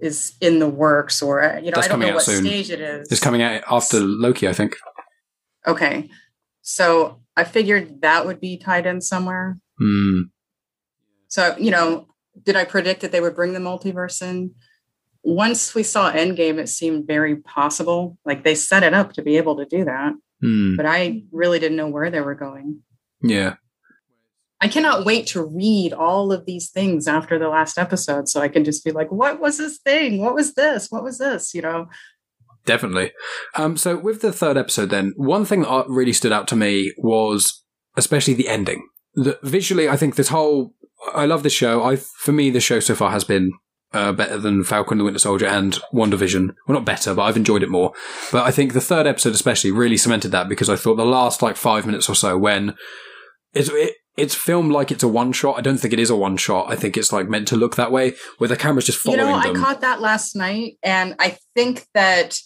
is 0.00 0.34
in 0.40 0.58
the 0.58 0.68
works, 0.68 1.22
or 1.22 1.42
uh, 1.44 1.58
you 1.60 1.66
know, 1.66 1.76
That's 1.76 1.86
I 1.86 1.90
don't 1.90 2.00
know 2.00 2.14
what 2.14 2.24
soon. 2.24 2.44
stage 2.44 2.70
it 2.70 2.80
is. 2.80 3.10
It's 3.12 3.20
coming 3.20 3.40
out 3.40 3.62
after 3.70 4.00
Loki, 4.00 4.48
I 4.48 4.52
think. 4.52 4.74
Okay, 5.66 6.10
so 6.62 7.20
I 7.36 7.44
figured 7.44 8.00
that 8.02 8.26
would 8.26 8.40
be 8.40 8.56
tied 8.58 8.84
in 8.86 9.00
somewhere. 9.00 9.58
Hmm. 9.78 10.22
So 11.28 11.54
you 11.58 11.70
know, 11.70 12.08
did 12.42 12.56
I 12.56 12.64
predict 12.64 13.00
that 13.02 13.12
they 13.12 13.20
would 13.20 13.36
bring 13.36 13.52
the 13.52 13.60
multiverse 13.60 14.20
in? 14.22 14.54
Once 15.22 15.72
we 15.72 15.84
saw 15.84 16.10
Endgame, 16.12 16.58
it 16.58 16.68
seemed 16.68 17.06
very 17.06 17.36
possible. 17.36 18.18
Like 18.24 18.42
they 18.42 18.56
set 18.56 18.82
it 18.82 18.92
up 18.92 19.12
to 19.12 19.22
be 19.22 19.36
able 19.36 19.56
to 19.58 19.64
do 19.66 19.84
that, 19.84 20.14
Hmm. 20.40 20.74
but 20.76 20.84
I 20.84 21.22
really 21.30 21.60
didn't 21.60 21.76
know 21.76 21.86
where 21.88 22.10
they 22.10 22.20
were 22.20 22.34
going. 22.34 22.80
Yeah. 23.22 23.54
I 24.62 24.68
cannot 24.68 25.04
wait 25.04 25.26
to 25.28 25.44
read 25.44 25.92
all 25.92 26.32
of 26.32 26.46
these 26.46 26.70
things 26.70 27.08
after 27.08 27.36
the 27.36 27.48
last 27.48 27.78
episode 27.78 28.28
so 28.28 28.40
I 28.40 28.48
can 28.48 28.64
just 28.64 28.84
be 28.84 28.92
like, 28.92 29.10
what 29.10 29.40
was 29.40 29.58
this 29.58 29.78
thing? 29.78 30.18
What 30.18 30.34
was 30.34 30.54
this? 30.54 30.86
What 30.88 31.02
was 31.02 31.18
this? 31.18 31.52
You 31.52 31.62
know? 31.62 31.86
Definitely. 32.64 33.10
Um, 33.56 33.76
so 33.76 33.98
with 33.98 34.20
the 34.20 34.32
third 34.32 34.56
episode, 34.56 34.90
then 34.90 35.14
one 35.16 35.44
thing 35.44 35.62
that 35.62 35.88
really 35.88 36.12
stood 36.12 36.30
out 36.30 36.46
to 36.48 36.56
me 36.56 36.92
was 36.96 37.64
especially 37.96 38.34
the 38.34 38.46
ending. 38.46 38.86
The, 39.14 39.36
visually, 39.42 39.88
I 39.88 39.96
think 39.96 40.14
this 40.14 40.28
whole 40.28 40.74
I 41.12 41.26
love 41.26 41.42
this 41.42 41.52
show. 41.52 41.82
I 41.82 41.96
for 41.96 42.30
me, 42.30 42.50
the 42.50 42.60
show 42.60 42.78
so 42.78 42.94
far 42.94 43.10
has 43.10 43.24
been 43.24 43.50
uh, 43.92 44.12
better 44.12 44.38
than 44.38 44.62
Falcon 44.62 44.98
the 44.98 45.04
Winter 45.04 45.18
Soldier 45.18 45.46
and 45.46 45.80
WandaVision. 45.92 46.54
Well, 46.68 46.78
not 46.78 46.84
better, 46.84 47.14
but 47.14 47.22
I've 47.22 47.36
enjoyed 47.36 47.64
it 47.64 47.68
more. 47.68 47.92
But 48.30 48.46
I 48.46 48.52
think 48.52 48.72
the 48.72 48.80
third 48.80 49.08
episode 49.08 49.34
especially 49.34 49.72
really 49.72 49.96
cemented 49.96 50.30
that 50.30 50.48
because 50.48 50.70
I 50.70 50.76
thought 50.76 50.94
the 50.94 51.04
last 51.04 51.42
like 51.42 51.56
five 51.56 51.84
minutes 51.84 52.08
or 52.08 52.14
so 52.14 52.38
when 52.38 52.76
it's 53.52 53.68
it, 53.68 53.96
it's 54.16 54.34
filmed 54.34 54.72
like 54.72 54.90
it's 54.90 55.02
a 55.02 55.08
one 55.08 55.32
shot. 55.32 55.56
I 55.58 55.60
don't 55.62 55.78
think 55.78 55.92
it 55.92 55.98
is 56.00 56.10
a 56.10 56.16
one 56.16 56.36
shot. 56.36 56.66
I 56.70 56.76
think 56.76 56.96
it's 56.96 57.12
like 57.12 57.28
meant 57.28 57.48
to 57.48 57.56
look 57.56 57.76
that 57.76 57.90
way, 57.92 58.14
where 58.38 58.48
the 58.48 58.56
camera's 58.56 58.86
just 58.86 58.98
following. 58.98 59.20
You 59.20 59.26
know, 59.26 59.42
them. 59.42 59.56
I 59.56 59.64
caught 59.64 59.80
that 59.80 60.00
last 60.00 60.36
night 60.36 60.76
and 60.82 61.14
I 61.18 61.38
think 61.54 61.86
that 61.94 62.38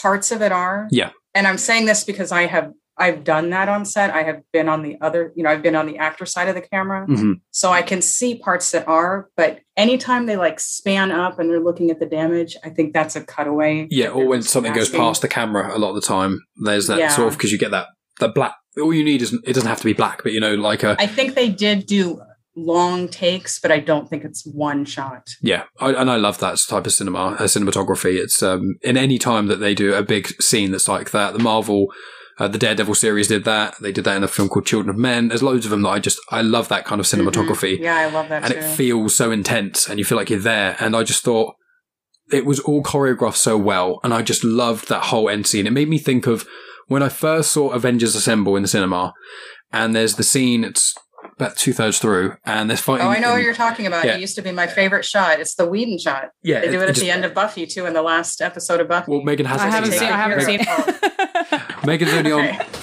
parts 0.00 0.32
of 0.32 0.40
it 0.42 0.52
are. 0.52 0.88
Yeah. 0.90 1.10
And 1.34 1.46
I'm 1.46 1.58
saying 1.58 1.86
this 1.86 2.04
because 2.04 2.32
I 2.32 2.46
have 2.46 2.72
I've 2.98 3.24
done 3.24 3.48
that 3.50 3.70
on 3.70 3.86
set. 3.86 4.10
I 4.10 4.22
have 4.22 4.42
been 4.52 4.68
on 4.68 4.82
the 4.82 4.98
other, 5.00 5.32
you 5.34 5.42
know, 5.42 5.48
I've 5.50 5.62
been 5.62 5.74
on 5.74 5.86
the 5.86 5.96
actor 5.96 6.26
side 6.26 6.48
of 6.48 6.54
the 6.54 6.60
camera. 6.60 7.06
Mhm. 7.06 7.40
So 7.50 7.70
I 7.70 7.80
can 7.80 8.02
see 8.02 8.36
parts 8.38 8.70
that 8.72 8.86
are, 8.86 9.28
but 9.34 9.60
anytime 9.78 10.26
they 10.26 10.36
like 10.36 10.60
span 10.60 11.10
up 11.10 11.38
and 11.38 11.48
they're 11.48 11.58
looking 11.58 11.90
at 11.90 12.00
the 12.00 12.06
damage, 12.06 12.54
I 12.62 12.68
think 12.68 12.92
that's 12.92 13.16
a 13.16 13.22
cutaway. 13.22 13.88
Yeah, 13.90 14.08
or 14.08 14.26
when 14.26 14.42
something 14.42 14.74
goes 14.74 14.90
past 14.90 15.22
the 15.22 15.28
camera 15.28 15.74
a 15.74 15.78
lot 15.78 15.88
of 15.88 15.94
the 15.96 16.02
time, 16.02 16.40
there's 16.62 16.86
that 16.88 16.98
Yeah. 16.98 17.08
sort 17.08 17.28
of 17.28 17.38
because 17.38 17.50
you 17.50 17.58
get 17.58 17.70
that 17.70 17.86
that 18.20 18.34
black. 18.34 18.54
All 18.80 18.94
you 18.94 19.04
need 19.04 19.22
is 19.22 19.32
it 19.44 19.52
doesn't 19.52 19.68
have 19.68 19.78
to 19.78 19.84
be 19.84 19.92
black, 19.92 20.22
but 20.22 20.32
you 20.32 20.40
know, 20.40 20.54
like 20.54 20.82
a 20.82 20.96
I 20.98 21.06
think 21.06 21.34
they 21.34 21.48
did 21.50 21.86
do 21.86 22.20
long 22.56 23.08
takes, 23.08 23.58
but 23.58 23.70
I 23.72 23.80
don't 23.80 24.08
think 24.08 24.24
it's 24.24 24.46
one 24.46 24.84
shot. 24.84 25.26
yeah. 25.40 25.64
I, 25.80 25.92
and 25.94 26.10
I 26.10 26.16
love 26.16 26.38
that 26.38 26.58
type 26.68 26.86
of 26.86 26.92
cinema, 26.92 27.18
uh, 27.38 27.42
cinematography. 27.44 28.14
It's 28.22 28.42
um 28.42 28.76
in 28.82 28.96
any 28.96 29.18
time 29.18 29.46
that 29.48 29.56
they 29.60 29.74
do 29.74 29.94
a 29.94 30.02
big 30.02 30.28
scene 30.42 30.70
that's 30.70 30.88
like 30.88 31.10
that. 31.12 31.32
The 31.32 31.38
Marvel. 31.38 31.86
Uh, 32.38 32.48
the 32.48 32.56
Daredevil 32.58 32.94
series 32.94 33.28
did 33.28 33.44
that. 33.44 33.74
They 33.82 33.92
did 33.92 34.04
that 34.04 34.16
in 34.16 34.24
a 34.24 34.28
film 34.28 34.48
called 34.48 34.64
Children 34.64 34.88
of 34.88 34.96
Men. 34.96 35.28
There's 35.28 35.42
loads 35.42 35.66
of 35.66 35.70
them 35.70 35.82
that 35.82 35.90
I 35.90 35.98
just 35.98 36.18
I 36.30 36.40
love 36.40 36.68
that 36.68 36.86
kind 36.86 36.98
of 36.98 37.06
cinematography. 37.06 37.76
Mhm. 37.78 37.80
Yeah, 37.80 37.96
I 37.96 38.06
love 38.06 38.30
that 38.30 38.42
and 38.44 38.54
too. 38.54 38.58
it 38.58 38.64
feels 38.64 39.14
so 39.14 39.30
intense 39.30 39.86
and 39.86 39.98
you 39.98 40.04
feel 40.06 40.16
like 40.16 40.30
you're 40.30 40.38
there 40.40 40.74
and 40.80 40.96
i 40.96 41.02
just 41.02 41.22
thought 41.22 41.54
it 42.32 42.46
was 42.46 42.58
all 42.60 42.82
choreographed 42.82 43.36
so 43.36 43.58
well, 43.58 44.00
and 44.02 44.14
I 44.14 44.22
just 44.22 44.42
loved 44.42 44.88
that 44.88 45.04
whole 45.04 45.28
end 45.28 45.46
scene. 45.46 45.66
It 45.66 45.72
made 45.74 45.90
me 45.90 45.98
think 45.98 46.26
of 46.26 46.46
when 46.88 47.02
I 47.02 47.08
first 47.08 47.52
saw 47.52 47.70
Avengers 47.70 48.14
Assemble 48.14 48.56
in 48.56 48.62
the 48.62 48.68
cinema, 48.68 49.12
and 49.72 49.94
there's 49.94 50.16
the 50.16 50.22
scene. 50.22 50.64
It's 50.64 50.94
about 51.36 51.56
two 51.56 51.72
thirds 51.72 51.98
through, 51.98 52.36
and 52.44 52.68
there's 52.68 52.80
fighting. 52.80 53.06
Oh, 53.06 53.10
I 53.10 53.18
know 53.18 53.28
in- 53.30 53.34
what 53.36 53.42
you're 53.42 53.54
talking 53.54 53.86
about. 53.86 54.04
Yeah. 54.04 54.14
It 54.16 54.20
used 54.20 54.36
to 54.36 54.42
be 54.42 54.52
my 54.52 54.66
favorite 54.66 55.04
shot. 55.04 55.40
It's 55.40 55.54
the 55.54 55.66
Whedon 55.66 55.98
shot. 55.98 56.30
Yeah, 56.42 56.60
They 56.60 56.70
do 56.70 56.80
it, 56.80 56.82
at 56.82 56.88
just- 56.88 57.00
the 57.00 57.10
end 57.10 57.24
of 57.24 57.32
Buffy 57.34 57.66
too, 57.66 57.86
in 57.86 57.92
the 57.94 58.02
last 58.02 58.40
episode 58.42 58.80
of 58.80 58.88
Buffy. 58.88 59.10
Well, 59.10 59.22
Megan 59.22 59.46
has 59.46 59.60
I 59.60 59.68
haven't 59.70 59.90
Take 59.90 59.98
seen. 60.00 60.08
I 60.08 60.10
the 60.12 60.16
haven't 60.16 60.40
seen 60.44 60.60
it. 60.60 61.62
Megan's 61.86 62.12
only 62.12 62.32
on. 62.32 62.40
Okay. 62.40 62.66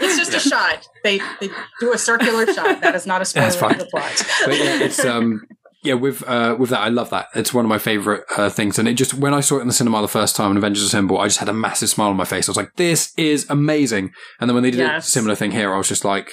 It's 0.00 0.16
just 0.16 0.34
a 0.34 0.48
shot. 0.48 0.86
They 1.02 1.18
they 1.40 1.48
do 1.80 1.92
a 1.92 1.98
circular 1.98 2.46
shot. 2.52 2.80
That 2.80 2.94
is 2.94 3.06
not 3.06 3.20
a 3.20 3.24
spoiler 3.30 3.46
That's 3.46 3.56
fine. 3.56 3.72
of 3.72 3.78
the 3.78 3.86
plot. 3.86 4.22
but 4.46 4.56
yeah, 4.56 4.80
it's 4.82 5.04
um 5.04 5.42
yeah 5.84 5.94
with 5.94 6.26
uh 6.28 6.56
with 6.58 6.70
that 6.70 6.80
I 6.80 6.88
love 6.88 7.10
that. 7.10 7.26
It's 7.34 7.52
one 7.54 7.64
of 7.64 7.68
my 7.68 7.78
favorite 7.78 8.24
uh, 8.36 8.50
things, 8.50 8.78
and 8.78 8.88
it 8.88 8.94
just 8.94 9.14
when 9.14 9.34
I 9.34 9.40
saw 9.40 9.58
it 9.58 9.62
in 9.62 9.68
the 9.68 9.72
cinema 9.74 10.00
the 10.02 10.08
first 10.08 10.34
time 10.36 10.50
in 10.52 10.56
Avengers 10.56 10.82
Assemble, 10.84 11.18
I 11.18 11.26
just 11.26 11.38
had 11.38 11.48
a 11.48 11.52
massive 11.52 11.88
smile 11.90 12.08
on 12.10 12.16
my 12.16 12.24
face. 12.24 12.48
I 12.48 12.50
was 12.52 12.56
like, 12.56 12.74
"This 12.76 13.12
is 13.16 13.46
amazing!" 13.50 14.10
And 14.40 14.48
then 14.48 14.54
when 14.54 14.62
they 14.64 14.70
did 14.70 14.80
a 14.80 15.00
similar 15.02 15.34
thing 15.34 15.52
here, 15.52 15.72
I 15.72 15.78
was 15.78 15.88
just 15.88 16.04
like. 16.04 16.32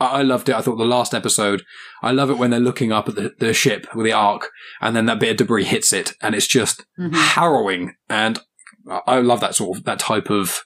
I 0.00 0.06
I 0.20 0.22
loved 0.22 0.48
it. 0.48 0.54
I 0.54 0.60
thought 0.60 0.76
the 0.76 0.84
last 0.84 1.12
episode, 1.12 1.62
I 2.02 2.12
love 2.12 2.30
it 2.30 2.38
when 2.38 2.50
they're 2.50 2.60
looking 2.60 2.92
up 2.92 3.08
at 3.08 3.16
the, 3.16 3.34
the 3.40 3.52
ship 3.52 3.84
with 3.96 4.04
the 4.06 4.12
arc 4.12 4.48
and 4.80 4.94
then 4.94 5.06
that 5.06 5.18
bit 5.18 5.32
of 5.32 5.36
debris 5.38 5.64
hits 5.64 5.92
it 5.92 6.12
and 6.22 6.36
it's 6.36 6.46
just 6.46 6.84
Mhm. 7.00 7.14
harrowing. 7.14 7.94
And 8.08 8.38
I- 8.88 9.00
I 9.08 9.20
love 9.20 9.40
that 9.40 9.56
sort 9.56 9.76
of, 9.76 9.84
that 9.86 9.98
type 9.98 10.30
of 10.30 10.60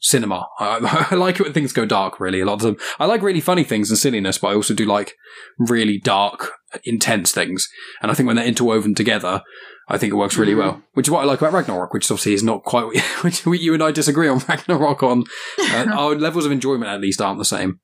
cinema. 0.00 0.46
I, 0.58 1.06
I 1.10 1.14
like 1.16 1.38
it 1.38 1.42
when 1.44 1.52
things 1.52 1.72
go 1.74 1.84
dark, 1.84 2.18
really. 2.18 2.40
A 2.40 2.46
lot 2.46 2.54
of 2.54 2.60
them. 2.62 2.76
I 2.98 3.04
like 3.04 3.20
really 3.22 3.42
funny 3.42 3.64
things 3.64 3.90
and 3.90 3.98
silliness, 3.98 4.38
but 4.38 4.48
I 4.48 4.54
also 4.54 4.72
do 4.74 4.86
like 4.86 5.12
really 5.58 5.98
dark, 5.98 6.52
intense 6.84 7.32
things. 7.32 7.68
And 8.00 8.10
I 8.10 8.14
think 8.14 8.26
when 8.26 8.36
they're 8.36 8.44
interwoven 8.44 8.94
together, 8.94 9.42
I 9.88 9.98
think 9.98 10.12
it 10.12 10.16
works 10.16 10.36
really 10.38 10.52
Mhm. 10.54 10.58
well. 10.58 10.82
Which 10.94 11.08
is 11.08 11.10
what 11.10 11.20
I 11.22 11.24
like 11.24 11.40
about 11.40 11.52
Ragnarok, 11.52 11.92
which 11.92 12.10
obviously 12.10 12.34
is 12.34 12.42
not 12.42 12.62
quite, 12.62 12.86
which 13.22 13.44
we- 13.44 13.58
you 13.58 13.74
and 13.74 13.82
I 13.82 13.90
disagree 13.90 14.28
on 14.28 14.38
Ragnarok 14.48 15.02
on. 15.02 15.24
Uh, 15.58 15.86
our 15.92 16.14
levels 16.14 16.46
of 16.46 16.52
enjoyment 16.52 16.90
at 16.90 17.00
least 17.00 17.20
aren't 17.20 17.38
the 17.38 17.44
same. 17.44 17.80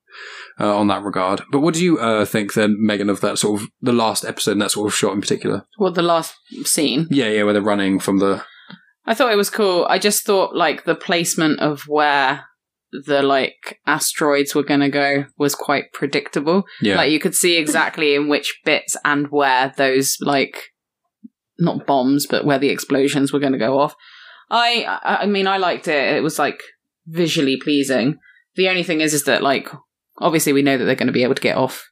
Uh, 0.61 0.75
on 0.77 0.87
that 0.87 1.03
regard, 1.03 1.41
but 1.53 1.61
what 1.61 1.73
do 1.73 1.81
you 1.81 1.97
uh, 1.99 2.25
think 2.25 2.53
then, 2.53 2.75
Megan, 2.77 3.09
of 3.09 3.21
that 3.21 3.37
sort 3.37 3.61
of 3.61 3.67
the 3.81 3.93
last 3.93 4.25
episode 4.25 4.51
and 4.53 4.61
that 4.61 4.71
sort 4.71 4.87
of 4.87 4.93
shot 4.93 5.13
in 5.13 5.21
particular? 5.21 5.65
Well, 5.77 5.93
the 5.93 6.01
last 6.01 6.33
scene. 6.65 7.07
Yeah, 7.09 7.29
yeah, 7.29 7.43
where 7.43 7.53
they're 7.53 7.61
running 7.61 7.97
from 8.01 8.17
the 8.19 8.43
I 9.05 9.13
thought 9.13 9.31
it 9.31 9.37
was 9.37 9.49
cool. 9.49 9.85
I 9.89 9.99
just 9.99 10.25
thought 10.25 10.53
like 10.55 10.83
the 10.83 10.95
placement 10.95 11.61
of 11.61 11.83
where 11.87 12.43
the 12.91 13.21
like 13.21 13.79
asteroids 13.85 14.55
were 14.55 14.63
going 14.63 14.79
to 14.79 14.89
go 14.89 15.25
was 15.37 15.55
quite 15.55 15.93
predictable. 15.93 16.63
yeah, 16.81 16.95
Like 16.95 17.11
you 17.11 17.19
could 17.19 17.35
see 17.35 17.57
exactly 17.57 18.15
in 18.15 18.27
which 18.27 18.59
bits 18.65 18.95
and 19.05 19.27
where 19.29 19.73
those 19.77 20.17
like 20.21 20.57
not 21.59 21.85
bombs, 21.85 22.25
but 22.25 22.45
where 22.45 22.59
the 22.59 22.69
explosions 22.69 23.31
were 23.31 23.39
going 23.39 23.53
to 23.53 23.59
go 23.59 23.79
off. 23.79 23.95
I 24.49 24.83
I 25.03 25.23
I 25.23 25.25
mean 25.25 25.47
I 25.47 25.57
liked 25.57 25.87
it. 25.87 26.15
It 26.17 26.23
was 26.23 26.39
like 26.39 26.63
visually 27.05 27.57
pleasing. 27.61 28.17
The 28.55 28.69
only 28.69 28.83
thing 28.83 29.01
is 29.01 29.13
is 29.13 29.25
that 29.25 29.43
like 29.43 29.69
obviously 30.17 30.53
we 30.53 30.61
know 30.61 30.77
that 30.77 30.85
they're 30.85 30.95
going 30.95 31.07
to 31.07 31.13
be 31.13 31.23
able 31.23 31.35
to 31.35 31.41
get 31.41 31.57
off 31.57 31.87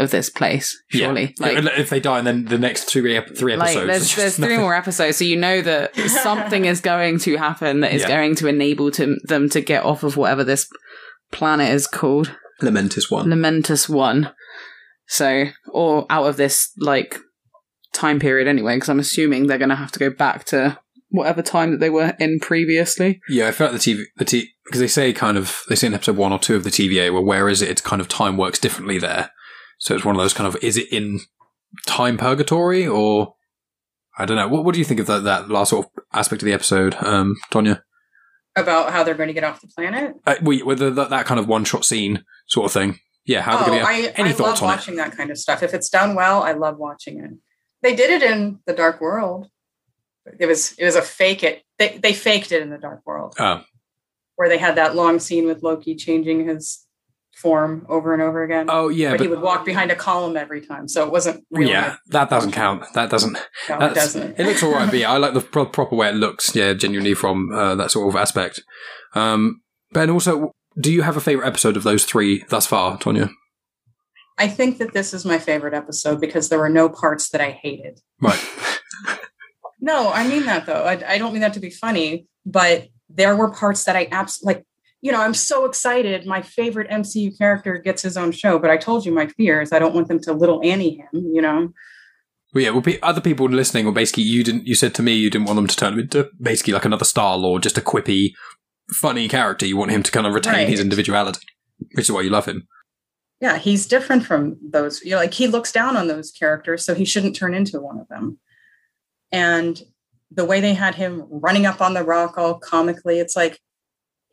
of 0.00 0.10
this 0.10 0.30
place 0.30 0.80
surely. 0.88 1.34
Yeah. 1.38 1.46
Like 1.60 1.78
if 1.78 1.90
they 1.90 2.00
die, 2.00 2.18
and 2.18 2.26
then 2.26 2.44
the 2.46 2.58
next 2.58 2.84
three 2.84 3.16
ep- 3.16 3.36
three 3.36 3.56
like 3.56 3.76
episodes. 3.76 3.86
there's 3.86 4.16
there's 4.16 4.36
three 4.36 4.58
more 4.58 4.74
episodes, 4.74 5.16
so 5.18 5.24
you 5.24 5.36
know 5.36 5.60
that 5.62 5.94
something 6.22 6.64
is 6.64 6.80
going 6.80 7.18
to 7.20 7.36
happen 7.36 7.80
that 7.80 7.92
is 7.92 8.02
Yeah. 8.02 8.08
going 8.08 8.34
to 8.36 8.48
enable 8.48 8.90
to, 8.92 9.16
them 9.24 9.48
to 9.50 9.60
get 9.60 9.84
off 9.84 10.02
of 10.02 10.16
whatever 10.16 10.44
this 10.44 10.68
planet 11.30 11.70
is 11.72 11.86
called, 11.86 12.34
Lamentus 12.60 13.10
one. 13.10 13.26
Lamentus 13.28 13.88
One. 13.88 14.32
So, 15.06 15.46
or 15.72 16.06
out 16.08 16.26
of 16.26 16.36
this 16.36 16.70
like 16.78 17.18
time 17.92 18.20
period 18.20 18.46
anyway, 18.46 18.76
because 18.76 18.88
I'm 18.88 19.00
assuming 19.00 19.46
they're 19.46 19.58
going 19.58 19.70
to 19.70 19.74
have 19.74 19.92
to 19.92 19.98
go 19.98 20.10
back 20.10 20.44
to 20.46 20.78
whatever 21.08 21.42
time 21.42 21.72
that 21.72 21.80
they 21.80 21.90
were 21.90 22.14
in 22.20 22.38
previously. 22.38 23.20
Yeah, 23.28 23.48
I 23.48 23.52
felt 23.52 23.72
the 23.72 23.78
TV, 23.78 24.04
the 24.16 24.24
T, 24.24 24.50
because 24.64 24.80
they 24.80 24.86
say 24.86 25.12
kind 25.12 25.36
of 25.36 25.62
they 25.68 25.74
say 25.74 25.88
in 25.88 25.94
episode 25.94 26.16
one 26.16 26.32
or 26.32 26.38
two 26.38 26.54
of 26.54 26.62
the 26.62 26.70
TVA, 26.70 27.12
well, 27.12 27.24
where 27.24 27.48
is 27.48 27.60
it? 27.62 27.68
It's 27.70 27.80
kind 27.80 28.00
of 28.00 28.06
time 28.06 28.36
works 28.36 28.60
differently 28.60 28.98
there. 28.98 29.30
So 29.80 29.94
it's 29.94 30.04
one 30.04 30.14
of 30.14 30.20
those 30.20 30.34
kind 30.34 30.46
of 30.46 30.62
is 30.62 30.76
it 30.76 30.92
in 30.92 31.20
time 31.86 32.16
purgatory 32.16 32.86
or 32.86 33.34
I 34.16 34.26
don't 34.26 34.36
know. 34.36 34.46
What 34.46 34.64
what 34.64 34.74
do 34.74 34.78
you 34.78 34.84
think 34.84 35.00
of 35.00 35.06
that 35.06 35.24
that 35.24 35.50
last 35.50 35.70
sort 35.70 35.86
of 35.86 36.04
aspect 36.12 36.42
of 36.42 36.46
the 36.46 36.52
episode, 36.52 36.94
um, 37.02 37.36
Tonya? 37.50 37.82
About 38.54 38.92
how 38.92 39.02
they're 39.02 39.14
going 39.14 39.28
to 39.28 39.32
get 39.32 39.44
off 39.44 39.62
the 39.62 39.68
planet. 39.68 40.14
Uh, 40.26 40.34
we 40.42 40.62
with 40.62 40.78
the, 40.78 40.90
that, 40.90 41.10
that 41.10 41.26
kind 41.26 41.40
of 41.40 41.48
one 41.48 41.64
shot 41.64 41.84
scene 41.84 42.24
sort 42.46 42.66
of 42.66 42.72
thing. 42.72 42.98
Yeah, 43.24 43.40
how 43.40 43.56
oh, 43.56 43.70
they're 43.70 43.82
going 43.82 43.86
I, 43.86 44.02
to 44.02 44.20
any 44.20 44.30
I 44.30 44.32
thoughts 44.32 44.60
love 44.60 44.68
on 44.70 44.74
it? 44.74 44.76
watching 44.76 44.96
that 44.96 45.16
kind 45.16 45.30
of 45.30 45.38
stuff. 45.38 45.62
If 45.62 45.72
it's 45.72 45.88
done 45.88 46.14
well, 46.14 46.42
I 46.42 46.52
love 46.52 46.78
watching 46.78 47.18
it. 47.20 47.30
They 47.82 47.94
did 47.94 48.10
it 48.10 48.22
in 48.22 48.58
the 48.66 48.74
Dark 48.74 49.00
World. 49.00 49.48
It 50.38 50.46
was 50.46 50.72
it 50.72 50.84
was 50.84 50.96
a 50.96 51.02
fake 51.02 51.42
it. 51.42 51.62
They 51.78 51.96
they 51.96 52.12
faked 52.12 52.52
it 52.52 52.60
in 52.60 52.68
the 52.68 52.78
Dark 52.78 53.00
World 53.06 53.34
Oh, 53.38 53.62
where 54.36 54.48
they 54.50 54.58
had 54.58 54.76
that 54.76 54.94
long 54.94 55.18
scene 55.18 55.46
with 55.46 55.62
Loki 55.62 55.94
changing 55.94 56.46
his 56.46 56.86
form 57.40 57.86
over 57.88 58.12
and 58.12 58.22
over 58.22 58.42
again. 58.42 58.66
oh 58.68 58.88
yeah, 58.88 59.10
but, 59.10 59.18
but 59.18 59.24
he 59.24 59.28
would 59.28 59.40
walk 59.42 59.64
behind 59.64 59.90
a 59.90 59.96
column 59.96 60.36
every 60.36 60.60
time, 60.60 60.88
so 60.88 61.04
it 61.04 61.12
wasn't 61.12 61.44
real. 61.50 61.68
yeah, 61.68 61.96
that 62.08 62.30
doesn't 62.30 62.52
count. 62.52 62.84
That 62.94 63.10
doesn't. 63.10 63.38
No, 63.68 63.78
it 63.86 63.94
doesn't. 63.94 64.38
It 64.38 64.44
looks 64.46 64.62
all 64.62 64.72
right, 64.72 64.90
but 64.90 64.98
yeah, 64.98 65.10
I 65.12 65.16
like 65.16 65.34
the 65.34 65.40
pro- 65.40 65.66
proper 65.66 65.96
way 65.96 66.08
it 66.08 66.14
looks. 66.14 66.54
Yeah, 66.54 66.72
genuinely 66.74 67.14
from 67.14 67.50
uh, 67.52 67.74
that 67.76 67.90
sort 67.90 68.08
of 68.08 68.16
aspect. 68.20 68.62
Um, 69.14 69.62
Ben, 69.92 70.10
also, 70.10 70.52
do 70.80 70.92
you 70.92 71.02
have 71.02 71.16
a 71.16 71.20
favorite 71.20 71.46
episode 71.46 71.76
of 71.76 71.82
those 71.82 72.04
three 72.04 72.44
thus 72.48 72.66
far, 72.66 72.98
Tonya? 72.98 73.30
I 74.38 74.48
think 74.48 74.78
that 74.78 74.94
this 74.94 75.12
is 75.12 75.24
my 75.26 75.38
favorite 75.38 75.74
episode 75.74 76.20
because 76.20 76.48
there 76.48 76.58
were 76.58 76.70
no 76.70 76.88
parts 76.88 77.28
that 77.30 77.40
I 77.40 77.50
hated. 77.50 78.00
Right. 78.20 78.40
No, 79.80 80.12
I 80.12 80.28
mean 80.28 80.44
that 80.44 80.66
though. 80.66 80.84
I, 80.84 81.14
I 81.14 81.16
don't 81.16 81.32
mean 81.32 81.40
that 81.40 81.54
to 81.54 81.60
be 81.60 81.70
funny, 81.70 82.26
but 82.44 82.88
there 83.08 83.34
were 83.34 83.50
parts 83.50 83.84
that 83.84 83.96
I 83.96 84.08
absolutely 84.10 84.56
like. 84.56 84.66
You 85.02 85.12
know, 85.12 85.20
I'm 85.20 85.34
so 85.34 85.64
excited. 85.64 86.26
My 86.26 86.42
favorite 86.42 86.90
MCU 86.90 87.36
character 87.38 87.78
gets 87.78 88.02
his 88.02 88.16
own 88.16 88.32
show, 88.32 88.58
but 88.58 88.70
I 88.70 88.76
told 88.76 89.06
you 89.06 89.12
my 89.12 89.26
fear 89.28 89.62
is 89.62 89.72
I 89.72 89.78
don't 89.78 89.94
want 89.94 90.08
them 90.08 90.20
to 90.20 90.32
little 90.32 90.60
Annie 90.62 90.96
him. 90.98 91.08
You 91.12 91.40
know, 91.40 91.72
Well, 92.52 92.64
yeah. 92.64 92.70
Well, 92.70 92.82
pe- 92.82 93.00
other 93.00 93.20
people 93.20 93.46
listening, 93.48 93.86
or 93.86 93.92
basically, 93.92 94.24
you 94.24 94.44
didn't. 94.44 94.66
You 94.66 94.74
said 94.74 94.94
to 94.96 95.02
me 95.02 95.14
you 95.14 95.30
didn't 95.30 95.46
want 95.46 95.56
them 95.56 95.66
to 95.66 95.76
turn 95.76 95.94
him 95.94 96.00
into 96.00 96.28
basically 96.40 96.74
like 96.74 96.84
another 96.84 97.04
Star 97.06 97.36
Lord, 97.38 97.62
just 97.62 97.78
a 97.78 97.80
quippy, 97.80 98.32
funny 98.92 99.26
character. 99.28 99.64
You 99.66 99.76
want 99.76 99.90
him 99.90 100.02
to 100.02 100.12
kind 100.12 100.26
of 100.26 100.34
retain 100.34 100.68
his 100.68 100.80
individuality, 100.80 101.46
which 101.94 102.06
is 102.06 102.12
why 102.12 102.20
you 102.20 102.30
love 102.30 102.46
him. 102.46 102.66
yeah, 103.40 103.56
he's 103.56 103.86
different 103.86 104.26
from 104.26 104.58
those. 104.62 105.02
You 105.02 105.12
know, 105.12 105.16
like 105.16 105.32
he 105.32 105.46
looks 105.46 105.72
down 105.72 105.96
on 105.96 106.08
those 106.08 106.30
characters, 106.30 106.84
so 106.84 106.94
he 106.94 107.06
shouldn't 107.06 107.36
turn 107.36 107.54
into 107.54 107.80
one 107.80 107.98
of 107.98 108.08
them. 108.08 108.38
And 109.32 109.82
the 110.30 110.44
way 110.44 110.60
they 110.60 110.74
had 110.74 110.94
him 110.94 111.24
running 111.30 111.66
up 111.66 111.80
on 111.80 111.94
the 111.94 112.04
rock 112.04 112.36
all 112.36 112.58
comically, 112.58 113.18
it's 113.18 113.34
like 113.34 113.58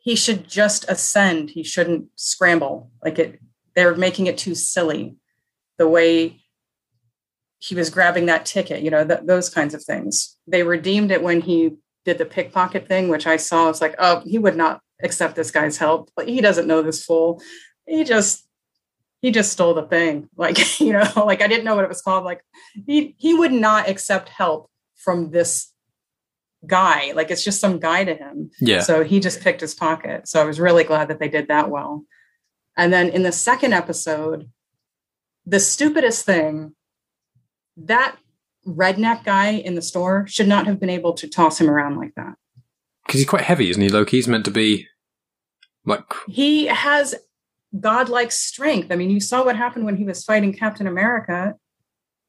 he 0.08 0.16
should 0.16 0.48
just 0.48 0.86
ascend. 0.88 1.50
He 1.50 1.62
shouldn't 1.62 2.08
scramble. 2.16 2.90
Like 3.04 3.18
it, 3.18 3.40
they're 3.76 3.94
making 3.94 4.26
it 4.26 4.38
too 4.38 4.54
silly. 4.54 5.16
The 5.76 5.86
way 5.86 6.40
he 7.58 7.74
was 7.74 7.90
grabbing 7.90 8.24
that 8.24 8.46
ticket, 8.46 8.80
you 8.80 8.90
know, 8.90 9.06
th- 9.06 9.20
those 9.24 9.50
kinds 9.50 9.74
of 9.74 9.84
things. 9.84 10.38
They 10.46 10.62
redeemed 10.62 11.10
it 11.10 11.22
when 11.22 11.42
he 11.42 11.76
did 12.06 12.16
the 12.16 12.24
pickpocket 12.24 12.88
thing, 12.88 13.10
which 13.10 13.26
I 13.26 13.36
saw. 13.36 13.66
I 13.66 13.68
was 13.68 13.82
like, 13.82 13.96
oh, 13.98 14.22
he 14.24 14.38
would 14.38 14.56
not 14.56 14.80
accept 15.02 15.36
this 15.36 15.50
guy's 15.50 15.76
help. 15.76 16.10
He 16.24 16.40
doesn't 16.40 16.66
know 16.66 16.80
this 16.80 17.04
fool. 17.04 17.42
He 17.86 18.02
just 18.02 18.48
he 19.20 19.30
just 19.30 19.52
stole 19.52 19.74
the 19.74 19.82
thing. 19.82 20.30
Like, 20.38 20.80
you 20.80 20.94
know, 20.94 21.12
like 21.16 21.42
I 21.42 21.48
didn't 21.48 21.64
know 21.64 21.74
what 21.74 21.84
it 21.84 21.90
was 21.90 22.00
called. 22.00 22.24
Like 22.24 22.40
he 22.86 23.14
he 23.18 23.34
would 23.34 23.52
not 23.52 23.90
accept 23.90 24.30
help 24.30 24.70
from 24.94 25.32
this 25.32 25.70
guy. 26.66 27.12
Like 27.12 27.30
it's 27.30 27.44
just 27.44 27.60
some 27.60 27.78
guy 27.78 28.04
to 28.04 28.14
him. 28.14 28.50
Yeah. 28.60 28.80
So 28.80 29.04
he 29.04 29.20
just 29.20 29.40
picked 29.40 29.60
his 29.60 29.74
pocket. 29.74 30.28
So 30.28 30.40
I 30.40 30.44
was 30.44 30.60
really 30.60 30.84
glad 30.84 31.08
that 31.08 31.20
they 31.20 31.28
did 31.28 31.48
that 31.48 31.70
well. 31.70 32.04
And 32.76 32.92
then 32.92 33.08
in 33.08 33.22
the 33.22 33.32
second 33.32 33.72
episode, 33.72 34.50
the 35.46 35.60
stupidest 35.60 36.24
thing, 36.24 36.74
that 37.76 38.16
redneck 38.66 39.24
guy 39.24 39.50
in 39.50 39.74
the 39.74 39.82
store 39.82 40.26
should 40.28 40.48
not 40.48 40.66
have 40.66 40.78
been 40.78 40.90
able 40.90 41.12
to 41.14 41.28
toss 41.28 41.60
him 41.60 41.70
around 41.70 41.96
like 41.96 42.14
that. 42.16 42.34
Because 43.06 43.20
he's 43.20 43.28
quite 43.28 43.44
heavy, 43.44 43.70
isn't 43.70 43.82
he? 43.82 43.88
Loki. 43.88 44.18
He's 44.18 44.28
meant 44.28 44.44
to 44.44 44.50
be 44.50 44.86
like 45.86 46.02
He 46.28 46.66
has 46.66 47.14
godlike 47.78 48.32
strength. 48.32 48.92
I 48.92 48.96
mean, 48.96 49.10
you 49.10 49.20
saw 49.20 49.44
what 49.44 49.56
happened 49.56 49.84
when 49.84 49.96
he 49.96 50.04
was 50.04 50.24
fighting 50.24 50.52
Captain 50.52 50.86
America. 50.86 51.54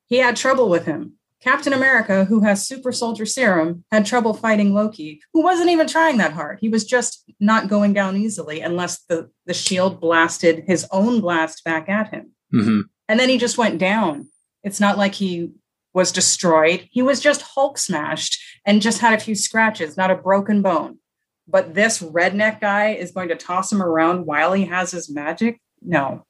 He 0.08 0.18
had 0.18 0.36
trouble 0.36 0.70
with 0.70 0.86
him. 0.86 1.19
Captain 1.42 1.72
America, 1.74 2.26
who 2.26 2.42
has 2.42 2.68
super 2.68 2.92
soldier 2.92 3.26
serum, 3.26 3.84
had 3.92 4.06
trouble 4.06 4.34
fighting 4.34 4.74
Loki, 4.74 5.22
who 5.34 5.42
wasn't 5.42 5.70
even 5.70 5.88
trying 5.88 6.18
that 6.18 6.34
hard. 6.34 6.60
He 6.60 6.68
was 6.70 6.84
just 6.84 7.24
not 7.40 7.70
going 7.70 7.94
down 7.94 8.18
easily 8.18 8.60
unless 8.60 9.04
the, 9.06 9.30
the 9.46 9.54
shield 9.54 10.02
blasted 10.02 10.66
his 10.68 10.86
own 10.92 11.22
blast 11.22 11.64
back 11.64 11.88
at 11.88 12.10
him. 12.14 12.32
mhm. 12.54 12.84
And 13.08 13.20
then 13.20 13.30
he 13.30 13.38
just 13.38 13.58
went 13.58 13.80
down. 13.80 14.28
It's 14.64 14.80
not 14.80 14.98
like 14.98 15.16
he 15.16 15.52
was 15.94 16.12
destroyed. 16.12 16.88
He 16.92 17.02
was 17.02 17.20
just 17.20 17.42
Hulk 17.42 17.78
smashed 17.78 18.40
and 18.66 18.82
just 18.82 19.00
had 19.00 19.14
a 19.14 19.20
few 19.24 19.34
scratches, 19.34 19.98
not 19.98 20.12
a 20.12 20.16
broken 20.16 20.62
bone. 20.62 21.00
But 21.48 21.74
this 21.74 22.00
redneck 22.02 22.62
guy 22.62 22.90
is 22.90 23.12
going 23.12 23.30
to 23.30 23.36
toss 23.36 23.72
him 23.72 23.82
around 23.82 24.26
while 24.28 24.54
he 24.54 24.66
has 24.66 24.92
his 24.92 25.10
magic? 25.10 25.60
No. 25.82 26.26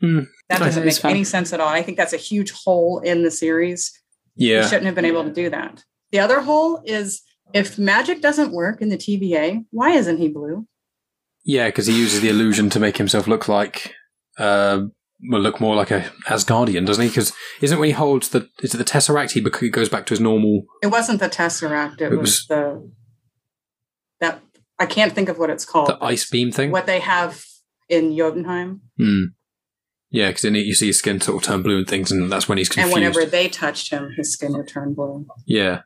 Hmm. 0.00 0.20
That 0.48 0.58
doesn't 0.58 0.84
make 0.84 0.96
fun. 0.96 1.10
any 1.12 1.24
sense 1.24 1.52
at 1.52 1.60
all. 1.60 1.68
I 1.68 1.82
think 1.82 1.96
that's 1.96 2.12
a 2.12 2.16
huge 2.18 2.50
hole 2.52 2.98
in 3.00 3.22
the 3.22 3.30
series. 3.30 3.92
He 4.36 4.50
yeah. 4.50 4.66
shouldn't 4.66 4.86
have 4.86 4.94
been 4.94 5.04
able 5.04 5.24
to 5.24 5.32
do 5.32 5.48
that. 5.50 5.84
the 6.12 6.18
other 6.18 6.40
hole 6.40 6.82
is 6.84 7.22
if 7.52 7.78
magic 7.78 8.20
doesn't 8.20 8.52
work 8.52 8.80
in 8.82 8.88
the 8.88 8.96
TVA, 8.96 9.64
why 9.70 9.90
isn't 9.92 10.18
he 10.18 10.28
blue? 10.28 10.66
Yeah, 11.44 11.66
because 11.68 11.86
he 11.86 11.96
uses 11.98 12.20
the 12.20 12.28
illusion 12.30 12.70
to 12.70 12.80
make 12.80 12.96
himself 12.96 13.26
look 13.28 13.48
like, 13.48 13.94
uh, 14.38 14.80
well, 15.30 15.40
look 15.40 15.60
more 15.60 15.76
like 15.76 15.90
a 15.90 16.10
Asgardian, 16.26 16.86
doesn't 16.86 17.02
he? 17.02 17.08
Because 17.08 17.32
isn't 17.60 17.78
when 17.78 17.86
he 17.88 17.92
holds 17.92 18.30
the 18.30 18.48
is 18.62 18.74
it 18.74 18.78
the 18.78 18.84
Tesseract? 18.84 19.32
He, 19.32 19.40
bec- 19.40 19.58
he 19.60 19.68
goes 19.70 19.88
back 19.88 20.06
to 20.06 20.12
his 20.12 20.20
normal. 20.20 20.64
It 20.82 20.88
wasn't 20.88 21.20
the 21.20 21.28
Tesseract. 21.28 22.00
It, 22.00 22.12
It 22.12 22.16
was, 22.16 22.18
was- 22.18 22.46
the 22.48 22.90
that 24.20 24.40
I 24.78 24.86
can't 24.86 25.12
think 25.12 25.28
of 25.28 25.38
what 25.38 25.50
it's 25.50 25.64
called. 25.64 25.88
The 25.88 26.02
ice 26.02 26.28
beam 26.28 26.50
thing. 26.50 26.70
What 26.70 26.86
they 26.86 27.00
have 27.00 27.44
in 27.88 28.16
Jotunheim, 28.16 28.80
Hmm. 28.98 29.24
Yeah, 30.14 30.28
because 30.28 30.42
then 30.42 30.54
you 30.54 30.74
see 30.74 30.86
his 30.86 30.98
skin 30.98 31.20
sort 31.20 31.42
of 31.42 31.42
turn 31.42 31.62
blue 31.62 31.78
and 31.78 31.88
things, 31.88 32.12
and 32.12 32.30
that's 32.30 32.48
when 32.48 32.56
he's 32.56 32.68
confused. 32.68 32.96
and 32.96 33.02
whenever 33.14 33.28
they 33.28 33.48
touched 33.48 33.90
him, 33.90 34.12
his 34.16 34.32
skin 34.32 34.52
would 34.56 34.68
turn 34.68 34.94
blue. 34.94 35.26
yeah, 35.44 35.80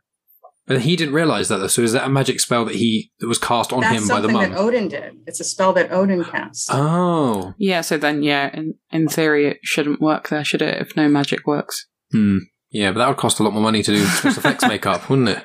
but 0.67 0.83
he 0.83 0.97
didn't 0.97 1.15
realize 1.15 1.49
that. 1.49 1.57
though. 1.57 1.67
So 1.67 1.81
is 1.81 1.93
that 1.95 2.05
a 2.05 2.11
magic 2.11 2.39
spell 2.39 2.67
that 2.67 2.75
he 2.75 3.11
that 3.21 3.27
was 3.27 3.39
cast 3.39 3.73
on 3.73 3.81
That's 3.81 4.03
him 4.03 4.07
by 4.09 4.21
the 4.21 4.29
something 4.29 4.51
that? 4.53 4.59
Odin 4.59 4.89
did. 4.89 5.17
It's 5.27 5.41
a 5.41 5.45
spell 5.45 5.73
that 5.73 5.91
Odin 5.91 6.25
cast. 6.27 6.69
Oh, 6.71 7.55
Yeah, 7.57 7.81
so 7.81 7.97
then, 7.97 8.23
yeah, 8.23 8.51
in, 8.55 8.75
in 8.93 9.09
theory, 9.09 9.47
it 9.47 9.61
shouldn't 9.63 10.03
work 10.03 10.29
there, 10.29 10.45
should 10.45 10.61
it, 10.61 10.79
if 10.83 10.95
no 10.95 11.09
magic 11.09 11.47
works? 11.47 11.87
hmm. 12.13 12.39
Yeah, 12.71 12.91
but 12.93 12.99
that 12.99 13.09
would 13.09 13.17
cost 13.17 13.41
a 13.41 13.43
lot 13.43 13.55
more 13.55 13.63
money 13.63 13.83
to 13.83 13.91
do 13.93 14.05
special 14.05 14.41
effects 14.45 14.69
makeup, 14.69 15.09
wouldn't 15.09 15.31
it? 15.31 15.43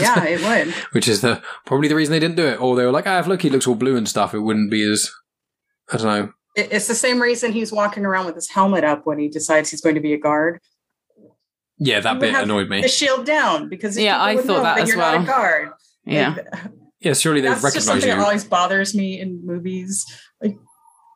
yeah, 0.00 0.24
it 0.24 0.42
would. 0.42 0.74
Which 0.90 1.06
is 1.06 1.20
the 1.20 1.40
probably 1.66 1.86
the 1.86 1.94
reason 1.94 2.10
they 2.10 2.18
didn't 2.18 2.34
do 2.36 2.46
it. 2.48 2.60
Or 2.60 2.74
they 2.74 2.84
were 2.84 2.90
like, 2.90 3.06
ah, 3.06 3.20
if 3.20 3.28
Loki 3.28 3.48
looks 3.48 3.68
all 3.68 3.76
blue 3.76 3.96
and 3.96 4.08
stuff, 4.08 4.34
it 4.34 4.40
wouldn't 4.40 4.68
be 4.68 4.82
as 4.82 5.08
I 5.92 5.98
don't 5.98 6.06
know. 6.06 6.32
It- 6.56 6.68
It's 6.72 6.86
the 6.88 6.94
same 6.94 7.20
reason 7.20 7.52
he's 7.52 7.72
walking 7.72 8.04
around 8.04 8.26
with 8.26 8.34
his 8.34 8.48
helmet 8.50 8.84
up 8.84 9.06
when 9.06 9.18
he 9.18 9.28
decides 9.28 9.70
he's 9.70 9.80
going 9.80 9.94
to 9.94 10.00
be 10.00 10.12
a 10.12 10.18
guard. 10.18 10.60
Yeah, 11.78 12.00
that 12.00 12.20
bit 12.20 12.34
annoyed 12.34 12.68
me. 12.68 12.82
The 12.82 12.88
shield 12.88 13.26
down 13.26 13.68
because 13.68 13.98
Yeah, 13.98 14.22
I 14.22 14.36
thought 14.36 14.46
know 14.46 14.62
that 14.62 14.78
as 14.80 14.88
you're 14.88 14.98
well. 14.98 15.14
not 15.18 15.22
a 15.24 15.26
guard. 15.26 15.68
Yeah. 16.04 16.34
Like, 16.36 16.46
Yeah, 17.00 17.14
surely 17.14 17.40
they'd 17.40 17.48
that's 17.48 17.62
just 17.62 17.74
recognize 17.74 17.84
something 17.86 18.08
you. 18.10 18.14
that 18.16 18.22
always 18.22 18.44
bothers 18.44 18.94
me 18.94 19.18
in 19.20 19.44
movies. 19.44 20.04
Like, 20.40 20.54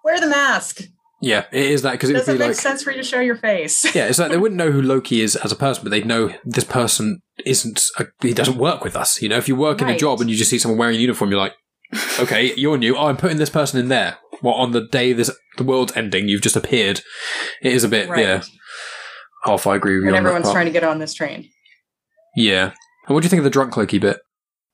wear 0.04 0.18
the 0.18 0.26
mask. 0.26 0.80
Yeah, 1.22 1.44
it 1.52 1.66
is 1.70 1.82
that 1.82 1.92
because 1.92 2.10
it 2.10 2.14
would 2.14 2.18
Doesn't 2.20 2.34
be 2.34 2.38
make 2.40 2.48
like 2.48 2.56
sense 2.56 2.82
for 2.82 2.90
you 2.90 2.96
to 2.98 3.02
show 3.02 3.20
your 3.20 3.36
face. 3.36 3.84
yeah, 3.94 4.06
it's 4.06 4.18
like 4.18 4.30
they 4.30 4.36
wouldn't 4.36 4.58
know 4.58 4.70
who 4.70 4.82
Loki 4.94 5.20
is 5.22 5.34
as 5.36 5.52
a 5.52 5.56
person, 5.56 5.82
but 5.84 5.90
they'd 5.90 6.04
know 6.06 6.34
this 6.44 6.64
person 6.64 7.20
isn't. 7.44 7.84
A, 7.98 8.06
he 8.20 8.34
doesn't 8.34 8.58
work 8.58 8.82
with 8.84 8.96
us. 8.96 9.22
You 9.22 9.28
know, 9.28 9.36
if 9.36 9.48
you 9.48 9.56
work 9.56 9.80
in 9.80 9.88
a 9.88 9.96
job 9.96 10.20
and 10.20 10.28
you 10.28 10.36
just 10.36 10.50
see 10.50 10.58
someone 10.58 10.78
wearing 10.78 10.96
a 10.96 10.98
uniform, 11.00 11.30
you're 11.30 11.40
like, 11.40 11.54
okay, 12.18 12.54
you're 12.56 12.78
new. 12.78 12.96
Oh, 12.96 13.06
I'm 13.06 13.16
putting 13.16 13.38
this 13.38 13.50
person 13.50 13.78
in 13.80 13.88
there. 13.88 14.18
Well, 14.42 14.54
on 14.54 14.72
the 14.72 14.86
day 14.86 15.12
this 15.12 15.30
the 15.56 15.64
world's 15.64 15.96
ending, 15.96 16.28
you've 16.28 16.42
just 16.42 16.56
appeared. 16.56 17.00
It 17.62 17.72
is 17.72 17.84
a 17.84 17.88
bit 17.88 18.08
Right. 18.08 18.20
yeah. 18.24 18.42
Half 19.44 19.66
I 19.66 19.76
agree 19.76 19.96
with 19.96 20.06
you. 20.06 20.10
that 20.10 20.18
everyone's 20.18 20.50
trying 20.52 20.66
to 20.66 20.72
get 20.72 20.84
on 20.84 20.98
this 20.98 21.14
train. 21.14 21.48
Yeah. 22.34 22.72
And 23.06 23.14
what 23.14 23.22
do 23.22 23.26
you 23.26 23.30
think 23.30 23.38
of 23.38 23.44
the 23.44 23.50
drunk 23.50 23.76
Loki 23.76 23.98
bit? 23.98 24.18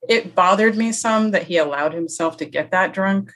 It 0.09 0.35
bothered 0.35 0.77
me 0.77 0.91
some 0.93 1.31
that 1.31 1.45
he 1.45 1.59
allowed 1.59 1.93
himself 1.93 2.37
to 2.39 2.45
get 2.45 2.71
that 2.73 2.93
drunk, 2.93 3.31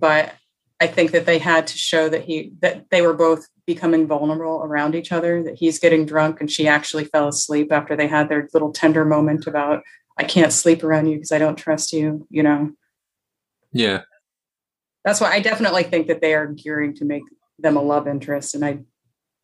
but 0.00 0.34
I 0.80 0.86
think 0.86 1.12
that 1.12 1.26
they 1.26 1.38
had 1.38 1.66
to 1.68 1.78
show 1.78 2.08
that 2.08 2.24
he 2.24 2.52
that 2.60 2.90
they 2.90 3.02
were 3.02 3.14
both 3.14 3.46
becoming 3.66 4.06
vulnerable 4.06 4.62
around 4.62 4.94
each 4.94 5.12
other. 5.12 5.42
That 5.42 5.56
he's 5.56 5.78
getting 5.78 6.04
drunk 6.06 6.40
and 6.40 6.50
she 6.50 6.66
actually 6.66 7.04
fell 7.04 7.28
asleep 7.28 7.70
after 7.70 7.94
they 7.94 8.08
had 8.08 8.28
their 8.28 8.48
little 8.52 8.72
tender 8.72 9.04
moment 9.04 9.46
about 9.46 9.82
I 10.18 10.24
can't 10.24 10.52
sleep 10.52 10.82
around 10.82 11.06
you 11.06 11.16
because 11.16 11.32
I 11.32 11.38
don't 11.38 11.56
trust 11.56 11.92
you. 11.92 12.26
You 12.30 12.42
know, 12.42 12.72
Yeah. 13.72 14.02
that's 15.04 15.20
why 15.20 15.32
I 15.32 15.40
definitely 15.40 15.84
think 15.84 16.06
that 16.08 16.20
they 16.20 16.34
are 16.34 16.46
gearing 16.46 16.94
to 16.96 17.04
make 17.04 17.22
them 17.58 17.76
a 17.76 17.82
love 17.82 18.06
interest, 18.08 18.54
and 18.54 18.64
I 18.64 18.80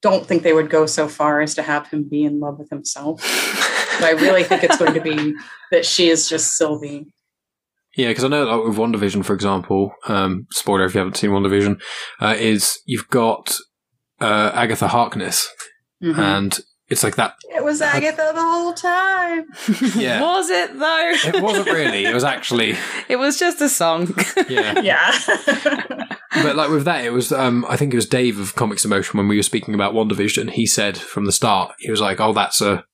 don't 0.03 0.27
think 0.27 0.43
they 0.43 0.53
would 0.53 0.69
go 0.71 0.87
so 0.87 1.07
far 1.09 1.41
as 1.41 1.55
to 1.55 1.63
have 1.63 1.87
him 1.89 2.09
be 2.09 2.25
in 2.25 2.41
love 2.41 2.59
with 2.59 2.69
himself. 2.71 3.21
But 4.01 4.05
I 4.07 4.11
really 4.13 4.43
think 4.43 4.65
it's 4.65 4.77
going 4.79 4.95
to 4.95 5.01
be 5.01 5.35
that 5.71 5.85
she 5.87 6.09
is 6.11 6.29
just 6.29 6.57
Sylvie. 6.57 7.07
Yeah, 7.97 8.09
because 8.09 8.25
I 8.25 8.29
know 8.29 8.45
like 8.45 8.67
with 8.67 8.77
WandaVision, 8.79 9.25
for 9.25 9.35
example, 9.35 9.93
um, 10.09 10.47
spoiler 10.51 10.87
if 10.87 10.95
you 10.95 10.99
haven't 10.99 11.17
seen 11.19 11.31
WandaVision, 11.31 11.81
uh, 12.21 12.35
is 12.39 12.81
you've 12.87 13.09
got 13.09 13.55
uh, 14.21 14.51
Agatha 14.55 14.89
Harkness, 14.89 15.49
Mhm. 16.03 16.19
and 16.19 16.61
it's 16.93 17.03
like 17.03 17.17
that. 17.17 17.37
It 17.49 17.65
was 17.65 17.81
Agatha 17.81 18.33
the 18.35 18.43
whole 18.43 18.75
time. 18.75 19.47
Yeah. 20.03 20.21
Was 20.21 20.51
it, 20.51 20.79
though? 20.79 21.13
It 21.39 21.43
wasn't 21.43 21.67
really. 21.67 22.05
It 22.05 22.15
was 22.15 22.25
actually 22.25 22.77
it 23.09 23.17
was 23.17 23.39
just 23.39 23.61
a 23.61 23.69
song. 23.69 24.15
yeah. 24.49 24.81
Yeah. 24.83 25.13
But 26.43 26.57
like 26.57 26.71
with 26.71 26.85
that, 26.85 27.05
it 27.05 27.13
was 27.13 27.33
um, 27.33 27.65
I 27.69 27.77
think 27.77 27.93
it 27.93 27.97
was 27.97 28.07
Dave 28.07 28.39
of 28.39 28.55
Comics 28.55 28.85
In 28.85 28.91
Motion 28.91 29.19
when 29.19 29.29
we 29.29 29.37
were 29.37 29.43
speaking 29.43 29.75
about 29.75 29.95
WandaVision. 29.95 30.51
He 30.51 30.67
said 30.67 30.97
from 30.97 31.25
the 31.25 31.33
start, 31.33 31.75
he 31.79 31.91
was 31.91 32.01
like, 32.01 32.21
"Oh, 32.21 32.33
that's 32.33 32.61
a." 32.61 32.85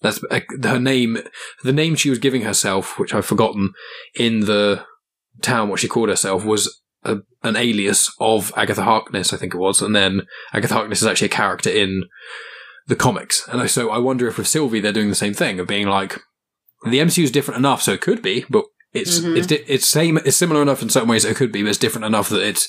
That's 0.00 0.20
a, 0.30 0.42
her 0.62 0.78
name. 0.78 1.18
The 1.64 1.72
name 1.72 1.96
she 1.96 2.08
was 2.08 2.20
giving 2.20 2.42
herself, 2.42 3.00
which 3.00 3.12
I've 3.12 3.26
forgotten, 3.26 3.72
in 4.14 4.40
the 4.40 4.84
town, 5.42 5.68
what 5.68 5.80
she 5.80 5.88
called 5.88 6.08
herself 6.08 6.44
was 6.44 6.82
a, 7.02 7.16
an 7.42 7.56
alias 7.56 8.12
of 8.20 8.52
Agatha 8.56 8.82
Harkness, 8.82 9.32
I 9.32 9.36
think 9.36 9.54
it 9.54 9.58
was, 9.58 9.82
and 9.82 9.96
then 9.96 10.22
Agatha 10.52 10.74
Harkness 10.74 11.02
is 11.02 11.08
actually 11.08 11.26
a 11.26 11.30
character 11.30 11.70
in 11.70 12.04
the 12.88 12.96
comics. 12.96 13.46
And 13.48 13.70
so 13.70 13.90
I 13.90 13.98
wonder 13.98 14.26
if 14.26 14.36
with 14.38 14.48
Sylvie 14.48 14.80
they're 14.80 14.92
doing 14.92 15.08
the 15.10 15.14
same 15.14 15.34
thing 15.34 15.60
of 15.60 15.66
being 15.68 15.86
like 15.86 16.20
the 16.84 16.98
MCU 16.98 17.24
is 17.24 17.30
different 17.30 17.58
enough, 17.58 17.82
so 17.82 17.92
it 17.92 18.00
could 18.00 18.22
be, 18.22 18.44
but 18.50 18.64
it's 18.92 19.20
Mhm. 19.20 19.36
it's 19.36 19.52
it's 19.68 19.86
same 19.86 20.16
it's 20.18 20.36
similar 20.36 20.62
enough 20.62 20.82
in 20.82 20.88
certain 20.90 21.08
ways 21.08 21.24
it 21.24 21.36
could 21.36 21.52
be, 21.52 21.62
but 21.62 21.68
it's 21.68 21.78
different 21.78 22.04
enough 22.06 22.28
that 22.30 22.42
it's 22.42 22.68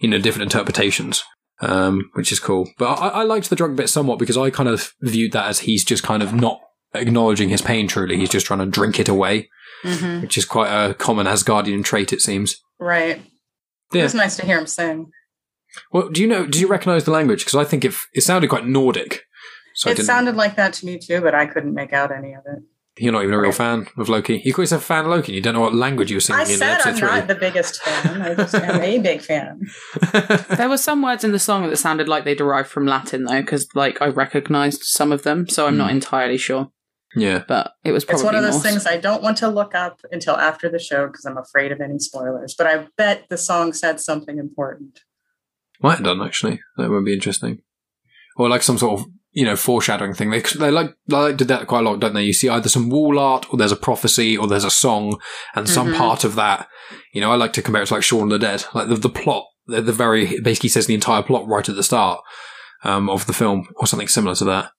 you 0.00 0.08
know 0.08 0.18
different 0.18 0.52
interpretations. 0.52 1.22
Um, 1.60 2.10
which 2.14 2.32
is 2.32 2.40
cool, 2.40 2.68
but 2.78 2.86
I, 2.98 3.08
I 3.08 3.22
liked 3.22 3.48
the 3.48 3.54
drunk 3.56 3.76
bit 3.76 3.88
somewhat 3.88 4.18
because 4.18 4.36
I 4.36 4.50
kind 4.50 4.68
of 4.68 4.92
viewed 5.00 5.30
that 5.32 5.46
as 5.48 5.60
he's 5.60 5.84
just 5.84 6.02
kind 6.02 6.20
of 6.20 6.34
not 6.34 6.58
acknowledging 6.94 7.48
his 7.48 7.62
pain. 7.62 7.86
Truly, 7.86 8.16
he's 8.16 8.28
just 8.28 8.44
trying 8.44 8.58
to 8.58 8.66
drink 8.66 8.98
it 8.98 9.08
away, 9.08 9.48
Mhm. 9.84 10.20
which 10.22 10.36
is 10.36 10.44
quite 10.44 10.68
a 10.68 10.94
common 10.94 11.28
Asgardian 11.28 11.84
trait, 11.84 12.12
it 12.12 12.20
seems. 12.20 12.56
Right. 12.80 13.22
It 13.92 13.98
Yeah. 13.98 14.02
was 14.02 14.14
nice 14.14 14.36
to 14.36 14.44
hear 14.44 14.58
him 14.58 14.66
sing. 14.66 15.06
Well, 15.92 16.08
do 16.08 16.20
you 16.20 16.26
know? 16.26 16.44
Did 16.44 16.56
you 16.60 16.66
recognise 16.66 17.04
the 17.04 17.12
language? 17.12 17.44
Because 17.44 17.54
I 17.54 17.64
think 17.64 17.84
it 17.84 17.94
it 18.12 18.22
sounded 18.22 18.48
quite 18.50 18.66
Nordic. 18.66 19.22
So 19.74 19.90
it 19.90 19.98
sounded 19.98 20.36
like 20.36 20.56
that 20.56 20.72
to 20.74 20.86
me 20.86 20.98
too, 20.98 21.20
but 21.20 21.34
I 21.34 21.46
couldn't 21.46 21.74
make 21.74 21.92
out 21.92 22.12
any 22.12 22.32
of 22.32 22.44
it. 22.46 22.62
you're 22.96 23.12
not 23.12 23.24
even 23.24 23.34
a 23.34 23.40
real 23.40 23.50
fan 23.50 23.88
of 23.96 24.08
Loki. 24.08 24.40
You 24.44 24.54
call 24.54 24.62
yourself 24.62 24.82
a 24.82 24.86
fan 24.86 25.04
of 25.04 25.10
Loki. 25.10 25.32
and 25.32 25.36
You 25.36 25.42
don't 25.42 25.54
know 25.54 25.60
what 25.60 25.74
language 25.74 26.10
you 26.10 26.16
were 26.16 26.20
singing 26.20 26.46
I 26.46 26.50
in 26.50 26.58
said 26.58 26.80
I'm 26.84 26.88
episode 26.88 27.06
not 27.06 27.26
the 27.26 27.34
biggest 27.34 27.82
fan. 27.82 28.22
I 28.22 28.34
just 28.34 28.54
am 28.54 28.80
a 28.80 28.98
big 29.00 29.20
fan. 29.20 29.60
there 30.56 30.68
were 30.68 30.78
some 30.78 31.02
words 31.02 31.24
in 31.24 31.32
the 31.32 31.40
song 31.40 31.68
that 31.68 31.76
sounded 31.76 32.08
like 32.08 32.24
they 32.24 32.36
derived 32.36 32.68
from 32.68 32.86
Latin, 32.86 33.24
though, 33.24 33.40
because 33.40 33.66
like 33.74 34.00
I 34.00 34.06
recognised 34.06 34.84
some 34.84 35.10
of 35.10 35.24
them, 35.24 35.48
so 35.48 35.66
I'm 35.66 35.76
not 35.76 35.90
hmm. 35.90 35.96
entirely 35.96 36.38
sure. 36.38 36.70
yeah. 37.16 37.42
But 37.48 37.72
it 37.82 37.90
was 37.90 38.04
probably 38.04 38.20
It's 38.20 38.24
one 38.24 38.36
of 38.36 38.42
those 38.44 38.54
Norse. 38.54 38.62
things 38.62 38.86
I 38.86 38.98
don't 38.98 39.24
want 39.24 39.38
to 39.38 39.48
look 39.48 39.74
up 39.74 40.00
until 40.12 40.36
after 40.36 40.68
the 40.68 40.78
show 40.78 41.08
because 41.08 41.24
I'm 41.24 41.36
afraid 41.36 41.72
of 41.72 41.80
any 41.80 41.98
spoilers. 41.98 42.54
But 42.56 42.68
I 42.68 42.86
bet 42.96 43.24
the 43.28 43.38
song 43.38 43.72
said 43.72 43.98
something 43.98 44.38
important. 44.38 45.00
Might 45.82 45.96
have 45.96 46.04
done 46.04 46.22
actually. 46.22 46.60
That 46.76 46.90
would 46.90 47.04
be 47.04 47.12
interesting. 47.12 47.62
Or 48.36 48.48
like 48.48 48.62
some 48.62 48.78
sort 48.78 49.00
of 49.00 49.06
you 49.34 49.44
know 49.44 49.56
foreshadowing 49.56 50.14
thing. 50.14 50.30
They 50.30 50.40
they 50.40 50.70
like 50.70 50.94
they 51.06 51.16
like 51.16 51.36
did 51.36 51.48
that 51.48 51.66
quite 51.66 51.80
a 51.80 51.88
lot, 51.90 52.00
don't 52.00 52.14
they? 52.14 52.22
You 52.24 52.32
see 52.32 52.48
either 52.48 52.68
some 52.68 52.88
wall 52.88 53.18
art, 53.18 53.46
or 53.52 53.58
there's 53.58 53.72
a 53.72 53.76
prophecy, 53.76 54.36
or 54.36 54.46
there's 54.46 54.64
a 54.64 54.70
song, 54.70 55.20
and 55.54 55.68
some 55.68 55.88
Mhm. 55.92 55.96
part 55.98 56.24
of 56.24 56.34
that. 56.36 56.68
You 57.12 57.20
know, 57.20 57.30
I 57.30 57.36
like 57.36 57.52
to 57.54 57.62
compare 57.62 57.82
it 57.82 57.86
to 57.86 57.94
like 57.94 58.02
Shaun 58.02 58.24
of 58.24 58.30
the 58.30 58.38
Dead. 58.38 58.64
Like 58.74 58.88
the 58.88 58.96
the 58.96 59.08
plot, 59.10 59.44
the, 59.66 59.82
the 59.82 59.92
very 59.92 60.40
basically 60.40 60.68
says 60.70 60.86
the 60.86 60.94
entire 60.94 61.22
plot 61.22 61.46
right 61.46 61.68
at 61.68 61.74
the 61.76 61.82
start 61.82 62.20
um, 62.84 63.08
of 63.10 63.26
the 63.26 63.32
film, 63.32 63.66
or 63.76 63.86
something 63.86 64.08
similar 64.08 64.34
to 64.36 64.44
that. 64.44 64.70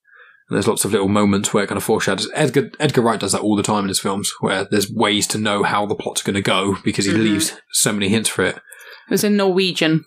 And 0.48 0.56
there's 0.56 0.68
lots 0.68 0.86
of 0.86 0.92
little 0.92 1.08
moments 1.08 1.54
where 1.54 1.64
it 1.64 1.68
kind 1.68 1.78
of 1.78 1.84
foreshadows. 1.84 2.30
Edgar 2.36 2.70
Edgar 2.80 3.02
Wright 3.02 3.20
does 3.20 3.32
that 3.32 3.42
all 3.42 3.56
the 3.56 3.64
time 3.64 3.84
in 3.84 3.88
his 3.90 4.00
films, 4.00 4.32
where 4.42 4.66
there's 4.66 4.92
ways 4.92 5.26
to 5.28 5.38
know 5.40 5.64
how 5.64 5.86
the 5.88 5.96
plot's 5.96 6.22
going 6.22 6.36
to 6.36 6.42
go 6.42 6.78
because 6.84 7.06
he 7.06 7.12
Mhm. 7.14 7.24
leaves 7.24 7.54
so 7.72 7.92
many 7.92 8.10
hints 8.10 8.30
for 8.30 8.44
it. 8.46 8.56
It 8.58 9.12
was 9.12 9.24
in 9.24 9.38
Norwegian. 9.38 10.06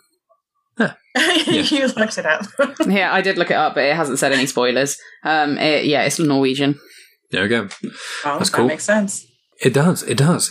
you 1.47 1.87
looked 1.89 2.19
it 2.19 2.27
up. 2.27 2.47
yeah, 2.87 3.13
I 3.13 3.21
did 3.21 3.39
look 3.39 3.51
it 3.51 3.57
up, 3.57 3.75
but 3.75 3.85
it 3.85 3.97
hasn't 3.97 4.19
said 4.19 4.33
any 4.33 4.47
spoilers. 4.47 4.97
Um, 5.25 5.59
it, 5.59 5.87
yeah, 5.87 6.03
it's 6.03 6.19
Norwegian. 6.19 6.79
There 7.31 7.43
we 7.43 7.49
go. 7.49 7.69
well, 8.25 8.39
That's 8.39 8.51
that 8.51 8.57
cool. 8.57 8.67
makes 8.67 8.85
sense. 8.85 9.27
It 9.63 9.75
does. 9.75 10.03
It 10.03 10.17
does. 10.17 10.51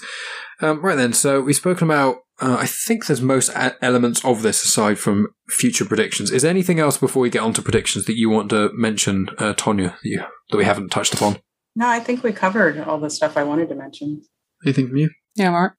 Um, 0.62 0.82
right 0.82 0.96
then. 0.96 1.14
So 1.14 1.42
we've 1.42 1.56
spoken 1.56 1.88
about. 1.88 2.18
Uh, 2.40 2.58
I 2.60 2.68
think 2.68 3.08
there's 3.08 3.22
most 3.22 3.50
a- 3.50 3.76
elements 3.84 4.24
of 4.24 4.44
this 4.44 4.64
aside 4.64 5.00
from 5.00 5.30
future 5.50 5.86
predictions. 5.86 6.30
Is 6.30 6.44
there 6.44 6.52
anything 6.52 6.80
else 6.80 6.98
before 6.98 7.22
we 7.24 7.32
get 7.32 7.42
on 7.42 7.54
to 7.54 7.64
predictions 7.64 8.06
that 8.06 8.16
you 8.16 8.30
want 8.30 8.52
to 8.52 8.70
mention, 8.74 9.30
uh, 9.40 9.56
Tonya, 9.56 9.94
that, 9.94 10.04
you, 10.04 10.24
that 10.52 10.58
we 10.58 10.64
haven't 10.66 10.90
touched 10.90 11.16
upon? 11.16 11.40
No, 11.76 11.88
I 11.88 12.00
think 12.00 12.22
we 12.24 12.32
covered 12.32 12.78
all 12.80 13.00
the 13.00 13.10
stuff 13.10 13.38
I 13.38 13.44
wanted 13.44 13.70
to 13.70 13.76
mention. 13.76 14.22
Anything 14.64 14.88
from 14.88 14.98
you? 14.98 15.10
Yeah, 15.36 15.50
I'm 15.50 15.72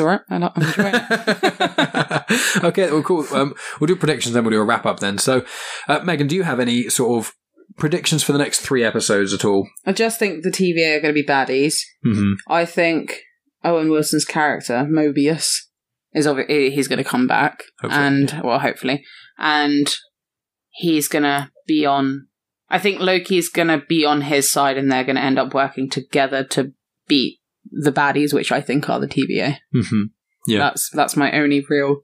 alright. 0.00 0.20
That's 0.28 0.38
alright. 0.38 0.52
I 0.52 0.52
I'm 0.54 0.62
enjoying 0.62 0.94
it. 0.94 2.64
okay. 2.64 2.90
Well, 2.90 3.02
cool. 3.02 3.26
Um, 3.32 3.54
we'll 3.80 3.88
do 3.88 3.96
predictions, 3.96 4.34
then 4.34 4.44
we'll 4.44 4.52
do 4.52 4.60
a 4.60 4.64
wrap 4.64 4.86
up. 4.86 5.00
Then. 5.00 5.18
So, 5.18 5.44
uh, 5.88 6.00
Megan, 6.00 6.26
do 6.26 6.36
you 6.36 6.42
have 6.42 6.60
any 6.60 6.88
sort 6.88 7.18
of 7.18 7.32
predictions 7.76 8.22
for 8.22 8.32
the 8.32 8.38
next 8.38 8.60
three 8.60 8.84
episodes 8.84 9.32
at 9.32 9.44
all? 9.44 9.68
I 9.86 9.92
just 9.92 10.18
think 10.18 10.42
the 10.42 10.50
TVA 10.50 10.96
are 10.96 11.00
going 11.00 11.14
to 11.14 11.22
be 11.22 11.26
baddies. 11.26 11.74
Mm-hmm. 12.04 12.32
I 12.48 12.64
think 12.64 13.20
Owen 13.64 13.90
Wilson's 13.90 14.24
character, 14.24 14.86
Mobius, 14.90 15.54
is 16.12 16.26
obvi- 16.26 16.72
he's 16.72 16.88
going 16.88 17.02
to 17.02 17.08
come 17.08 17.26
back. 17.26 17.62
Hopefully, 17.80 18.02
and, 18.02 18.40
well, 18.42 18.58
hopefully. 18.58 19.04
And 19.38 19.94
he's 20.70 21.08
going 21.08 21.24
to 21.24 21.50
be 21.66 21.84
on 21.84 22.28
I 22.70 22.78
think 22.78 23.00
Loki's 23.00 23.48
going 23.48 23.68
to 23.68 23.78
be 23.78 24.04
on 24.04 24.22
his 24.22 24.50
side 24.50 24.76
and 24.76 24.90
they're 24.90 25.04
going 25.04 25.16
to 25.16 25.22
end 25.22 25.38
up 25.38 25.54
working 25.54 25.88
together 25.88 26.44
to 26.44 26.72
beat 27.06 27.38
the 27.72 27.92
baddies, 27.92 28.32
which 28.32 28.52
I 28.52 28.60
think 28.60 28.88
are 28.88 29.00
the 29.00 29.08
TVA. 29.08 29.58
hmm 29.72 30.02
Yeah. 30.46 30.58
That's 30.58 30.90
that's 30.90 31.16
my 31.16 31.32
only 31.32 31.64
real 31.68 32.02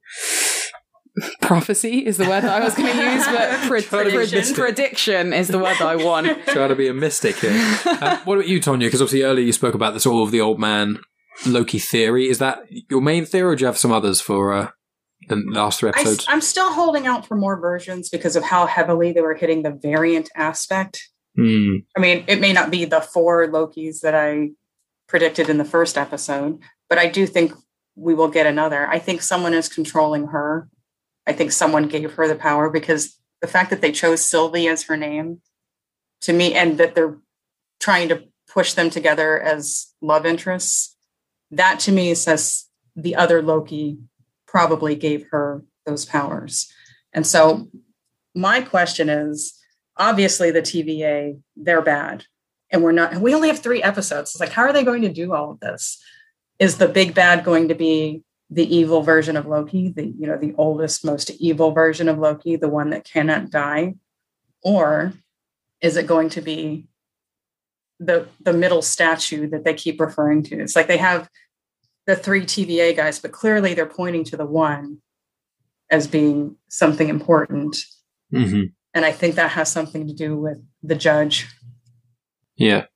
prophecy 1.41 2.05
is 2.05 2.17
the 2.17 2.25
word 2.29 2.41
that 2.43 2.61
I 2.61 2.65
was 2.65 2.75
going 2.75 2.93
to 2.97 3.13
use, 3.13 3.27
but 3.27 3.69
pre- 3.69 3.83
Trying 3.83 4.05
to 4.07 4.11
be 4.11 4.17
prediction. 4.17 4.55
prediction 4.55 5.33
is 5.33 5.49
the 5.49 5.59
word 5.59 5.77
that 5.79 5.87
I 5.87 5.97
want. 5.97 6.27
Trying 6.47 6.71
to 6.71 6.75
be 6.75 6.89
a 6.89 6.95
mystic 6.95 7.37
here. 7.37 7.51
Um, 7.53 8.19
what 8.25 8.35
about 8.39 8.49
you, 8.49 8.61
Tonya? 8.61 8.81
Because 8.81 9.01
obviously 9.01 9.23
earlier 9.23 9.45
you 9.45 9.53
spoke 9.53 9.75
about 9.75 9.95
the 9.95 10.01
sort 10.01 10.27
of 10.27 10.33
the 10.33 10.41
old 10.41 10.59
man 10.59 10.99
Loki 11.47 11.79
theory. 11.79 12.29
Is 12.29 12.39
that 12.39 12.61
your 12.91 13.01
main 13.01 13.25
theory, 13.27 13.53
or 13.53 13.57
do 13.57 13.61
you 13.63 13.67
have 13.67 13.79
some 13.79 13.93
others 13.93 14.21
for 14.21 14.53
uh, 14.53 14.71
the 15.29 15.37
last 15.37 15.81
three 15.81 15.91
episodes? 15.91 16.09
I, 16.09 16.13
episodes? 16.13 16.29
am 16.31 16.41
still 16.41 16.73
holding 16.73 17.07
out 17.07 17.27
for 17.27 17.37
more 17.37 17.61
versions 17.61 18.09
because 18.09 18.37
of 18.37 18.43
how 18.43 18.67
heavily 18.67 19.13
they 19.13 19.21
were 19.21 19.35
hitting 19.35 19.63
the 19.63 19.71
variant 19.71 20.31
aspect. 20.37 21.01
Hmm. 21.37 21.77
I 21.97 22.01
mean, 22.01 22.25
it 22.29 22.41
may 22.41 22.53
not 22.53 22.71
be 22.71 22.85
the 22.85 23.01
four 23.01 23.47
Lokis 23.49 24.01
that 24.03 24.15
I 24.15 24.51
predicted 25.15 25.49
in 25.49 25.59
the 25.59 25.65
first 25.65 25.97
episode, 25.97 26.59
but 26.89 26.99
I 26.99 27.07
do 27.07 27.25
think 27.25 27.53
we 27.95 28.15
will 28.15 28.27
get 28.27 28.49
another. 28.49 28.85
I 28.89 28.99
think 28.99 29.23
someone 29.23 29.55
is 29.55 29.69
controlling 29.69 30.27
her. 30.27 30.69
I 31.25 31.33
think 31.33 31.53
someone 31.53 31.87
gave 31.87 32.15
her 32.15 32.27
the 32.27 32.35
power 32.35 32.69
because 32.69 33.17
the 33.41 33.47
fact 33.47 33.71
that 33.71 33.81
they 33.81 33.93
chose 33.93 34.25
Sylvie 34.29 34.67
as 34.67 34.83
her 34.83 34.97
name 34.97 35.41
to 36.23 36.33
me 36.33 36.53
and 36.53 36.79
that 36.79 36.97
they're 36.97 37.17
trying 37.79 38.09
to 38.09 38.25
push 38.53 38.73
them 38.73 38.91
together 38.91 39.41
as 39.41 39.95
love 40.01 40.27
interests, 40.27 40.97
that 41.53 41.79
to 41.79 41.93
me 41.93 42.13
says 42.17 42.65
the 42.97 43.15
other 43.15 43.41
Loki 43.41 43.99
probably 44.49 44.97
gave 44.97 45.27
her 45.31 45.63
those 45.87 46.05
powers. 46.05 46.73
And 47.13 47.25
so 47.25 47.69
my 48.35 48.63
question 48.63 49.09
is 49.09 49.57
obviously 49.97 50.51
the 50.51 50.61
TVA, 50.61 51.41
they're 51.55 51.83
bad. 51.83 52.25
And 52.75 52.83
we're 52.83 52.91
not, 52.91 53.15
we 53.21 53.33
only 53.33 53.47
have 53.47 53.61
three 53.61 53.81
episodes. 53.85 54.33
It's 54.33 54.41
like, 54.41 54.51
how 54.51 54.63
are 54.63 54.73
they 54.73 54.83
going 54.83 55.03
to 55.03 55.09
do 55.13 55.33
all 55.33 55.53
of 55.53 55.61
this? 55.61 56.03
Is 56.59 56.77
the 56.77 56.89
big 56.89 57.15
bad 57.15 57.45
going 57.45 57.69
to 57.69 57.75
be 57.77 58.25
the 58.51 58.75
evil 58.75 59.01
version 59.01 59.37
of 59.37 59.47
Loki, 59.47 59.91
the 59.91 60.07
you 60.07 60.27
know, 60.27 60.37
the 60.37 60.55
oldest, 60.59 61.05
most 61.05 61.31
evil 61.39 61.71
version 61.71 62.09
of 62.09 62.19
Loki, 62.19 62.57
the 62.57 62.69
one 62.69 62.91
that 62.91 63.05
cannot 63.05 63.51
die? 63.51 63.95
Or 64.61 65.13
is 65.81 65.97
it 65.97 66.09
going 66.09 66.31
to 66.31 66.41
be 66.41 66.89
the 68.01 68.27
the 68.41 68.53
middle 68.53 68.83
statue 68.83 69.49
that 69.51 69.65
they 69.65 69.75
keep 69.75 70.01
referring 70.01 70.43
to? 70.45 70.59
It's 70.59 70.75
like 70.75 70.89
they 70.89 70.97
have 70.97 71.29
the 72.07 72.17
three 72.17 72.43
TVA 72.43 72.97
guys, 72.97 73.21
but 73.21 73.31
clearly 73.31 73.75
they're 73.75 73.87
pointing 73.87 74.25
to 74.25 74.37
the 74.37 74.47
one 74.47 74.99
as 75.91 76.09
being 76.09 76.57
something 76.69 77.09
important. 77.09 77.77
hmm 78.33 78.65
And 78.95 79.05
I 79.05 79.13
think 79.13 79.37
that 79.37 79.53
has 79.53 79.71
something 79.71 80.09
to 80.09 80.13
do 80.13 80.37
with 80.37 80.59
the 80.83 80.97
judge. 80.97 81.47
Yeah, 82.57 82.87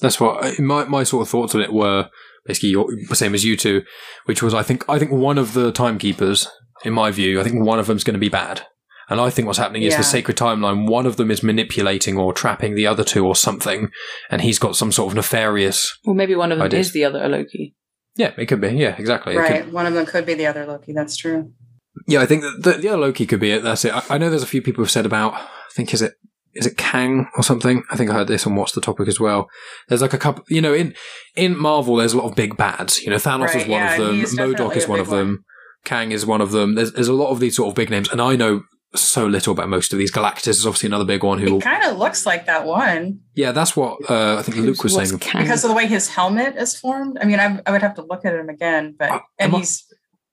that's 0.00 0.20
what 0.20 0.44
I- 0.44 0.60
my 0.62 0.84
my 0.84 1.02
sort 1.04 1.22
of 1.22 1.28
thoughts 1.28 1.54
on 1.54 1.60
it 1.60 1.72
were. 1.72 2.08
Basically, 2.46 2.70
your, 2.70 2.86
the 3.10 3.14
same 3.16 3.34
as 3.34 3.44
you 3.44 3.54
two, 3.54 3.82
which 4.24 4.42
was 4.42 4.54
I 4.54 4.62
think 4.62 4.88
I 4.88 4.98
think 4.98 5.12
one 5.12 5.36
of 5.36 5.52
the 5.52 5.70
timekeepers, 5.70 6.48
in 6.86 6.94
my 6.94 7.10
view, 7.10 7.38
I 7.38 7.44
think 7.44 7.62
one 7.64 7.78
of 7.78 7.86
them's 7.86 8.02
going 8.02 8.14
to 8.14 8.18
be 8.20 8.30
bad. 8.30 8.62
And 9.10 9.20
I 9.20 9.28
think 9.28 9.44
what's 9.46 9.58
happening 9.58 9.82
is 9.82 9.92
Yeah. 9.92 9.98
the 9.98 10.04
sacred 10.04 10.38
timeline. 10.38 10.88
One 10.88 11.04
of 11.04 11.16
them 11.16 11.30
is 11.30 11.42
manipulating 11.42 12.16
or 12.16 12.32
trapping 12.32 12.74
the 12.76 12.86
other 12.86 13.04
two 13.04 13.26
or 13.26 13.36
something, 13.36 13.90
and 14.30 14.40
he's 14.40 14.58
got 14.58 14.74
some 14.74 14.90
sort 14.90 15.10
of 15.12 15.16
nefarious. 15.16 15.98
Well, 16.04 16.14
maybe 16.14 16.34
one 16.34 16.50
of 16.50 16.58
them 16.58 16.64
Ideas. 16.64 16.86
is 16.88 16.92
the 16.94 17.04
other 17.04 17.28
Loki. 17.28 17.74
Yeah, 18.16 18.32
it 18.38 18.46
could 18.46 18.60
be. 18.62 18.68
Yeah, 18.68 18.96
exactly. 18.98 19.36
Right. 19.36 19.70
One 19.70 19.84
of 19.86 19.92
them 19.92 20.06
could 20.06 20.24
be 20.24 20.34
the 20.34 20.46
other 20.46 20.64
Loki. 20.64 20.92
That's 20.94 21.16
true. 21.18 21.52
Yeah, 22.08 22.22
I 22.22 22.26
think 22.26 22.42
the, 22.42 22.78
the 22.80 22.88
other 22.88 22.98
Loki 23.02 23.26
could 23.26 23.40
be 23.40 23.50
it. 23.50 23.62
That's 23.62 23.84
it. 23.84 23.92
I, 23.92 24.02
I 24.10 24.18
know 24.18 24.30
there's 24.30 24.42
a 24.42 24.46
few 24.46 24.62
people 24.62 24.82
who've 24.82 24.90
said 24.90 25.06
about. 25.06 25.34
I 25.34 25.46
think 25.74 25.92
is 25.92 26.00
it 26.02 26.14
is 26.54 26.66
it 26.66 26.76
Kang 26.76 27.28
or 27.36 27.42
something. 27.42 27.82
I 27.90 27.96
think 27.96 28.10
I 28.10 28.14
heard 28.14 28.28
this 28.28 28.46
on 28.46 28.56
What's 28.56 28.72
the 28.72 28.80
Topic 28.80 29.06
as 29.08 29.20
well. 29.20 29.48
There's 29.88 30.02
like 30.02 30.12
a 30.12 30.18
couple. 30.18 30.44
You 30.48 30.60
know, 30.60 30.74
in 30.74 30.94
in 31.36 31.56
Marvel, 31.56 31.96
there's 31.96 32.12
a 32.12 32.18
lot 32.18 32.28
of 32.28 32.34
big 32.36 32.56
bads. 32.56 33.02
You 33.02 33.10
know, 33.10 33.16
Thanos 33.16 33.46
Right, 33.46 33.56
is 33.56 33.62
one 33.62 33.70
yeah, 33.80 33.94
of 33.94 34.06
them. 34.06 34.14
he's 34.16 34.36
MODOK 34.36 34.76
is 34.76 34.88
one 34.88 35.00
of 35.00 35.08
them. 35.10 35.44
Kang 35.84 36.12
is 36.12 36.26
one 36.26 36.40
of 36.40 36.50
them. 36.50 36.74
There's 36.74 36.92
there's 36.92 37.08
a 37.08 37.12
lot 37.12 37.30
of 37.30 37.40
these 37.40 37.56
sort 37.56 37.68
of 37.68 37.74
big 37.74 37.90
names, 37.90 38.08
and 38.10 38.20
I 38.20 38.36
know 38.36 38.62
so 38.96 39.24
little 39.24 39.52
about 39.52 39.68
most 39.68 39.92
of 39.92 39.98
these. 40.00 40.10
Galactus 40.10 40.48
is 40.48 40.66
obviously 40.66 40.88
another 40.88 41.04
big 41.04 41.22
one. 41.22 41.38
Who? 41.38 41.60
Kind 41.60 41.84
of 41.84 41.96
looks 41.96 42.26
like 42.26 42.46
that 42.46 42.66
one 42.66 43.20
Yeah, 43.36 43.52
that's 43.52 43.76
what 43.76 43.98
uh, 44.10 44.36
I 44.38 44.42
think 44.42 44.56
Luke 44.56 44.82
was 44.82 44.94
saying. 44.94 45.16
Kang? 45.20 45.42
because 45.42 45.62
of 45.62 45.70
the 45.70 45.76
way 45.76 45.86
his 45.86 46.08
helmet 46.08 46.56
is 46.56 46.74
formed. 46.76 47.16
I 47.20 47.24
mean, 47.24 47.38
I, 47.38 47.60
I 47.64 47.70
would 47.70 47.82
have 47.82 47.94
to 47.94 48.02
look 48.02 48.24
at 48.24 48.34
him 48.34 48.48
again, 48.48 48.96
but 48.98 49.10
Uh, 49.10 49.20
and 49.38 49.50
am 49.50 49.54
I- 49.54 49.58
he's 49.58 49.84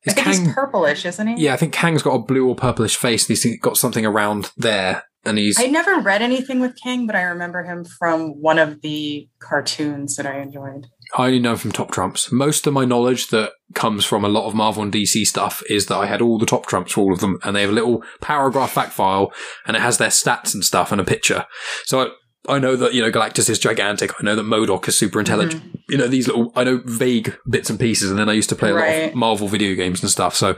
I 0.08 0.12
think 0.14 0.26
Kang? 0.26 0.46
he's 0.46 0.54
purplish, 0.54 1.06
isn't 1.06 1.28
he? 1.28 1.44
Yeah, 1.44 1.54
I 1.54 1.58
think 1.58 1.72
Kang's 1.74 2.02
got 2.02 2.14
a 2.16 2.20
blue 2.20 2.48
or 2.48 2.56
purplish 2.56 2.96
face. 2.96 3.30
and 3.30 3.38
He's 3.38 3.60
got 3.60 3.78
something 3.78 4.06
around 4.06 4.52
there, 4.58 5.04
and 5.28 5.38
he's. 5.38 5.60
I 5.60 5.68
never 5.68 6.00
read 6.00 6.22
anything 6.22 6.60
with 6.60 6.76
Kang, 6.82 7.06
but 7.06 7.16
I 7.16 7.22
remember 7.24 7.64
him 7.64 7.86
from 7.86 8.42
one 8.42 8.58
of 8.58 8.82
the 8.82 9.28
cartoons 9.40 10.16
that 10.16 10.26
I 10.26 10.40
enjoyed. 10.40 10.88
I 11.16 11.28
only 11.28 11.40
know 11.40 11.56
from 11.56 11.72
Top 11.72 11.92
Trumps. 11.92 12.32
Most 12.32 12.68
of 12.68 12.74
my 12.74 12.86
knowledge 12.86 13.28
that 13.28 13.52
comes 13.74 14.04
from 14.06 14.26
a 14.26 14.30
lot 14.30 14.48
of 14.48 14.56
Marvel 14.56 14.84
and 14.84 14.92
DC 14.92 15.26
stuff 15.26 15.64
is 15.70 15.86
that 15.88 15.98
I 15.98 16.06
had 16.06 16.22
all 16.22 16.38
the 16.38 16.46
Top 16.46 16.66
Trumps 16.66 16.94
for 16.94 17.02
all 17.02 17.14
of 17.14 17.20
them, 17.20 17.40
and 17.44 17.56
they 17.56 17.62
have 17.62 17.70
a 17.70 17.74
little 17.74 18.04
paragraph 18.22 18.72
fact 18.72 18.94
file, 18.94 19.32
and 19.66 19.78
it 19.78 19.82
has 19.82 19.98
their 19.98 20.10
stats 20.10 20.54
and 20.54 20.66
stuff 20.66 20.92
and 20.92 21.00
a 21.00 21.06
picture. 21.06 21.46
So 21.86 22.12
I, 22.48 22.60
know 22.60 22.76
that 22.76 22.94
you 22.94 23.02
know 23.02 23.12
Galactus 23.12 23.50
is 23.50 23.60
gigantic. 23.60 24.12
I 24.20 24.24
know 24.24 24.36
that 24.36 24.44
MODOK 24.44 24.88
is 24.88 24.98
super 24.98 25.20
intelligent. 25.20 25.64
Mm-hmm. 25.64 25.78
You 25.92 25.98
know 25.98 26.08
these 26.08 26.28
little. 26.28 26.52
I 26.56 26.64
know 26.64 26.82
vague 26.86 27.36
bits 27.50 27.70
and 27.70 27.80
pieces, 27.80 28.10
and 28.10 28.20
then 28.20 28.30
I 28.30 28.34
used 28.34 28.50
to 28.50 28.56
play 28.56 28.72
a 28.72 28.74
lot 28.74 28.88
of 28.88 29.16
Marvel 29.16 29.48
video 29.48 29.76
games 29.76 30.02
and 30.02 30.10
stuff. 30.10 30.36
So, 30.36 30.58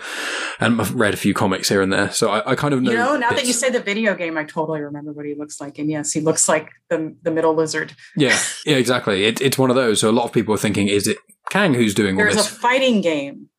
and 0.59 0.79
I've 0.79 0.93
read 0.93 1.13
a 1.13 1.17
few 1.17 1.33
comics 1.33 1.69
here 1.69 1.81
and 1.81 1.91
there. 1.91 2.11
So 2.11 2.29
I, 2.29 2.51
I 2.51 2.55
kind 2.55 2.73
of 2.73 2.81
know. 2.81 2.91
You 2.91 2.97
know, 2.97 3.17
now 3.17 3.31
that 3.31 3.45
you 3.45 3.53
say 3.53 3.69
the 3.69 3.79
video 3.79 4.15
game, 4.15 4.37
I 4.37 4.43
totally 4.43 4.81
remember 4.81 5.11
what 5.11 5.25
he 5.25 5.35
looks 5.35 5.61
like. 5.61 5.79
And 5.79 5.89
yes, 5.89 6.11
he 6.11 6.21
looks 6.21 6.47
like 6.49 6.69
the 6.89 7.15
the 7.21 7.31
middle 7.31 7.53
lizard. 7.53 7.93
yeah, 8.15 8.37
yeah, 8.65 8.77
exactly. 8.77 9.25
It, 9.25 9.41
it's 9.41 9.57
one 9.57 9.69
of 9.69 9.75
those. 9.75 9.99
So 9.99 10.09
a 10.09 10.11
lot 10.11 10.25
of 10.25 10.31
people 10.31 10.53
are 10.53 10.59
thinking, 10.59 10.87
is 10.87 11.07
it 11.07 11.17
Kang 11.49 11.73
who's 11.73 11.93
doing 11.93 12.15
all 12.15 12.23
There's 12.23 12.35
this? 12.35 12.51
a 12.51 12.55
fighting 12.55 13.01
game. 13.01 13.49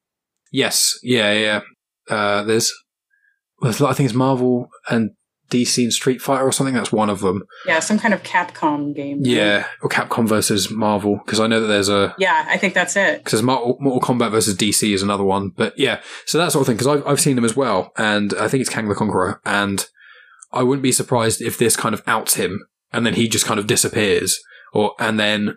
Yes, 0.53 0.99
yeah, 1.03 1.33
yeah. 1.33 1.61
Uh, 2.09 2.43
there's, 2.43 2.72
there's, 3.61 3.78
a 3.78 3.85
lot- 3.85 3.91
I 3.91 3.95
think 3.95 4.09
it's 4.09 4.16
Marvel 4.16 4.68
and 4.89 5.12
DC 5.51 5.82
and 5.82 5.92
Street 5.92 6.22
Fighter 6.22 6.46
or 6.46 6.53
something. 6.53 6.74
That's 6.74 6.92
one 6.92 7.11
of 7.11 7.20
them. 7.20 7.42
Yeah, 7.66 7.80
some 7.80 7.98
kind 7.98 8.14
of 8.14 8.22
Capcom 8.22 8.94
game. 8.94 9.18
Yeah, 9.22 9.66
or 9.82 9.88
Capcom 9.88 10.26
versus 10.28 10.70
Marvel 10.70 11.20
because 11.24 11.40
I 11.40 11.46
know 11.46 11.61
that 11.61 11.66
there's 11.66 11.88
a 11.88 12.14
Yeah, 12.18 12.46
I 12.48 12.57
think 12.57 12.74
that's 12.74 12.96
it. 12.96 13.22
because 13.24 13.42
Mortal, 13.42 13.76
Mortal 13.80 14.01
Kombat 14.01 14.30
versus 14.30 14.57
DC 14.57 14.92
is 14.94 15.03
another 15.03 15.24
one. 15.24 15.51
But 15.51 15.78
yeah, 15.78 16.01
so 16.26 16.38
that 16.38 16.53
sort 16.53 16.62
of 16.62 16.66
thing 16.66 16.76
because 16.76 16.86
I've 16.86 17.07
I've 17.07 17.20
seen 17.20 17.36
them 17.36 17.44
as 17.44 17.57
well, 17.57 17.92
and 17.96 18.32
I 18.34 18.48
think 18.48 18.61
it's 18.62 18.70
Kang 18.70 18.88
the 18.88 18.94
Conqueror, 18.94 19.40
and 19.44 19.86
I 20.53 20.62
wouldn't 20.62 20.82
be 20.82 20.92
surprised 20.92 21.40
if 21.42 21.59
this 21.59 21.76
kind 21.76 21.94
of 21.94 22.03
outs 22.07 22.34
him, 22.34 22.61
and 22.92 23.05
then 23.05 23.14
he 23.14 23.28
just 23.28 23.46
kind 23.46 23.61
of 23.61 23.66
disappears, 23.66 24.40
or 24.72 24.94
and 24.98 25.18
then 25.18 25.57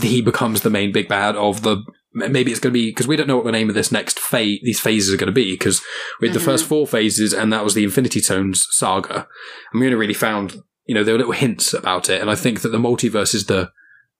he 0.00 0.22
becomes 0.22 0.60
the 0.62 0.70
main 0.70 0.92
big 0.92 1.08
bad 1.08 1.36
of 1.36 1.62
the. 1.62 1.82
Maybe 2.12 2.50
it's 2.50 2.58
going 2.60 2.72
to 2.72 2.78
be 2.78 2.90
because 2.90 3.06
we 3.06 3.14
don't 3.16 3.28
know 3.28 3.36
what 3.36 3.44
the 3.46 3.52
name 3.52 3.68
of 3.68 3.74
this 3.76 3.92
next 3.92 4.18
phase, 4.18 4.58
these 4.64 4.80
phases 4.80 5.14
are 5.14 5.16
going 5.16 5.28
to 5.28 5.32
be 5.32 5.52
because 5.52 5.80
we 6.20 6.26
had 6.28 6.34
the 6.34 6.40
Mhm. 6.40 6.44
first 6.44 6.64
four 6.66 6.86
phases 6.86 7.32
and 7.32 7.52
that 7.52 7.62
was 7.64 7.74
the 7.74 7.84
Infinity 7.84 8.20
Stones 8.20 8.66
saga, 8.70 9.28
and 9.72 9.80
we 9.80 9.86
only 9.86 9.96
really 9.96 10.14
found 10.14 10.56
you 10.86 10.94
know 10.94 11.04
there 11.04 11.14
were 11.14 11.18
little 11.18 11.32
hints 11.32 11.72
about 11.72 12.10
it, 12.10 12.20
and 12.20 12.28
I 12.28 12.34
think 12.34 12.62
that 12.62 12.70
the 12.70 12.78
multiverse 12.78 13.34
is 13.34 13.46
the 13.46 13.70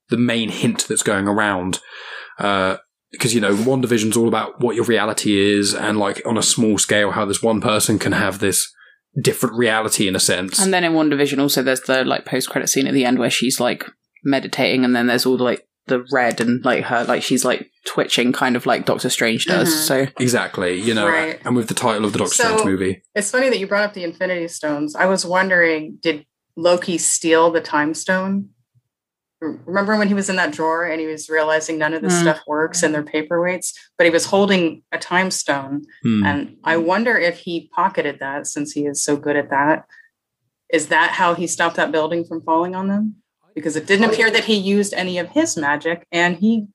the 0.09 0.17
main 0.17 0.51
hint 0.51 0.87
that's 0.89 1.03
going 1.03 1.27
around. 1.29 1.81
Uh, 2.39 2.77
because 3.13 3.35
you 3.35 3.41
know, 3.41 3.55
WandaVision's 3.57 4.17
all 4.17 4.29
about 4.29 4.61
what 4.61 4.77
your 4.77 4.85
reality 4.85 5.37
is, 5.37 5.75
and 5.75 5.99
like 5.99 6.23
on 6.25 6.39
a 6.39 6.43
small 6.43 6.79
scale, 6.79 7.11
how 7.11 7.25
this 7.25 7.43
one 7.43 7.61
person 7.61 7.99
can 7.99 8.13
have 8.13 8.39
this 8.39 8.73
different 9.21 9.57
reality 9.57 10.07
in 10.07 10.15
a 10.15 10.21
sense. 10.21 10.61
And 10.61 10.73
then 10.73 10.85
in 10.85 10.93
WandaVision, 10.93 11.41
also 11.41 11.61
there's 11.61 11.81
the 11.81 12.05
like 12.05 12.25
post 12.25 12.49
credit 12.51 12.69
scene 12.69 12.87
at 12.87 12.95
the 12.95 13.05
end 13.05 13.19
where 13.19 13.31
she's 13.31 13.59
like 13.59 13.85
meditating, 14.23 14.85
and 14.85 14.95
then 14.95 15.09
there's 15.09 15.27
all 15.27 15.37
the 15.37 15.43
like 15.43 15.67
the 15.87 16.05
red 16.13 16.41
and 16.41 16.65
like 16.65 16.85
her 16.85 17.05
like 17.05 17.23
she's 17.23 17.45
like 17.45 17.71
twitching, 17.87 18.33
kind 18.33 18.55
of 18.57 18.67
like 18.67 18.85
Doctor 18.87 19.09
Strange 19.11 19.47
does. 19.47 19.69
Mhm. 19.69 19.87
So 19.87 20.07
exactly, 20.21 20.81
you 20.81 20.95
know, 20.95 21.09
Right. 21.09 21.41
and 21.45 21.57
with 21.57 21.69
the 21.69 21.75
title 21.75 22.05
of 22.05 22.13
the 22.13 22.19
Doctor 22.19 22.35
So- 22.35 22.45
Strange 22.45 22.65
movie, 22.65 23.03
It's 23.15 23.31
funny 23.31 23.49
that 23.49 23.59
you 23.59 23.67
brought 23.67 23.83
up 23.85 23.95
the 23.95 24.05
Infinity 24.05 24.49
Stones. 24.49 24.95
I 24.95 25.07
was 25.07 25.25
wondering, 25.27 25.99
did 26.01 26.27
Loki 26.57 26.99
steal 26.99 27.51
the 27.51 27.61
Time 27.61 27.95
Stone? 27.95 28.51
Remember 29.41 29.97
when 29.97 30.09
he 30.09 30.13
was 30.15 30.29
in 30.29 30.37
that 30.37 30.53
drawer 30.53 30.85
and 30.85 31.01
he 31.01 31.07
was 31.07 31.31
realizing 31.31 31.79
none 31.79 31.95
of 31.95 32.03
this 32.03 32.13
Mm. 32.13 32.21
stuff 32.21 32.41
works 32.47 32.83
and 32.83 32.95
they're 32.95 33.03
paperweights, 33.03 33.73
but 33.97 34.05
he 34.05 34.11
was 34.11 34.27
holding 34.27 34.83
a 34.93 34.99
time 34.99 35.31
stone. 35.31 35.83
Hmm. 36.03 36.25
And 36.27 36.57
I 36.63 36.77
wonder 36.77 37.17
if 37.17 37.39
he 37.39 37.71
pocketed 37.75 38.19
that 38.21 38.47
since 38.47 38.73
he 38.73 38.85
is 38.85 39.03
so 39.03 39.17
good 39.17 39.37
at 39.37 39.49
that. 39.49 39.87
Is 40.71 40.89
that 40.89 41.13
how 41.13 41.35
he 41.35 41.47
stopped 41.47 41.77
that 41.77 41.91
building 41.91 42.25
from 42.27 42.43
falling 42.43 42.75
on 42.75 42.89
them? 42.89 43.20
Because 43.61 43.77
it 43.77 43.87
didn't 43.87 44.11
appear 44.11 44.31
that 44.31 44.45
he 44.45 44.55
used 44.55 44.93
any 44.95 45.19
of 45.19 45.29
his 45.29 45.57
magic 45.57 46.07
and 46.11 46.37
he 46.37 46.67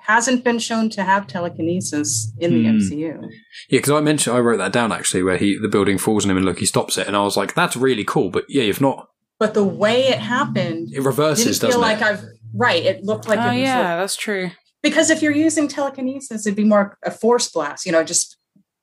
hasn't 0.00 0.42
been 0.42 0.58
shown 0.58 0.90
to 0.90 1.04
have 1.04 1.26
telekinesis 1.28 2.32
in 2.38 2.52
the 2.54 2.68
Hmm. 2.68 2.78
MCU. 2.78 3.22
yeah, 3.68 3.78
because 3.78 3.90
I 3.90 4.00
mentioned 4.00 4.36
I 4.36 4.40
wrote 4.40 4.56
that 4.58 4.72
down 4.72 4.90
actually, 4.92 5.22
where 5.22 5.36
he 5.36 5.56
the 5.56 5.68
building 5.68 5.98
falls 5.98 6.24
on 6.24 6.30
him 6.30 6.36
and 6.36 6.46
Loki 6.46 6.66
stops 6.66 6.98
it, 6.98 7.06
and 7.06 7.16
I 7.16 7.22
was 7.22 7.36
like, 7.36 7.54
that's 7.54 7.76
really 7.76 8.04
cool, 8.04 8.30
but 8.30 8.44
yeah, 8.48 8.64
if 8.64 8.80
not, 8.80 9.08
But 9.38 9.54
the 9.54 9.64
way 9.64 10.08
it 10.08 10.18
happened 10.18 10.88
it 10.92 11.02
reverses, 11.02 11.58
didn't 11.58 11.72
feel 11.72 11.80
doesn't 11.80 11.80
like 11.80 11.98
it? 12.00 12.04
I've 12.04 12.24
right. 12.54 12.82
It 12.84 13.04
looked 13.04 13.28
like 13.28 13.38
oh 13.38 13.42
it 13.50 13.60
was 13.60 13.68
yeah, 13.68 13.96
that's 13.96 14.16
true. 14.16 14.50
because 14.82 15.08
if 15.10 15.22
you're 15.22 15.32
using 15.32 15.68
telekinesis, 15.68 16.46
it'd 16.46 16.56
be 16.56 16.64
more 16.64 16.98
a 17.04 17.10
force 17.10 17.48
blast. 17.50 17.86
You 17.86 17.92
know, 17.92 18.02
just 18.04 18.36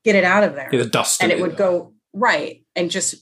get 0.06 0.16
it 0.16 0.24
out 0.24 0.44
of 0.44 0.56
there, 0.56 0.70
yeah, 0.72 0.84
the 0.84 0.90
dust, 0.90 1.22
and 1.22 1.32
in 1.32 1.38
it 1.38 1.42
would 1.42 1.58
go 1.58 1.94
right 2.14 2.64
and 2.78 2.90
just 2.90 3.16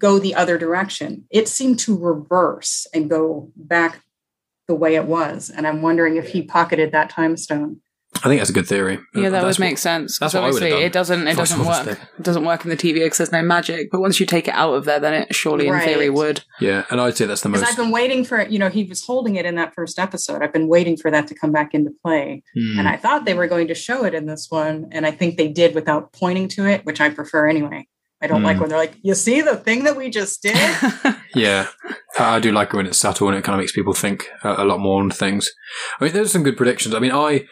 go 0.00 0.18
the 0.18 0.34
other 0.34 0.58
direction. 0.58 1.26
It 1.30 1.46
seemed 1.46 1.78
to 1.80 1.96
reverse 1.96 2.86
and 2.92 3.08
go 3.08 3.52
back 3.54 4.02
the 4.66 4.74
way 4.74 4.96
it 4.96 5.04
was. 5.04 5.50
And 5.50 5.66
I'm 5.66 5.82
wondering 5.82 6.16
if 6.16 6.30
he 6.30 6.42
pocketed 6.42 6.90
that 6.92 7.10
time 7.10 7.36
stone. 7.36 7.80
I 8.16 8.28
think 8.28 8.40
that's 8.40 8.50
a 8.50 8.52
good 8.52 8.66
theory. 8.66 8.98
Yeah, 9.14 9.28
that 9.28 9.42
That's 9.42 9.58
would 9.58 9.64
what- 9.64 9.70
make 9.70 9.78
sense. 9.78 10.18
that's 10.18 10.32
Because 10.32 10.34
what 10.34 10.42
I 10.42 10.52
would've 10.52 10.68
done 10.68 10.82
it 10.82 10.92
doesn't 10.92 11.28
it 11.28 11.30
if 11.30 11.36
doesn't 11.36 11.64
work. 11.64 11.86
It 12.18 12.22
doesn't 12.24 12.44
work 12.44 12.64
in 12.64 12.70
the 12.70 12.76
TV 12.76 12.94
because 12.94 13.18
there's 13.18 13.30
no 13.30 13.40
magic. 13.42 13.88
But 13.92 14.00
once 14.00 14.18
you 14.18 14.26
take 14.26 14.48
it 14.48 14.54
out 14.54 14.74
of 14.74 14.84
there, 14.84 14.98
then 14.98 15.14
it 15.14 15.32
surely 15.34 15.68
in 15.68 15.78
theory 15.80 16.10
would. 16.10 16.42
Yeah, 16.60 16.84
and 16.90 17.00
I'd 17.00 17.16
say 17.16 17.26
that's 17.26 17.42
the 17.42 17.48
Because 17.48 17.62
most. 17.62 17.70
I've 17.70 17.76
been 17.76 17.92
waiting 17.92 18.24
for 18.24 18.42
you 18.42 18.58
know, 18.58 18.68
he 18.68 18.82
was 18.82 19.04
holding 19.04 19.36
it 19.36 19.46
in 19.46 19.54
that 19.54 19.74
first 19.76 19.96
episode. 20.00 20.42
I've 20.42 20.52
been 20.52 20.66
waiting 20.66 20.96
for 20.96 21.08
that 21.12 21.28
to 21.28 21.36
come 21.36 21.52
back 21.52 21.72
into 21.72 21.92
play. 22.02 22.42
Hmm. 22.54 22.80
And 22.80 22.88
I 22.88 22.96
thought 22.96 23.26
they 23.26 23.34
were 23.34 23.46
going 23.46 23.68
to 23.68 23.76
show 23.76 24.04
it 24.04 24.12
in 24.12 24.26
this 24.26 24.48
one. 24.50 24.88
And 24.90 25.06
I 25.06 25.12
think 25.12 25.36
they 25.36 25.48
did 25.48 25.76
without 25.76 26.12
pointing 26.12 26.48
to 26.48 26.66
it, 26.66 26.84
which 26.84 27.00
I 27.00 27.10
prefer 27.10 27.46
anyway. 27.48 27.86
I 28.22 28.26
don't 28.26 28.40
Hmm. 28.40 28.46
like 28.46 28.60
when 28.60 28.68
they're 28.68 28.78
like, 28.78 28.96
you 29.02 29.14
see 29.14 29.40
the 29.40 29.56
thing 29.56 29.84
that 29.84 29.96
we 29.96 30.10
just 30.10 30.42
did? 30.42 30.56
Yeah, 31.34 31.68
I 32.18 32.36
I 32.36 32.40
do 32.40 32.50
like 32.50 32.68
it 32.74 32.76
when 32.76 32.86
it's 32.86 32.98
subtle 32.98 33.28
and 33.28 33.36
it 33.38 33.44
kind 33.44 33.54
of 33.54 33.60
makes 33.60 33.70
people 33.72 33.92
think 33.94 34.28
a, 34.42 34.62
a 34.62 34.64
lot 34.64 34.80
more 34.80 35.00
on 35.00 35.10
things. 35.10 35.48
I 36.00 36.04
mean, 36.04 36.12
there's 36.12 36.32
some 36.32 36.42
good 36.42 36.56
predictions. 36.56 36.94
I 36.94 36.98
mean, 36.98 37.12
I 37.12 37.44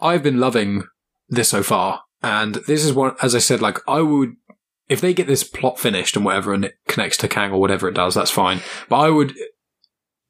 I've 0.00 0.22
been 0.22 0.38
loving 0.38 0.84
this 1.28 1.48
so 1.48 1.62
far, 1.64 2.02
and 2.22 2.54
this 2.68 2.84
is 2.84 2.92
what, 2.92 3.16
As 3.22 3.34
I 3.34 3.38
said, 3.40 3.60
like 3.60 3.78
I 3.88 4.00
would 4.00 4.34
if 4.88 5.00
they 5.00 5.12
get 5.12 5.26
this 5.26 5.42
plot 5.44 5.78
finished 5.78 6.16
and 6.16 6.24
whatever, 6.24 6.52
and 6.54 6.64
it 6.64 6.74
connects 6.88 7.16
to 7.18 7.28
Kang 7.28 7.50
or 7.52 7.60
whatever 7.60 7.88
it 7.88 7.94
does, 7.94 8.14
that's 8.14 8.30
fine. 8.30 8.60
But 8.88 8.98
I 9.00 9.10
would. 9.10 9.34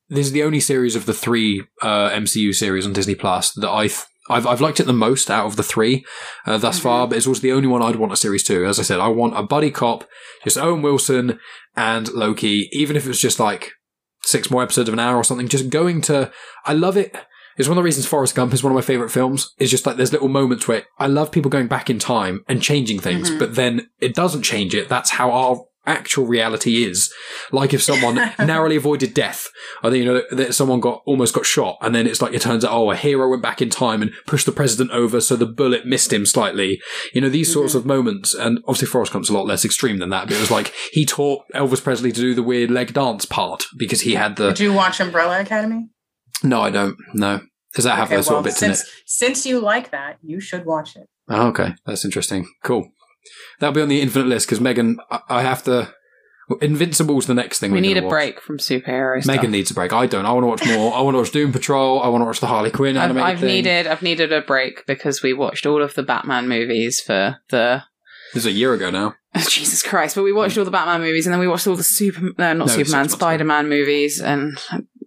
This 0.09 0.27
is 0.27 0.33
the 0.33 0.43
only 0.43 0.61
series 0.61 0.97
of 0.97 1.07
the 1.07 1.15
three 1.15 1.63
uh, 1.83 2.11
MCU 2.11 2.53
series 2.55 2.85
on 2.87 2.93
Disney 2.95 3.15
Plus 3.15 3.53
that 3.53 3.71
I. 3.71 3.87
Th- 3.89 4.01
I've, 4.31 4.47
I've 4.47 4.61
liked 4.61 4.81
it 4.81 4.85
the 4.85 4.93
most 4.93 5.31
out 5.31 5.47
of 5.47 5.57
the 5.57 5.63
three 5.63 6.05
uh, 6.47 6.57
thus 6.59 6.79
far, 6.79 7.07
but 7.09 7.17
it's 7.19 7.27
also 7.27 7.41
the 7.41 7.53
only 7.53 7.69
one 7.69 7.83
I'd 7.83 7.97
want 7.97 8.13
a 8.13 8.17
series 8.17 8.43
two. 8.43 8.65
As 8.67 8.79
I 8.79 8.83
said, 8.83 9.01
I 9.01 9.09
want 9.09 9.37
a 9.39 9.43
buddy 9.43 9.71
cop, 9.71 10.05
just 10.45 10.57
Owen 10.59 10.83
Wilson 10.83 11.39
and 11.77 12.09
Loki, 12.13 12.69
even 12.73 12.97
if 12.97 13.05
it 13.05 13.09
was 13.09 13.21
just 13.21 13.41
like 13.41 13.73
six 14.25 14.51
more 14.51 14.63
episodes 14.63 14.89
of 14.89 14.93
an 14.93 14.99
hour 15.01 15.17
or 15.17 15.25
something, 15.25 15.49
just 15.49 15.71
going 15.71 16.01
to. 16.03 16.31
I 16.65 16.73
love 16.73 16.97
it. 16.97 17.17
It's 17.57 17.69
one 17.69 17.77
of 17.77 17.83
the 17.83 17.87
reasons 17.87 18.07
Forrest 18.07 18.35
Gump 18.35 18.55
is 18.55 18.63
one 18.63 18.73
of 18.73 18.75
my 18.77 18.81
favorite 18.81 19.11
films. 19.11 19.53
Is 19.59 19.71
just 19.71 19.85
like 19.85 19.97
there's 19.97 20.13
little 20.13 20.29
moments 20.29 20.67
where 20.67 20.85
I 20.99 21.09
love 21.09 21.31
people 21.33 21.51
going 21.51 21.67
back 21.67 21.91
in 21.91 21.99
time 21.99 22.43
and 22.49 22.63
changing 22.63 23.01
things, 23.01 23.31
Mhm. 23.31 23.39
but 23.39 23.55
then 23.55 23.89
it 24.01 24.15
doesn't 24.15 24.43
change 24.43 24.75
it. 24.75 24.89
That's 24.89 25.11
how 25.11 25.31
our 25.31 25.65
actual 25.87 26.27
reality 26.27 26.85
is. 26.85 27.13
Like 27.53 27.73
if 27.73 27.83
someone 27.83 28.15
narrowly 28.39 28.77
avoided 28.77 29.15
death, 29.15 29.49
I 29.83 29.91
think 29.91 30.05
you 30.05 30.13
know 30.13 30.23
that 30.31 30.55
someone 30.55 30.81
got 30.81 31.03
almost 31.07 31.35
got 31.35 31.47
shot, 31.47 31.79
and 31.81 31.95
then 31.95 32.07
it's 32.07 32.23
like 32.23 32.35
it 32.35 32.43
turns 32.43 32.65
out 32.65 32.73
oh 32.73 32.91
a 32.91 32.97
hero 32.97 33.29
went 33.29 33.43
back 33.43 33.63
in 33.63 33.71
time 33.71 34.03
and 34.03 34.13
pushed 34.27 34.47
the 34.47 34.53
president 34.53 34.91
over 34.91 35.21
so 35.21 35.37
the 35.37 35.47
bullet 35.47 35.87
missed 35.87 36.13
him 36.13 36.27
slightly. 36.27 36.81
You 37.15 37.21
know 37.21 37.29
these 37.29 37.53
sorts 37.53 37.71
mm-hmm. 37.71 37.79
of 37.79 37.87
moments, 37.87 38.35
and 38.35 38.59
obviously 38.67 38.89
Forrest 38.89 39.13
Gump's 39.13 39.31
a 39.31 39.35
lot 39.35 39.47
less 39.47 39.65
extreme 39.65 39.99
than 39.99 40.11
that. 40.11 40.27
But 40.27 40.37
it 40.37 40.41
was 40.41 40.51
like 40.51 40.73
he 40.93 41.05
taught 41.05 41.45
Elvis 41.55 41.83
Presley 41.83 42.13
to 42.13 42.21
do 42.21 42.35
the 42.35 42.43
weird 42.43 42.71
leg 42.71 42.93
dance 42.93 43.25
part 43.25 43.65
because 43.79 44.03
he 44.03 44.15
had 44.15 44.37
the 44.37 44.49
Did 44.49 44.61
you 44.61 44.73
watch 44.73 45.01
Umbrella 45.01 45.41
Academy? 45.41 45.89
no, 46.43 46.61
I 46.61 46.71
don't. 46.71 46.97
No. 47.15 47.41
Does 47.75 47.85
that 47.85 47.97
have 47.97 48.09
Okay, 48.09 48.17
those 48.17 48.27
sort 48.27 48.39
of 48.39 48.45
bits 48.45 48.63
in 48.63 48.73
it? 48.73 48.77
since, 48.77 48.91
since 49.07 49.47
you 49.47 49.61
like 49.61 49.91
that, 49.93 50.19
you 50.23 50.41
should 50.41 50.65
watch 50.67 50.97
it. 50.97 51.09
Oh, 51.29 51.49
okay. 51.49 51.75
That's 51.87 52.05
interesting. 52.05 52.49
Cool. 52.65 52.89
That'll 53.59 53.75
be 53.75 53.83
on 53.83 53.89
the 53.89 54.01
infinite 54.01 54.27
list 54.29 54.47
because 54.47 54.61
Megan, 54.61 54.99
I, 55.11 55.21
I 55.29 55.43
have 55.43 55.63
to. 55.65 55.93
well, 56.49 56.59
Invincible's 56.61 57.27
the 57.27 57.35
next 57.35 57.59
thing 57.59 57.71
we 57.73 57.79
we're 57.79 57.83
need 57.83 57.97
a 57.99 58.03
watch. 58.03 58.11
break 58.11 58.41
from 58.41 58.59
superhero 58.59 59.23
stuff. 59.23 59.37
Megan 59.37 59.51
needs 59.51 59.71
a 59.71 59.75
break. 59.75 59.93
I 59.93 60.07
don't. 60.07 60.27
I 60.27 60.33
want 60.33 60.45
to 60.45 60.49
watch 60.49 60.67
more. 60.67 60.95
I 60.95 61.01
want 61.01 61.15
to 61.15 61.19
watch 61.19 61.33
Doom 61.33 61.53
Patrol. 61.53 62.03
I 62.03 62.09
want 62.09 62.23
to 62.23 62.27
watch 62.27 62.41
the 62.41 62.47
Harley 62.47 62.71
Quinn 62.71 62.97
I've, 62.97 63.11
animated 63.11 63.29
I've 63.31 63.41
thing. 63.41 63.49
needed 63.49 63.87
I've 63.87 64.03
needed 64.03 64.33
a 64.33 64.41
break 64.41 64.87
because 64.87 65.23
we 65.23 65.33
watched 65.33 65.67
all 65.67 65.83
of 65.83 65.95
the 65.95 66.03
Batman 66.03 66.49
movies 66.49 67.01
for 67.01 67.37
the 67.51 67.83
This 68.35 68.45
is 68.45 68.47
a 68.47 68.53
year 68.53 68.73
ago 68.75 68.91
now. 68.91 69.15
Jesus 69.49 69.83
Christ! 69.83 70.17
But 70.17 70.25
we 70.25 70.33
watched 70.33 70.59
all 70.59 70.65
the 70.65 70.71
Batman 70.73 71.01
movies 71.03 71.27
and 71.27 71.33
then 71.33 71.41
we 71.41 71.47
watched 71.47 71.67
all 71.69 71.77
the 71.77 71.85
Super 71.85 72.27
uh, 72.39 72.53
not 72.55 72.59
No, 72.59 72.67
Superman. 72.67 73.09
Spider 73.09 73.45
Man 73.45 73.69
movies 73.69 74.21
and 74.21 74.59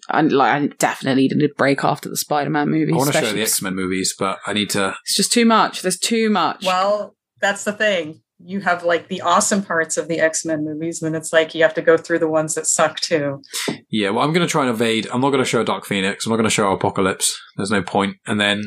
I, 0.09 0.21
like 0.21 0.51
I 0.53 0.67
definitely 0.77 1.23
needed 1.23 1.43
a 1.43 1.53
break 1.55 1.83
after 1.83 2.07
the 2.09 2.15
Spider 2.17 2.49
Man 2.49 2.69
movies. 2.69 2.93
I 2.93 2.97
want 2.97 3.11
to 3.11 3.19
show 3.19 3.31
the 3.33 3.41
X 3.41 3.61
Men 3.61 3.75
movies, 3.75 4.15
but 4.17 4.39
I 4.47 4.53
need 4.53 4.69
to. 4.71 4.95
It's 5.05 5.17
just 5.17 5.33
too 5.33 5.43
much. 5.45 5.81
There's 5.81 5.97
too 5.97 6.29
much. 6.29 6.65
Well, 6.65 7.15
that's 7.43 7.65
the 7.65 7.73
thing. 7.73 8.21
You 8.39 8.61
have 8.61 8.83
like 8.83 9.09
the 9.09 9.21
awesome 9.21 9.63
parts 9.63 9.97
of 9.97 10.07
the 10.07 10.19
X 10.19 10.45
Men 10.45 10.65
movies, 10.65 11.01
then 11.01 11.13
it's 11.13 11.31
like 11.31 11.53
you 11.53 11.61
have 11.61 11.73
to 11.75 11.81
go 11.81 11.97
through 11.97 12.19
the 12.19 12.27
ones 12.27 12.55
that 12.55 12.65
suck 12.65 12.99
too. 12.99 13.41
Yeah, 13.89 14.09
well, 14.09 14.23
I'm 14.23 14.33
going 14.33 14.45
to 14.45 14.51
try 14.51 14.61
and 14.61 14.71
evade. 14.71 15.07
I'm 15.11 15.21
not 15.21 15.29
going 15.29 15.43
to 15.43 15.49
show 15.49 15.63
Dark 15.63 15.85
Phoenix. 15.85 16.25
I'm 16.25 16.31
not 16.31 16.37
going 16.37 16.45
to 16.45 16.49
show 16.49 16.71
Apocalypse. 16.71 17.39
There's 17.57 17.69
no 17.69 17.83
point. 17.83 18.15
And 18.25 18.39
then 18.39 18.63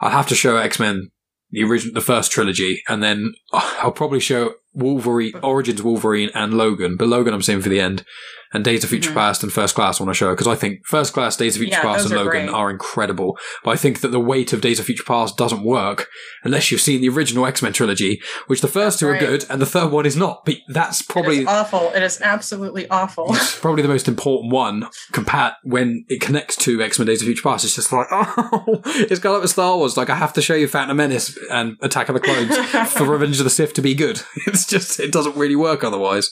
I'll 0.00 0.10
have 0.10 0.28
to 0.28 0.34
show 0.34 0.56
X 0.56 0.78
Men, 0.78 1.10
the 1.50 1.62
original, 1.62 1.94
the 1.94 2.00
first 2.00 2.30
trilogy, 2.30 2.82
and 2.88 3.02
then 3.02 3.32
I'll 3.52 3.92
probably 3.92 4.20
show 4.20 4.54
Wolverine, 4.78 5.32
Origins 5.42 5.82
Wolverine, 5.82 6.30
and 6.34 6.54
Logan. 6.54 6.96
But 6.96 7.08
Logan, 7.08 7.34
I'm 7.34 7.42
saving 7.42 7.62
for 7.62 7.68
the 7.68 7.80
end. 7.80 8.04
And 8.50 8.64
Days 8.64 8.82
of 8.82 8.88
Future 8.88 9.10
Mhm. 9.10 9.14
Past 9.14 9.42
and 9.42 9.52
First 9.52 9.74
Class 9.74 10.00
I 10.00 10.04
want 10.04 10.14
to 10.14 10.18
show 10.18 10.30
because 10.30 10.46
I 10.46 10.54
think 10.54 10.78
First 10.86 11.12
Class, 11.12 11.36
Days 11.36 11.56
of 11.56 11.60
Future 11.60 11.76
Yeah, 11.76 11.82
Past, 11.82 12.06
and 12.06 12.14
are 12.14 12.24
Logan 12.24 12.46
great. 12.46 12.48
are 12.48 12.70
incredible. 12.70 13.36
But 13.62 13.72
I 13.72 13.76
think 13.76 14.00
that 14.00 14.08
the 14.08 14.18
weight 14.18 14.54
of 14.54 14.62
Days 14.62 14.80
of 14.80 14.86
Future 14.86 15.02
Past 15.04 15.36
doesn't 15.36 15.62
work 15.62 16.08
unless 16.44 16.70
you've 16.72 16.80
seen 16.80 17.02
the 17.02 17.10
original 17.10 17.44
X 17.44 17.60
Men 17.60 17.74
trilogy, 17.74 18.22
which 18.46 18.62
the 18.62 18.66
first 18.66 19.00
That's 19.00 19.00
two 19.00 19.08
are 19.08 19.18
good 19.18 19.44
and 19.50 19.60
the 19.60 19.66
third 19.66 19.90
one 19.92 20.06
is 20.06 20.16
not. 20.16 20.46
But 20.46 20.54
that's 20.68 21.02
probably 21.02 21.38
it 21.38 21.42
is 21.42 21.46
awful. 21.48 21.92
It 21.94 22.02
is 22.02 22.18
absolutely 22.22 22.88
awful. 22.88 23.26
it's 23.36 23.58
probably 23.60 23.82
the 23.82 23.88
most 23.88 24.08
important 24.08 24.50
one 24.50 24.88
compared 25.12 25.52
when 25.62 26.06
it 26.08 26.22
connects 26.22 26.56
to 26.56 26.80
X 26.82 26.98
Men 26.98 27.04
Days 27.04 27.20
of 27.20 27.26
Future 27.26 27.42
Past. 27.42 27.66
It's 27.66 27.74
just 27.76 27.92
like, 27.92 28.06
oh, 28.10 28.80
it's 28.86 29.20
got 29.20 29.32
like 29.32 29.42
with 29.42 29.50
Star 29.50 29.76
Wars. 29.76 29.98
Like, 29.98 30.08
I 30.08 30.14
have 30.14 30.32
to 30.32 30.40
show 30.40 30.54
you 30.54 30.68
Phantom 30.68 30.96
Menace 30.96 31.36
and 31.50 31.76
Attack 31.82 32.08
of 32.08 32.14
the 32.14 32.20
Clones 32.20 32.56
for 32.94 33.04
Revenge 33.04 33.36
of 33.40 33.44
the 33.44 33.50
Sith 33.50 33.74
to 33.74 33.82
be 33.82 33.94
good. 33.94 34.22
It's 34.46 34.64
just, 34.68 35.00
it 35.00 35.12
doesn't 35.12 35.36
really 35.36 35.56
work 35.56 35.84
otherwise. 35.84 36.30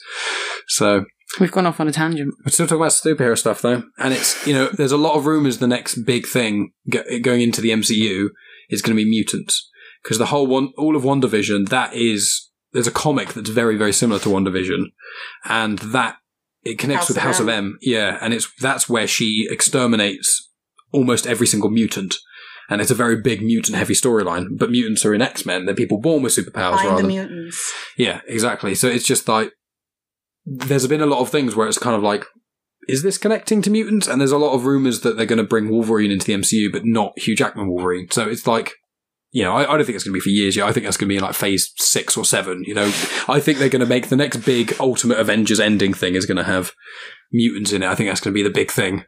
So, 0.69 1.05
We've 1.41 1.51
gone 1.51 1.67
off 1.67 1.81
on 1.81 1.89
a 1.89 1.93
tangent. 1.93 2.35
we're 2.45 2.53
still 2.53 2.67
talking 2.67 2.81
about 2.81 2.93
superhero 2.93 3.37
stuff 3.37 3.61
though. 3.61 3.83
And 3.99 4.15
it's, 4.15 4.47
you 4.47 4.55
know, 4.55 4.69
there's 4.69 4.93
a 4.93 4.97
lot 4.97 5.17
of 5.17 5.27
rumors 5.27 5.59
the 5.59 5.67
next 5.67 5.97
big 6.05 6.27
thing 6.27 6.73
go- 6.89 7.05
going 7.21 7.41
into 7.41 7.61
the 7.61 7.71
MCU 7.71 8.29
is 8.71 8.81
going 8.81 8.97
to 8.97 9.03
be 9.03 9.09
mutants. 9.09 9.69
Because 10.03 10.19
the 10.19 10.27
whole 10.27 10.47
one, 10.47 10.73
all 10.79 10.95
of 10.97 11.03
WandaVision, 11.03 11.69
that 11.71 11.93
is, 11.95 12.49
there's 12.73 12.87
a 12.87 12.93
comic 12.93 13.33
that's 13.33 13.51
very, 13.51 13.77
very 13.77 13.93
similar 13.93 14.21
to 14.21 14.29
WandaVision. 14.29 14.85
And 15.45 15.79
that, 15.81 16.19
it 16.63 16.79
connects 16.79 17.03
House 17.03 17.09
with 17.09 17.17
of 17.17 17.23
House 17.25 17.41
of 17.41 17.49
M. 17.49 17.55
M. 17.55 17.79
Yeah. 17.83 18.19
And 18.21 18.33
it's, 18.33 18.49
that's 18.61 18.89
where 18.89 19.09
she 19.09 19.49
exterminates 19.51 20.49
almost 20.93 21.27
every 21.27 21.47
single 21.49 21.71
mutant. 21.71 22.15
And 22.69 22.81
it's 22.81 22.91
a 22.91 22.97
very 22.97 23.21
big 23.21 23.43
mutant 23.43 23.77
heavy 23.77 23.95
storyline. 23.95 24.59
But 24.59 24.71
mutants 24.71 25.05
are 25.05 25.15
in 25.15 25.23
X 25.23 25.47
Men. 25.47 25.67
They're 25.67 25.75
people 25.75 26.01
born 26.01 26.23
with 26.23 26.35
superpowers 26.35 26.77
Find 26.77 26.89
rather 26.89 27.03
the 27.03 27.09
than 27.09 27.29
mutants. 27.29 27.73
yeah, 27.97 28.21
exactly. 28.27 28.75
So 28.75 28.89
it's 28.89 29.07
just 29.07 29.29
like 29.29 29.53
there's 30.45 30.87
been 30.87 31.01
a 31.01 31.07
lot 31.07 31.21
of 31.21 31.29
things 31.29 31.55
where 31.57 31.69
it's 31.69 31.79
kind 31.79 31.97
of 31.97 32.03
like, 32.03 32.25
is 32.89 33.03
this 33.03 33.19
connecting 33.19 33.63
to 33.63 33.71
mutants? 33.71 34.07
And 34.07 34.21
there's 34.21 34.33
a 34.33 34.39
lot 34.39 34.55
of 34.55 34.65
rumors 34.65 35.01
that 35.01 35.17
they're 35.17 35.27
going 35.27 35.39
to 35.39 35.45
bring 35.45 35.69
Wolverine 35.69 36.11
into 36.11 36.27
the 36.27 36.35
MCU, 36.35 36.71
but 36.73 36.83
not 36.85 37.19
Hugh 37.19 37.35
Jackman 37.37 37.69
Wolverine. 37.69 38.09
So 38.11 38.29
it's 38.29 38.47
like, 38.47 38.73
you 39.33 39.43
know, 39.43 39.53
I, 39.53 39.63
I 39.63 39.77
don't 39.77 39.85
think 39.85 39.97
it's 39.97 40.05
going 40.05 40.13
to 40.13 40.19
be 40.19 40.21
for 40.21 40.29
years 40.29 40.55
yet. 40.55 40.69
I 40.69 40.73
think 40.73 40.85
that's 40.85 40.97
going 40.97 41.09
to 41.09 41.13
be 41.13 41.17
in 41.17 41.23
like 41.23 41.35
phase 41.35 41.73
six 41.79 42.17
or 42.17 42.25
seven. 42.25 42.63
You 42.65 42.75
know, 42.75 42.87
I 43.29 43.41
think 43.41 43.59
they're 43.59 43.69
going 43.69 43.81
to 43.81 43.87
make 43.87 44.09
the 44.09 44.17
next 44.17 44.39
big 44.39 44.75
Ultimate 44.79 45.19
Avengers 45.19 45.59
ending 45.59 45.95
thing 45.95 46.15
is 46.15 46.27
going 46.27 46.37
to 46.37 46.45
have 46.45 46.73
mutants 47.33 47.73
in 47.73 47.83
it. 47.83 47.89
I 47.89 47.97
think 47.97 48.09
that's 48.09 48.21
going 48.21 48.33
to 48.33 48.39
be 48.39 48.43
the 48.45 48.51
big 48.51 48.71
thing. 48.71 49.05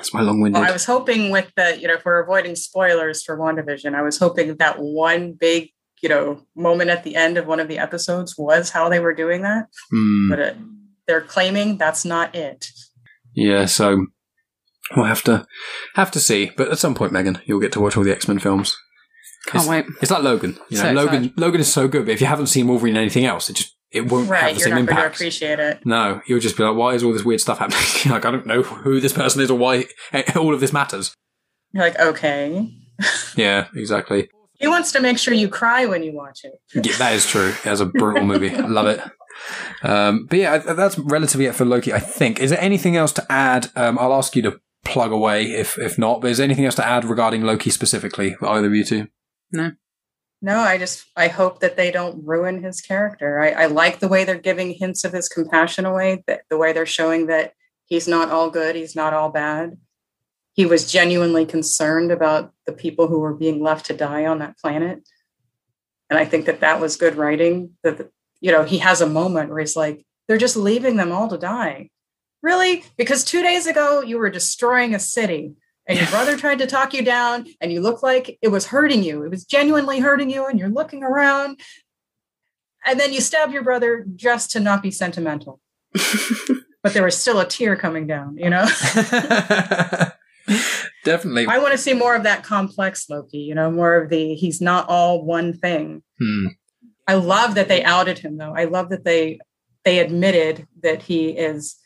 But 0.00 0.04
that's 0.04 0.14
my 0.14 0.22
long-winded. 0.22 0.60
Well, 0.60 0.68
I 0.68 0.72
was 0.72 0.84
hoping 0.86 1.30
with 1.30 1.50
the, 1.56 1.78
you 1.80 1.86
know, 1.88 1.94
if 1.94 2.04
we're 2.04 2.20
avoiding 2.22 2.56
spoilers 2.56 3.22
for 3.22 3.36
WandaVision, 3.38 3.94
I 3.94 4.02
was 4.02 4.18
hoping 4.18 4.56
that 4.56 4.76
one 4.78 5.32
big, 5.32 5.70
you 6.02 6.08
know, 6.08 6.42
moment 6.56 6.90
at 6.90 7.04
the 7.04 7.16
end 7.16 7.36
of 7.36 7.46
one 7.46 7.60
of 7.60 7.68
the 7.68 7.78
episodes 7.78 8.36
was 8.38 8.70
how 8.70 8.88
they 8.88 9.00
were 9.00 9.14
doing 9.14 9.42
that. 9.42 9.66
Hmm. 9.90 10.30
But 10.30 10.38
it, 10.38 10.56
they're 11.06 11.20
claiming 11.20 11.76
that's 11.76 12.04
not 12.04 12.34
it. 12.34 12.66
Yeah, 13.34 13.66
so 13.66 14.06
we'll 14.96 15.06
have 15.06 15.22
to 15.24 15.46
have 15.94 16.10
to 16.12 16.20
see. 16.20 16.50
But 16.56 16.68
at 16.68 16.78
some 16.78 16.94
point, 16.94 17.12
Megan, 17.12 17.40
you'll 17.44 17.60
get 17.60 17.72
to 17.72 17.80
watch 17.80 17.96
all 17.96 18.04
the 18.04 18.12
X 18.12 18.26
Men 18.26 18.38
films. 18.38 18.76
Can't 19.46 19.64
It's- 19.64 19.68
wait. 19.68 19.84
It's 20.02 20.10
like 20.10 20.22
Logan. 20.22 20.58
You 20.68 20.76
know, 20.78 20.82
So 20.84 20.92
Logan. 20.92 21.14
excited. 21.24 21.40
Logan 21.40 21.60
is 21.60 21.72
so 21.72 21.88
good, 21.88 22.06
but 22.06 22.12
if 22.12 22.20
you 22.20 22.26
haven't 22.26 22.46
seen 22.48 22.66
Wolverine 22.68 22.96
in 22.96 23.00
anything 23.02 23.24
else, 23.24 23.48
it 23.50 23.56
just 23.56 23.76
it 23.92 24.10
won't 24.10 24.24
have 24.24 24.30
Right. 24.30 24.54
the 24.54 24.60
You're 24.60 24.64
same 24.64 24.70
not 24.70 24.76
going 24.76 24.86
to 24.86 24.92
impact. 24.92 25.14
appreciate 25.16 25.58
it. 25.58 25.86
no, 25.86 26.20
you'll 26.26 26.40
just 26.40 26.56
be 26.56 26.62
like, 26.62 26.76
"Why 26.76 26.94
is 26.94 27.02
all 27.02 27.12
this 27.12 27.24
weird 27.24 27.40
stuff 27.40 27.58
happening?" 27.58 27.80
Like, 28.12 28.24
I 28.24 28.30
don't 28.30 28.46
know 28.46 28.62
who 28.62 29.00
this 29.00 29.12
person 29.12 29.40
is 29.42 29.50
or 29.50 29.58
why 29.58 29.86
all 30.36 30.54
of 30.54 30.60
this 30.60 30.72
matters. 30.72 31.14
You're 31.72 31.84
like, 31.84 31.98
okay. 31.98 32.68
Yeah, 33.36 33.68
exactly. 33.74 34.28
He 34.58 34.66
wants 34.68 34.92
to 34.92 35.00
make 35.00 35.16
sure 35.18 35.32
you 35.32 35.48
cry 35.48 35.86
when 35.86 36.02
you 36.02 36.12
watch 36.12 36.40
it. 36.44 36.52
Yeah, 36.74 36.96
that 36.98 37.14
is 37.14 37.26
true. 37.26 37.54
It's 37.64 37.80
a 37.80 37.86
brutal 37.86 38.24
movie. 38.26 38.54
I 38.54 38.66
love 38.66 38.86
it. 38.88 39.00
Um, 39.82 40.26
but 40.28 40.38
yeah, 40.38 40.58
that's 40.58 40.98
relatively 40.98 41.46
it 41.46 41.54
for 41.54 41.64
Loki. 41.64 41.92
I 41.94 41.98
think. 41.98 42.40
Is 42.40 42.50
there 42.50 42.60
anything 42.60 42.96
else 42.96 43.12
to 43.14 43.26
add? 43.32 43.70
Um, 43.76 43.98
I'll 43.98 44.12
ask 44.12 44.36
you 44.36 44.42
to 44.42 44.60
plug 44.84 45.12
away 45.12 45.44
if 45.52 45.78
if 45.78 45.98
not. 45.98 46.20
But 46.20 46.32
is 46.32 46.36
there 46.38 46.44
anything 46.44 46.66
else 46.66 46.74
to 46.74 46.86
add 46.86 47.04
regarding 47.06 47.42
Loki 47.42 47.70
specifically? 47.70 48.34
for 48.34 48.48
Either 48.48 48.66
of 48.66 48.74
you 48.74 48.84
two? 48.84 49.06
No, 49.52 49.72
I 50.58 50.78
just 50.78 51.06
I 51.16 51.28
hope 51.28 51.60
that 51.60 51.76
they 51.76 51.90
don't 51.90 52.24
ruin 52.26 52.62
his 52.62 52.80
character. 52.80 53.40
I, 53.40 53.50
I 53.50 53.66
like 53.66 54.00
the 54.00 54.08
way 54.08 54.24
they're 54.24 54.38
giving 54.38 54.72
hints 54.72 55.04
of 55.04 55.12
his 55.12 55.28
compassion 55.28 55.84
away, 55.84 56.24
that 56.26 56.42
the 56.48 56.56
way 56.56 56.72
they're 56.72 56.86
showing 56.86 57.26
that 57.26 57.52
he's 57.86 58.08
not 58.08 58.30
all 58.30 58.50
good, 58.50 58.74
he's 58.74 58.96
not 58.96 59.12
all 59.12 59.30
bad. 59.30 59.76
He 60.54 60.64
was 60.64 60.90
genuinely 60.90 61.44
concerned 61.44 62.10
about 62.10 62.52
the 62.66 62.72
people 62.72 63.06
who 63.06 63.20
were 63.20 63.34
being 63.34 63.62
left 63.62 63.86
to 63.86 63.96
die 63.96 64.26
on 64.26 64.38
that 64.38 64.58
planet. 64.58 65.06
And 66.08 66.18
I 66.18 66.24
think 66.24 66.46
that 66.46 66.60
that 66.60 66.80
was 66.80 66.96
good 66.96 67.16
writing. 67.16 67.72
That 67.82 68.10
you 68.40 68.50
know, 68.50 68.64
he 68.64 68.78
has 68.78 69.00
a 69.00 69.06
moment 69.06 69.50
where 69.50 69.60
he's 69.60 69.76
like, 69.76 70.06
they're 70.26 70.38
just 70.38 70.56
leaving 70.56 70.96
them 70.96 71.12
all 71.12 71.28
to 71.28 71.38
die. 71.38 71.90
Really? 72.42 72.84
Because 72.96 73.24
two 73.24 73.42
days 73.42 73.66
ago, 73.66 74.00
you 74.00 74.16
were 74.16 74.30
destroying 74.30 74.94
a 74.94 74.98
city 74.98 75.54
and 75.90 75.98
your 75.98 76.08
brother 76.08 76.36
tried 76.36 76.60
to 76.60 76.66
talk 76.68 76.94
you 76.94 77.02
down 77.02 77.46
and 77.60 77.72
you 77.72 77.80
look 77.80 78.00
like 78.00 78.38
it 78.40 78.48
was 78.48 78.66
hurting 78.66 79.02
you. 79.02 79.24
It 79.24 79.30
was 79.30 79.44
genuinely 79.44 79.98
hurting 79.98 80.30
you 80.30 80.46
and 80.46 80.56
you're 80.56 80.68
looking 80.68 81.02
around. 81.02 81.58
And 82.86 83.00
then 83.00 83.12
you 83.12 83.20
stab 83.20 83.50
your 83.50 83.64
brother 83.64 84.06
just 84.14 84.52
to 84.52 84.60
not 84.60 84.84
be 84.84 84.92
sentimental. 84.92 85.60
but 86.82 86.94
there 86.94 87.02
was 87.02 87.16
still 87.16 87.40
a 87.40 87.44
tear 87.44 87.74
coming 87.74 88.06
down, 88.06 88.38
you 88.38 88.48
know? 88.48 88.64
Definitely. 91.04 91.46
I 91.46 91.58
want 91.58 91.72
to 91.72 91.78
see 91.78 91.92
more 91.92 92.14
of 92.14 92.22
that 92.22 92.44
complex 92.44 93.10
Loki, 93.10 93.38
you 93.38 93.56
know, 93.56 93.68
more 93.70 93.96
of 93.96 94.10
the 94.10 94.34
he's 94.34 94.60
not 94.60 94.88
all 94.88 95.24
one 95.24 95.52
thing. 95.52 96.04
Hmm. 96.20 96.46
I 97.08 97.14
love 97.14 97.56
that 97.56 97.66
they 97.66 97.82
outed 97.82 98.20
him 98.20 98.36
though. 98.36 98.54
I 98.56 98.66
love 98.66 98.90
that 98.90 99.04
they 99.04 99.40
they 99.84 99.98
admitted 99.98 100.68
that 100.82 101.02
he 101.02 101.30
is 101.30 101.76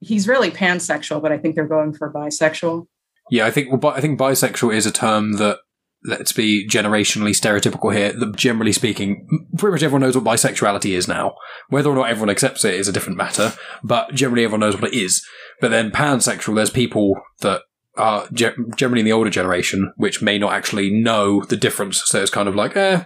he's 0.00 0.28
really 0.28 0.50
pansexual, 0.50 1.22
but 1.22 1.32
I 1.32 1.38
think 1.38 1.54
they're 1.54 1.66
going 1.66 1.94
for 1.94 2.12
bisexual. 2.12 2.86
Yeah, 3.30 3.46
I 3.46 3.50
think 3.50 3.68
well, 3.68 3.78
bi- 3.78 3.94
I 3.96 4.00
think 4.00 4.18
bisexual 4.18 4.74
is 4.74 4.86
a 4.86 4.92
term 4.92 5.34
that 5.34 5.58
let's 6.04 6.32
be 6.32 6.66
generationally 6.68 7.30
stereotypical 7.30 7.94
here. 7.94 8.12
That 8.12 8.36
generally 8.36 8.72
speaking, 8.72 9.26
pretty 9.56 9.72
much 9.72 9.82
everyone 9.82 10.02
knows 10.02 10.16
what 10.16 10.24
bisexuality 10.24 10.90
is 10.90 11.08
now. 11.08 11.34
Whether 11.68 11.90
or 11.90 11.94
not 11.96 12.08
everyone 12.08 12.30
accepts 12.30 12.64
it 12.64 12.74
is 12.74 12.88
a 12.88 12.92
different 12.92 13.18
matter, 13.18 13.52
but 13.82 14.14
generally 14.14 14.44
everyone 14.44 14.60
knows 14.60 14.80
what 14.80 14.92
it 14.92 14.96
is. 14.96 15.24
But 15.60 15.70
then 15.70 15.90
pansexual, 15.90 16.54
there's 16.54 16.70
people 16.70 17.14
that 17.40 17.62
are 17.96 18.28
ge- 18.32 18.54
generally 18.76 19.00
in 19.00 19.06
the 19.06 19.12
older 19.12 19.30
generation 19.30 19.92
which 19.96 20.22
may 20.22 20.38
not 20.38 20.52
actually 20.52 20.90
know 20.90 21.44
the 21.44 21.56
difference. 21.56 22.02
So 22.06 22.22
it's 22.22 22.30
kind 22.30 22.48
of 22.48 22.54
like, 22.54 22.76
eh, 22.76 23.04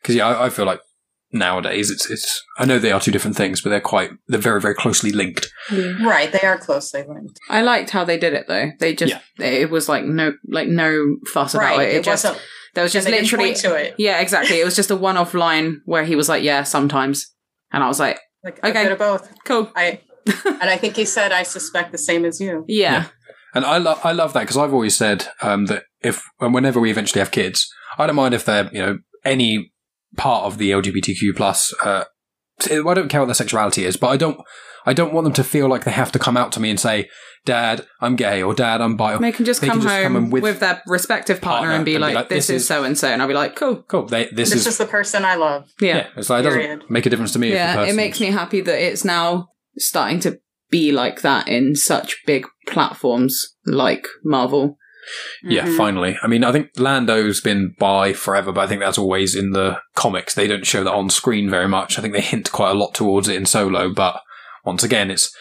because 0.00 0.14
yeah, 0.14 0.28
I, 0.28 0.46
I 0.46 0.48
feel 0.50 0.64
like 0.64 0.80
nowadays 1.32 1.90
it's 1.90 2.08
it's. 2.10 2.42
I 2.58 2.64
know 2.64 2.78
they 2.78 2.92
are 2.92 3.00
two 3.00 3.10
different 3.10 3.36
things, 3.36 3.60
but 3.60 3.70
they're 3.70 3.80
quite 3.80 4.10
they're 4.28 4.38
very 4.40 4.60
very 4.60 4.74
closely 4.74 5.12
linked. 5.12 5.50
Right, 5.70 6.30
they 6.32 6.42
are 6.46 6.58
closely 6.58 7.02
linked. 7.06 7.38
I 7.48 7.62
liked 7.62 7.90
how 7.90 8.04
they 8.04 8.18
did 8.18 8.32
it 8.34 8.46
though. 8.48 8.70
They 8.78 8.94
just 8.94 9.14
it 9.38 9.70
was 9.70 9.88
like 9.88 10.04
no 10.04 10.32
like 10.48 10.68
no 10.68 11.16
fuss 11.32 11.54
about 11.54 11.76
right, 11.76 11.88
it. 11.88 11.94
It, 11.96 12.04
just 12.04 12.24
there 12.74 12.84
was 12.84 12.92
just 12.92 13.06
and 13.06 13.16
literally 13.16 13.54
to 13.54 13.74
it. 13.74 13.94
yeah 13.98 14.20
exactly. 14.20 14.60
It 14.60 14.64
was 14.64 14.76
just 14.76 14.90
a 14.90 14.96
one 14.96 15.16
off 15.16 15.34
line 15.34 15.82
where 15.84 16.04
he 16.04 16.16
was 16.16 16.28
like 16.28 16.42
yeah 16.42 16.62
sometimes, 16.62 17.32
and 17.72 17.82
I 17.84 17.88
was 17.88 17.98
like 18.00 18.18
Like 18.44 18.58
Okay. 18.64 18.80
a 18.80 18.84
bit 18.84 18.92
of 18.92 18.98
both. 18.98 19.32
cool 19.44 19.70
I 19.76 20.00
and 20.46 20.62
I 20.70 20.76
think 20.76 20.94
he 20.96 21.04
said, 21.04 21.32
"I 21.32 21.42
suspect 21.42 21.90
the 21.92 21.98
same 21.98 22.24
as 22.24 22.40
you." 22.40 22.64
yeah 22.68 23.06
And 23.54 23.64
I 23.64 23.78
love 23.78 24.00
I 24.04 24.12
love 24.12 24.32
that 24.34 24.40
because 24.40 24.56
I've 24.56 24.72
always 24.72 24.96
said 24.96 25.26
um, 25.42 25.66
that 25.66 25.84
if 26.00 26.22
and 26.40 26.54
whenever 26.54 26.80
we 26.80 26.90
eventually 26.90 27.18
have 27.20 27.30
kids, 27.32 27.68
I 27.98 28.06
don't 28.06 28.16
mind 28.16 28.32
if 28.34 28.44
they're 28.44 28.70
you 28.72 28.80
know 28.80 28.98
any 29.24 29.71
part 30.16 30.44
of 30.44 30.58
the 30.58 30.70
LGBTQ 30.70 31.34
plus. 31.36 31.74
Uh, 31.82 32.04
I 32.70 32.94
don't 32.94 33.08
care 33.08 33.20
what 33.20 33.26
their 33.26 33.34
sexuality 33.34 33.84
is, 33.84 33.96
but 33.96 34.08
I 34.08 34.16
don't 34.16 34.38
I 34.84 34.92
don't 34.92 35.12
want 35.12 35.24
them 35.24 35.32
to 35.34 35.44
feel 35.44 35.68
like 35.68 35.84
they 35.84 35.90
have 35.92 36.12
to 36.12 36.18
come 36.18 36.36
out 36.36 36.52
to 36.52 36.60
me 36.60 36.68
and 36.70 36.78
say, 36.78 37.08
"Dad, 37.44 37.86
I'm 38.00 38.14
gay," 38.16 38.42
or 38.42 38.52
"Dad, 38.54 38.80
I'm 38.80 38.96
bi." 38.96 39.16
they 39.16 39.32
can 39.32 39.44
just 39.44 39.60
They 39.60 39.68
come 39.68 39.78
can 39.78 39.82
just 39.82 39.94
home 39.94 40.02
come 40.04 40.16
in 40.16 40.30
with, 40.30 40.42
with 40.42 40.60
their 40.60 40.82
respective 40.86 41.40
partner, 41.40 41.68
partner 41.68 41.76
and 41.76 41.84
be 41.84 41.94
and 41.94 42.00
be 42.00 42.06
like, 42.06 42.14
like, 42.14 42.28
this, 42.28 42.48
this 42.48 42.56
is 42.56 42.62
is- 42.62 42.68
so 42.68 42.84
and 42.84 42.96
so, 42.98 43.08
and 43.08 43.22
I'll 43.22 43.28
be 43.28 43.34
like 43.34 43.56
cool 43.56 43.82
Cool. 43.82 44.06
They, 44.06 44.24
this, 44.26 44.50
This 44.50 44.60
is, 44.60 44.66
is 44.66 44.78
the 44.78 44.86
person 44.86 45.24
I 45.24 45.34
love. 45.36 45.68
yeah 45.80 45.96
yeah. 45.96 46.06
It's 46.16 46.30
like, 46.30 46.44
it 46.44 46.48
doesn't 46.48 46.90
make 46.90 47.06
a 47.06 47.10
difference 47.10 47.32
to 47.32 47.38
me. 47.38 47.52
yeah. 47.52 47.74
person 47.74 47.90
It 47.94 47.96
makes 47.96 48.20
me 48.20 48.26
happy 48.28 48.60
that 48.60 48.78
it's 48.80 49.04
now 49.04 49.48
starting 49.78 50.20
to 50.20 50.38
be 50.70 50.90
like 50.92 51.22
that 51.22 51.48
in 51.48 51.74
such 51.74 52.16
big 52.26 52.46
platforms 52.66 53.56
like 53.66 54.06
Marvel. 54.24 54.76
Yeah, 55.42 55.66
Mhm. 55.66 55.76
finally. 55.76 56.16
I 56.22 56.26
mean, 56.28 56.44
I 56.44 56.52
think 56.52 56.70
Lando's 56.76 57.40
been 57.40 57.74
bi 57.78 58.12
forever, 58.12 58.52
but 58.52 58.60
I 58.62 58.66
think 58.66 58.80
that's 58.80 58.98
always 58.98 59.34
in 59.34 59.50
the 59.50 59.78
comics. 59.94 60.34
They 60.34 60.46
don't 60.46 60.66
show 60.66 60.84
that 60.84 60.92
on 60.92 61.10
screen 61.10 61.50
very 61.50 61.68
much. 61.68 61.98
I 61.98 62.02
think 62.02 62.14
they 62.14 62.20
hint 62.20 62.52
quite 62.52 62.70
a 62.70 62.74
lot 62.74 62.94
towards 62.94 63.28
it 63.28 63.36
in 63.36 63.46
Solo, 63.46 63.92
but 63.92 64.20
once 64.64 64.82
again, 64.82 65.10
it's 65.10 65.34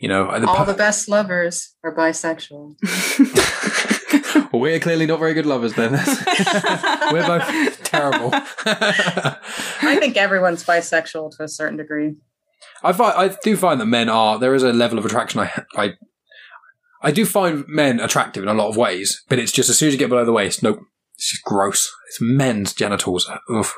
you 0.00 0.08
know 0.08 0.38
the 0.38 0.46
All 0.46 0.64
the 0.64 0.74
best 0.74 1.08
lovers 1.08 1.74
are 1.82 1.94
bisexual. 1.94 2.76
well, 4.52 4.60
we're 4.62 4.78
clearly 4.80 5.06
not 5.06 5.18
very 5.18 5.34
good 5.34 5.46
lovers 5.46 5.74
then. 5.74 5.92
we're 7.12 7.26
both 7.26 7.82
terrible. 7.84 8.30
I 8.32 9.96
think 9.98 10.16
everyone's 10.16 10.64
bisexual 10.64 11.36
to 11.36 11.44
a 11.44 11.48
certain 11.48 11.76
degree. 11.76 12.14
I 12.82 12.92
find, 12.92 13.14
I 13.16 13.36
do 13.42 13.56
find 13.56 13.80
that 13.80 13.86
men 13.86 14.08
are 14.08 14.38
there 14.38 14.54
is 14.54 14.62
a 14.62 14.72
level 14.72 14.98
of 14.98 15.04
attraction. 15.06 15.40
I 15.40 15.50
I 15.76 15.92
I 17.02 17.10
do 17.12 17.24
find 17.24 17.64
men 17.68 18.00
attractive 18.00 18.42
in 18.42 18.48
a 18.48 18.54
lot 18.54 18.68
of 18.68 18.76
ways, 18.76 19.22
but 19.28 19.38
it's 19.38 19.52
just 19.52 19.70
as 19.70 19.78
soon 19.78 19.88
as 19.88 19.94
you 19.94 19.98
get 19.98 20.08
below 20.08 20.24
the 20.24 20.32
waist, 20.32 20.62
nope, 20.62 20.80
it's 21.18 21.30
just 21.32 21.44
gross. 21.44 21.92
It's 22.08 22.18
men's 22.20 22.72
genitals. 22.72 23.28
Oof. 23.50 23.74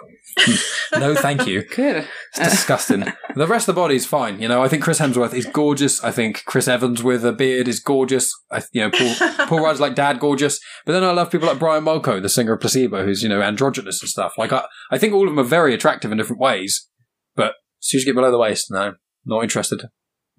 no, 0.99 1.15
thank 1.15 1.47
you. 1.47 1.63
Good. 1.75 2.07
It's 2.37 2.51
disgusting. 2.51 3.07
the 3.35 3.47
rest 3.47 3.67
of 3.67 3.75
the 3.75 3.81
body's 3.81 4.05
fine. 4.05 4.41
You 4.41 4.49
know, 4.49 4.63
I 4.63 4.69
think 4.69 4.83
Chris 4.83 5.01
Hemsworth 5.01 5.33
is 5.33 5.47
gorgeous. 5.47 6.05
I 6.05 6.11
think 6.11 6.45
Chris 6.45 6.69
Evans 6.69 7.03
with 7.03 7.25
a 7.25 7.33
beard 7.33 7.67
is 7.67 7.81
gorgeous. 7.81 8.31
I, 8.51 8.63
you 8.73 8.83
know, 8.83 8.91
Paul, 8.91 9.15
Paul 9.47 9.61
Rudd's 9.65 9.81
like 9.81 9.95
dad 9.95 10.21
gorgeous. 10.21 10.61
But 10.85 10.93
then 10.93 11.03
I 11.03 11.13
love 11.13 11.31
people 11.31 11.49
like 11.49 11.59
Brian 11.59 11.85
Molko, 11.85 12.21
the 12.21 12.29
singer 12.29 12.53
of 12.53 12.61
Placebo, 12.61 13.05
who's, 13.05 13.23
you 13.23 13.29
know, 13.29 13.41
androgynous 13.41 14.03
and 14.03 14.11
stuff. 14.11 14.35
Like, 14.37 14.53
I, 14.53 14.67
I 14.91 14.99
think 14.99 15.15
all 15.15 15.27
of 15.27 15.35
them 15.35 15.41
are 15.41 15.49
very 15.49 15.73
attractive 15.73 16.13
in 16.13 16.19
different 16.19 16.41
ways. 16.41 16.89
But 17.35 17.55
as 17.81 17.89
soon 17.89 17.99
as 18.01 18.05
you 18.05 18.13
get 18.13 18.19
below 18.19 18.31
the 18.31 18.39
waist, 18.39 18.71
no, 18.71 18.95
not 19.25 19.43
interested. 19.43 19.83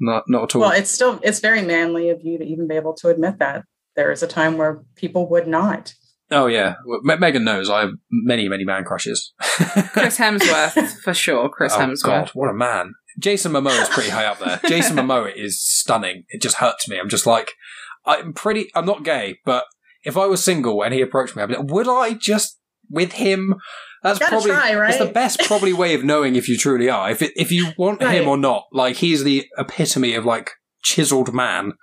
Not, 0.02 0.24
not 0.28 0.44
at 0.44 0.56
all. 0.56 0.62
Well, 0.62 0.72
it's 0.72 0.90
still 0.90 1.20
it's 1.24 1.40
very 1.40 1.62
manly 1.62 2.10
of 2.10 2.22
you 2.24 2.38
to 2.40 2.44
even 2.44 2.68
be 2.68 2.76
able 2.76 2.96
to 2.96 3.10
admit 3.10 3.38
that. 3.38 3.64
There 3.96 4.12
is 4.12 4.24
a 4.24 4.28
time 4.28 4.58
where 4.58 4.84
people 4.96 5.30
would 5.30 5.48
not. 5.48 5.94
oh, 6.32 6.48
yeah. 6.48 6.76
Well, 6.86 7.02
Me- 7.04 7.18
Megan 7.18 7.44
knows 7.44 7.70
I 7.70 7.82
have 7.82 7.92
many, 8.10 8.50
many 8.50 8.64
man 8.64 8.84
crushes. 8.84 9.34
Chris 9.42 10.18
Hemsworth 10.18 10.98
for 11.02 11.14
sure. 11.14 11.50
Chris 11.50 11.74
oh, 11.76 11.80
Hemsworth. 11.80 12.04
God, 12.04 12.30
what 12.30 12.50
a 12.50 12.54
man. 12.54 12.94
Jason 13.20 13.52
Momoa 13.52 13.82
is 13.82 13.90
pretty 13.90 14.10
high 14.10 14.26
up 14.26 14.40
there. 14.40 14.60
Jason 14.68 14.96
Momoa 14.96 15.36
is 15.36 15.62
stunning. 15.62 16.24
It 16.30 16.42
just 16.42 16.58
hurts 16.58 16.88
me. 16.88 16.98
I'm 16.98 17.10
just 17.10 17.28
like, 17.28 17.52
I'm 18.06 18.34
pretty, 18.34 18.72
I'm 18.74 18.86
not 18.86 19.04
gay, 19.04 19.40
but 19.46 19.66
if 20.04 20.18
I 20.18 20.26
was 20.26 20.44
single 20.44 20.82
and 20.82 20.94
he 20.94 21.02
approached 21.02 21.36
me, 21.36 21.44
I'd 21.44 21.50
be 21.50 21.56
like, 21.56 21.70
would 21.70 21.88
I 21.88 22.14
just, 22.14 22.60
with 22.90 23.14
him? 23.14 23.56
That's 24.04 24.20
probably, 24.20 24.50
try, 24.52 24.76
right? 24.76 24.90
it's 24.90 24.98
the 25.04 25.12
best 25.12 25.40
probably 25.42 25.74
way 25.74 25.94
of 25.94 26.04
knowing 26.04 26.36
if 26.36 26.50
you 26.50 26.58
truly 26.58 26.90
are. 26.90 27.12
If 27.12 27.22
it, 27.22 27.34
if 27.36 27.52
you 27.52 27.72
want 27.78 28.02
Right. 28.02 28.20
him 28.22 28.28
or 28.28 28.38
not, 28.38 28.66
like, 28.72 28.96
he's 28.98 29.24
the 29.24 29.46
epitome 29.58 30.16
of 30.16 30.26
like, 30.26 30.52
chiseled 30.84 31.34
man 31.34 31.74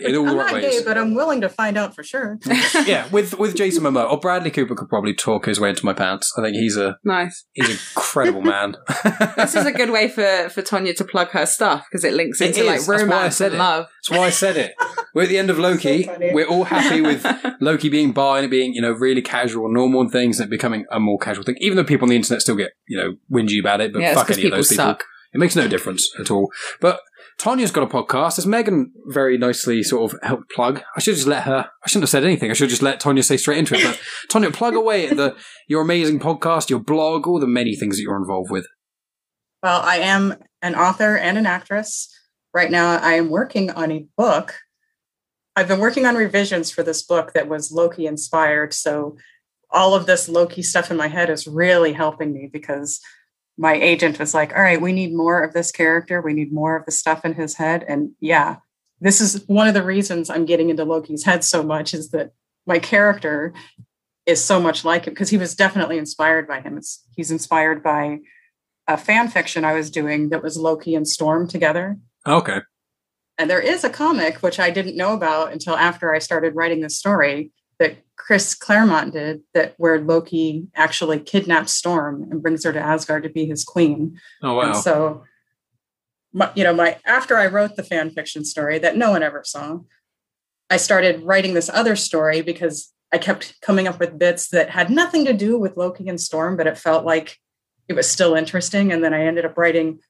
in 0.00 0.16
all 0.16 0.24
the 0.24 0.30
I'm 0.30 0.36
right 0.36 0.46
not 0.46 0.52
ways. 0.54 0.78
gay, 0.78 0.84
but 0.84 0.96
I'm 0.98 1.14
willing 1.14 1.40
to 1.42 1.48
find 1.48 1.76
out 1.76 1.94
for 1.94 2.02
sure. 2.02 2.38
yeah, 2.86 3.06
with 3.08 3.38
with 3.38 3.54
Jason 3.56 3.82
Momoa 3.84 4.10
or 4.10 4.18
Bradley 4.18 4.50
Cooper 4.50 4.74
could 4.74 4.88
probably 4.88 5.14
talk 5.14 5.46
his 5.46 5.60
way 5.60 5.70
into 5.70 5.84
my 5.84 5.92
pants. 5.92 6.32
I 6.38 6.42
think 6.42 6.56
he's 6.56 6.76
a 6.76 6.96
nice. 7.04 7.44
he's 7.52 7.66
an 7.66 7.72
incredible 7.72 8.42
man. 8.42 8.76
This 9.36 9.54
is 9.54 9.66
a 9.66 9.72
good 9.72 9.90
way 9.90 10.08
for 10.08 10.48
for 10.48 10.62
Tonya 10.62 10.94
to 10.96 11.04
plug 11.04 11.28
her 11.30 11.46
stuff 11.46 11.86
because 11.90 12.04
it 12.04 12.14
links 12.14 12.40
It 12.40 12.48
into 12.56 12.60
is. 12.60 12.66
like 12.66 12.76
That's 12.78 12.88
why 12.88 12.94
I 12.96 13.02
romance 13.02 13.36
said 13.36 13.46
and 13.52 13.54
it. 13.56 13.58
love. 13.58 13.86
That's 14.08 14.18
why 14.18 14.26
I 14.26 14.30
said 14.30 14.56
it. 14.56 14.74
We're 15.14 15.22
at 15.22 15.28
the 15.28 15.38
end 15.38 15.50
of 15.50 15.58
Loki. 15.58 16.04
So 16.04 16.12
funny. 16.12 16.32
We're 16.34 16.46
all 16.48 16.64
happy 16.64 17.00
with 17.00 17.24
Loki 17.60 17.88
being 17.88 18.12
bi 18.12 18.38
and 18.38 18.46
it 18.46 18.50
being, 18.50 18.74
you 18.74 18.82
know, 18.82 18.92
really 18.92 19.22
casual, 19.22 19.72
normal 19.72 20.00
and 20.00 20.10
things, 20.10 20.40
and 20.40 20.48
it 20.48 20.50
becoming 20.50 20.86
a 20.90 20.98
more 20.98 21.18
casual 21.18 21.44
thing. 21.44 21.56
Even 21.60 21.76
though 21.76 21.84
people 21.84 22.04
on 22.06 22.10
the 22.10 22.16
internet 22.16 22.40
still 22.42 22.56
get, 22.56 22.72
you 22.88 22.96
know, 22.98 23.14
whingy 23.30 23.60
about 23.60 23.80
it, 23.80 23.92
but 23.92 24.00
yeah, 24.02 24.08
it's 24.10 24.18
fuck 24.18 24.26
because 24.26 24.38
any 24.38 24.46
of 24.46 24.50
people 24.50 24.58
those 24.58 24.68
people. 24.68 24.84
suck. 24.86 25.04
It 25.32 25.38
makes 25.38 25.56
no 25.56 25.66
difference 25.68 26.08
at 26.20 26.30
all. 26.30 26.50
But 26.80 27.00
Tonya's 27.40 27.72
got 27.72 27.82
a 27.82 27.86
podcast, 27.86 28.38
as 28.38 28.46
Megan 28.46 28.92
very 29.06 29.36
nicely 29.36 29.82
sort 29.82 30.12
of 30.12 30.20
helped 30.22 30.50
plug. 30.50 30.82
I 30.96 31.00
should 31.00 31.16
just 31.16 31.26
let 31.26 31.42
her. 31.42 31.68
I 31.84 31.88
shouldn't 31.88 32.04
have 32.04 32.10
said 32.10 32.24
anything. 32.24 32.50
I 32.50 32.54
should 32.54 32.70
just 32.70 32.82
let 32.82 33.00
Tonya 33.00 33.24
say 33.24 33.36
straight 33.36 33.58
into 33.58 33.74
it. 33.74 33.82
But 33.82 34.00
Tonya, 34.30 34.52
plug 34.52 34.74
away 34.74 35.08
at 35.08 35.16
the 35.16 35.36
your 35.68 35.82
amazing 35.82 36.20
podcast, 36.20 36.70
your 36.70 36.78
blog, 36.78 37.26
all 37.26 37.40
the 37.40 37.46
many 37.46 37.74
things 37.74 37.96
that 37.96 38.02
you're 38.02 38.16
involved 38.16 38.50
with. 38.50 38.66
Well, 39.62 39.80
I 39.82 39.96
am 39.96 40.36
an 40.62 40.74
author 40.74 41.16
and 41.16 41.36
an 41.36 41.46
actress. 41.46 42.08
Right 42.52 42.70
now, 42.70 42.98
I 42.98 43.14
am 43.14 43.30
working 43.30 43.70
on 43.70 43.90
a 43.90 44.06
book. 44.16 44.54
I've 45.56 45.68
been 45.68 45.80
working 45.80 46.06
on 46.06 46.14
revisions 46.14 46.70
for 46.70 46.82
this 46.82 47.02
book 47.02 47.32
that 47.32 47.48
was 47.48 47.72
Loki 47.72 48.06
inspired. 48.06 48.72
So, 48.72 49.16
all 49.70 49.94
of 49.94 50.06
this 50.06 50.28
Loki 50.28 50.62
stuff 50.62 50.90
in 50.90 50.96
my 50.96 51.08
head 51.08 51.30
is 51.30 51.48
really 51.48 51.92
helping 51.92 52.32
me 52.32 52.48
because 52.52 53.00
my 53.56 53.74
agent 53.74 54.18
was 54.18 54.34
like, 54.34 54.54
All 54.54 54.62
right, 54.62 54.80
we 54.80 54.92
need 54.92 55.14
more 55.14 55.42
of 55.42 55.52
this 55.52 55.70
character. 55.70 56.20
We 56.20 56.34
need 56.34 56.52
more 56.52 56.76
of 56.76 56.84
the 56.84 56.92
stuff 56.92 57.24
in 57.24 57.34
his 57.34 57.54
head. 57.54 57.84
And 57.86 58.12
yeah, 58.20 58.56
this 59.00 59.20
is 59.20 59.46
one 59.48 59.68
of 59.68 59.74
the 59.74 59.82
reasons 59.82 60.30
I'm 60.30 60.44
getting 60.44 60.70
into 60.70 60.84
Loki's 60.84 61.24
head 61.24 61.44
so 61.44 61.62
much 61.62 61.94
is 61.94 62.10
that 62.10 62.32
my 62.66 62.78
character 62.78 63.52
is 64.26 64.42
so 64.42 64.58
much 64.60 64.84
like 64.84 65.06
him 65.06 65.12
because 65.12 65.30
he 65.30 65.36
was 65.36 65.54
definitely 65.54 65.98
inspired 65.98 66.48
by 66.48 66.60
him. 66.60 66.78
It's, 66.78 67.04
he's 67.14 67.30
inspired 67.30 67.82
by 67.82 68.20
a 68.88 68.96
fan 68.96 69.28
fiction 69.28 69.64
I 69.64 69.74
was 69.74 69.90
doing 69.90 70.30
that 70.30 70.42
was 70.42 70.56
Loki 70.56 70.94
and 70.94 71.06
Storm 71.06 71.46
together. 71.46 71.98
Okay. 72.26 72.60
And 73.36 73.50
there 73.50 73.60
is 73.60 73.84
a 73.84 73.90
comic 73.90 74.38
which 74.38 74.60
I 74.60 74.70
didn't 74.70 74.96
know 74.96 75.12
about 75.12 75.52
until 75.52 75.76
after 75.76 76.14
I 76.14 76.18
started 76.18 76.54
writing 76.54 76.80
this 76.80 76.98
story 76.98 77.50
that 77.78 77.98
Chris 78.16 78.54
Claremont 78.54 79.12
did 79.12 79.42
that 79.54 79.74
where 79.76 80.00
Loki 80.00 80.68
actually 80.74 81.20
kidnaps 81.20 81.72
Storm 81.72 82.26
and 82.30 82.42
brings 82.42 82.64
her 82.64 82.72
to 82.72 82.80
Asgard 82.80 83.22
to 83.24 83.28
be 83.28 83.46
his 83.46 83.64
queen. 83.64 84.20
Oh 84.42 84.60
And 84.60 84.70
wow. 84.70 84.72
so 84.72 85.24
my, 86.32 86.50
you 86.54 86.64
know, 86.64 86.74
my 86.74 86.98
after 87.06 87.36
I 87.36 87.46
wrote 87.46 87.76
the 87.76 87.82
fan 87.82 88.10
fiction 88.10 88.44
story 88.44 88.78
that 88.78 88.96
no 88.96 89.10
one 89.10 89.22
ever 89.22 89.42
saw, 89.44 89.80
I 90.70 90.76
started 90.76 91.22
writing 91.22 91.54
this 91.54 91.70
other 91.70 91.96
story 91.96 92.42
because 92.42 92.92
I 93.12 93.18
kept 93.18 93.60
coming 93.60 93.86
up 93.86 94.00
with 94.00 94.18
bits 94.18 94.48
that 94.48 94.70
had 94.70 94.90
nothing 94.90 95.24
to 95.26 95.32
do 95.32 95.58
with 95.58 95.76
Loki 95.76 96.08
and 96.08 96.20
Storm, 96.20 96.56
but 96.56 96.66
it 96.66 96.78
felt 96.78 97.04
like 97.04 97.38
it 97.88 97.92
was 97.94 98.10
still 98.10 98.34
interesting. 98.34 98.92
And 98.92 99.04
then 99.04 99.14
I 99.14 99.24
ended 99.24 99.44
up 99.44 99.56
writing 99.56 100.00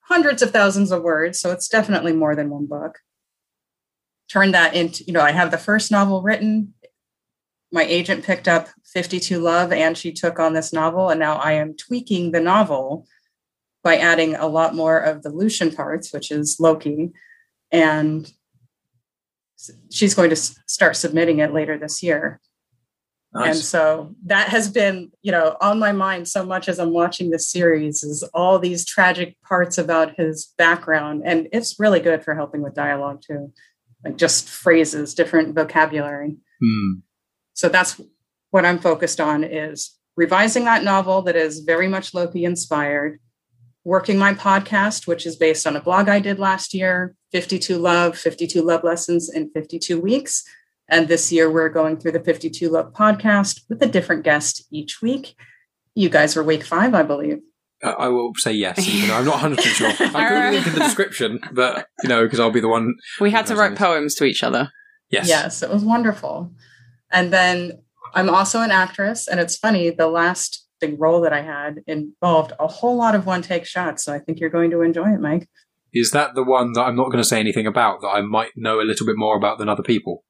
hundreds 0.00 0.40
of 0.40 0.50
thousands 0.50 0.90
of 0.90 1.02
words. 1.02 1.40
So 1.40 1.50
it's 1.50 1.68
definitely 1.68 2.12
more 2.12 2.34
than 2.36 2.50
one 2.50 2.66
book. 2.66 2.98
Turned 4.34 4.54
that 4.54 4.74
into, 4.74 5.04
you 5.04 5.12
know, 5.12 5.20
I 5.20 5.30
have 5.30 5.52
the 5.52 5.58
first 5.58 5.92
novel 5.92 6.20
written. 6.20 6.74
My 7.70 7.84
agent 7.84 8.24
picked 8.24 8.48
up 8.48 8.66
52 8.92 9.38
Love 9.38 9.70
and 9.70 9.96
she 9.96 10.12
took 10.12 10.40
on 10.40 10.54
this 10.54 10.72
novel. 10.72 11.08
And 11.08 11.20
now 11.20 11.36
I 11.36 11.52
am 11.52 11.76
tweaking 11.76 12.32
the 12.32 12.40
novel 12.40 13.06
by 13.84 13.96
adding 13.96 14.34
a 14.34 14.48
lot 14.48 14.74
more 14.74 14.98
of 14.98 15.22
the 15.22 15.30
Lucian 15.30 15.70
parts, 15.70 16.12
which 16.12 16.32
is 16.32 16.58
Loki. 16.58 17.12
And 17.70 18.28
she's 19.92 20.16
going 20.16 20.30
to 20.30 20.36
start 20.36 20.96
submitting 20.96 21.38
it 21.38 21.52
later 21.52 21.78
this 21.78 22.02
year. 22.02 22.40
Nice. 23.32 23.46
And 23.46 23.64
so 23.64 24.16
that 24.26 24.48
has 24.48 24.68
been, 24.68 25.12
you 25.22 25.30
know, 25.30 25.56
on 25.60 25.78
my 25.78 25.92
mind 25.92 26.26
so 26.26 26.44
much 26.44 26.68
as 26.68 26.80
I'm 26.80 26.92
watching 26.92 27.30
this 27.30 27.48
series 27.48 28.02
is 28.02 28.24
all 28.34 28.58
these 28.58 28.84
tragic 28.84 29.40
parts 29.42 29.78
about 29.78 30.16
his 30.16 30.52
background. 30.58 31.22
And 31.24 31.46
it's 31.52 31.78
really 31.78 32.00
good 32.00 32.24
for 32.24 32.34
helping 32.34 32.62
with 32.62 32.74
dialogue 32.74 33.22
too, 33.24 33.52
like 34.04 34.16
just 34.16 34.48
phrases, 34.48 35.14
different 35.14 35.54
vocabulary. 35.54 36.36
Hmm. 36.62 36.92
So 37.54 37.68
that's 37.68 38.00
what 38.50 38.64
I'm 38.64 38.78
focused 38.78 39.20
on 39.20 39.44
is 39.44 39.96
revising 40.16 40.64
that 40.64 40.84
novel 40.84 41.22
that 41.22 41.36
is 41.36 41.60
very 41.60 41.88
much 41.88 42.14
Loki 42.14 42.44
inspired, 42.44 43.20
working 43.84 44.18
my 44.18 44.34
podcast, 44.34 45.06
which 45.06 45.26
is 45.26 45.36
based 45.36 45.66
on 45.66 45.76
a 45.76 45.80
blog 45.80 46.08
I 46.08 46.20
did 46.20 46.38
last 46.38 46.74
year, 46.74 47.14
52 47.32 47.78
Love, 47.78 48.16
52 48.16 48.62
Love 48.62 48.84
Lessons 48.84 49.30
in 49.30 49.50
52 49.50 50.00
Weeks 50.00 50.44
and 50.88 51.08
this 51.08 51.32
year, 51.32 51.50
we're 51.50 51.70
going 51.70 51.96
through 51.96 52.12
the 52.12 52.20
52 52.20 52.68
Love 52.68 52.92
podcast 52.92 53.62
with 53.68 53.82
a 53.82 53.86
different 53.86 54.22
guest 54.22 54.66
each 54.70 55.00
week. 55.00 55.34
You 55.94 56.08
guys 56.08 56.36
are 56.36 56.44
week 56.44 56.64
five, 56.64 56.94
I 56.94 57.02
believe. 57.02 57.40
I 57.84 58.08
will 58.08 58.32
say 58.36 58.52
yes, 58.52 58.86
even 58.88 59.08
though 59.08 59.16
I'm 59.16 59.24
not 59.24 59.58
100% 59.58 59.60
sure. 59.60 59.88
I'll 59.88 59.96
put 59.96 60.14
a 60.14 60.50
link 60.50 60.66
in 60.66 60.72
the 60.72 60.80
description, 60.80 61.38
but, 61.52 61.86
you 62.02 62.08
know, 62.08 62.24
because 62.24 62.40
I'll 62.40 62.50
be 62.50 62.60
the 62.60 62.68
one. 62.68 62.94
We 63.20 63.30
had 63.30 63.46
to 63.46 63.56
write 63.56 63.76
poems 63.76 64.14
to 64.16 64.24
each 64.24 64.42
other. 64.42 64.70
Yes. 65.10 65.28
Yes, 65.28 65.62
it 65.62 65.70
was 65.70 65.84
wonderful. 65.84 66.50
And 67.12 67.32
then 67.32 67.82
I'm 68.14 68.30
also 68.30 68.60
an 68.60 68.70
actress, 68.70 69.28
and 69.28 69.38
it's 69.38 69.56
funny, 69.56 69.90
the 69.90 70.08
last 70.08 70.66
big 70.80 71.00
role 71.00 71.20
that 71.20 71.32
I 71.32 71.42
had 71.42 71.82
involved 71.86 72.52
a 72.58 72.66
whole 72.66 72.96
lot 72.96 73.14
of 73.14 73.26
one 73.26 73.42
take 73.42 73.64
shots. 73.64 74.04
So 74.04 74.12
I 74.12 74.18
think 74.18 74.40
you're 74.40 74.50
going 74.50 74.70
to 74.70 74.82
enjoy 74.82 75.12
it, 75.12 75.20
Mike. 75.20 75.48
Is 75.92 76.10
that 76.10 76.34
the 76.34 76.42
one 76.42 76.72
that 76.72 76.82
I'm 76.82 76.96
not 76.96 77.06
going 77.06 77.18
to 77.18 77.24
say 77.24 77.38
anything 77.38 77.66
about 77.66 78.00
that 78.00 78.08
I 78.08 78.20
might 78.20 78.50
know 78.56 78.80
a 78.80 78.82
little 78.82 79.06
bit 79.06 79.16
more 79.16 79.36
about 79.36 79.58
than 79.58 79.68
other 79.68 79.82
people? 79.82 80.24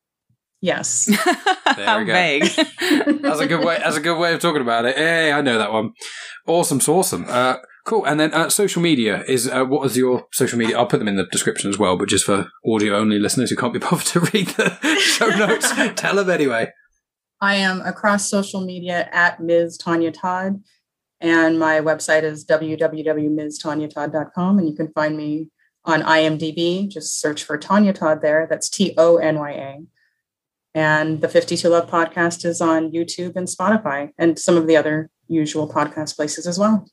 Yes. 0.64 1.04
there 1.76 1.98
we 1.98 2.06
go. 2.06 2.14
Vague. 2.14 2.44
that's 3.20 3.40
a 3.40 3.46
good 3.46 3.62
way. 3.62 3.78
That's 3.84 3.98
a 3.98 4.00
good 4.00 4.18
way 4.18 4.32
of 4.32 4.40
talking 4.40 4.62
about 4.62 4.86
it. 4.86 4.96
Hey, 4.96 5.30
I 5.30 5.42
know 5.42 5.58
that 5.58 5.70
one. 5.70 5.92
Awesome, 6.46 6.80
so 6.80 7.00
awesome. 7.00 7.26
Uh, 7.28 7.56
cool. 7.84 8.06
And 8.06 8.18
then 8.18 8.32
uh, 8.32 8.48
social 8.48 8.80
media 8.80 9.22
is 9.28 9.46
uh, 9.46 9.66
what 9.66 9.84
is 9.84 9.94
your 9.94 10.26
social 10.32 10.58
media? 10.58 10.78
I'll 10.78 10.86
put 10.86 11.00
them 11.00 11.08
in 11.08 11.16
the 11.16 11.26
description 11.26 11.68
as 11.68 11.78
well, 11.78 11.98
but 11.98 12.08
just 12.08 12.24
for 12.24 12.48
audio 12.66 12.96
only 12.96 13.18
listeners 13.18 13.50
who 13.50 13.56
can't 13.56 13.74
be 13.74 13.78
bothered 13.80 14.06
to 14.06 14.20
read 14.20 14.46
the 14.56 14.96
show 14.98 15.28
notes, 15.28 15.70
tell 16.00 16.16
them 16.16 16.30
anyway. 16.30 16.72
I 17.42 17.56
am 17.56 17.82
across 17.82 18.30
social 18.30 18.64
media 18.64 19.10
at 19.12 19.40
Ms. 19.40 19.76
Tonya 19.76 20.14
Todd, 20.18 20.62
and 21.20 21.58
my 21.58 21.80
website 21.80 22.22
is 22.22 22.46
www.mstonyatodd.com, 22.46 24.58
and 24.58 24.66
you 24.66 24.74
can 24.74 24.90
find 24.92 25.14
me 25.14 25.50
on 25.84 26.00
IMDb. 26.00 26.88
Just 26.88 27.20
search 27.20 27.44
for 27.44 27.58
Tonya 27.58 27.94
Todd 27.94 28.22
there. 28.22 28.46
That's 28.48 28.70
T 28.70 28.94
O 28.96 29.18
N 29.18 29.38
Y 29.38 29.50
A. 29.50 29.84
And 30.74 31.20
the 31.20 31.28
52 31.28 31.68
Love 31.68 31.88
podcast 31.88 32.44
is 32.44 32.60
on 32.60 32.90
YouTube 32.90 33.36
and 33.36 33.46
Spotify 33.46 34.10
and 34.18 34.38
some 34.38 34.56
of 34.56 34.66
the 34.66 34.76
other 34.76 35.08
usual 35.28 35.68
podcast 35.68 36.16
places 36.16 36.46
as 36.46 36.58
well. 36.58 36.84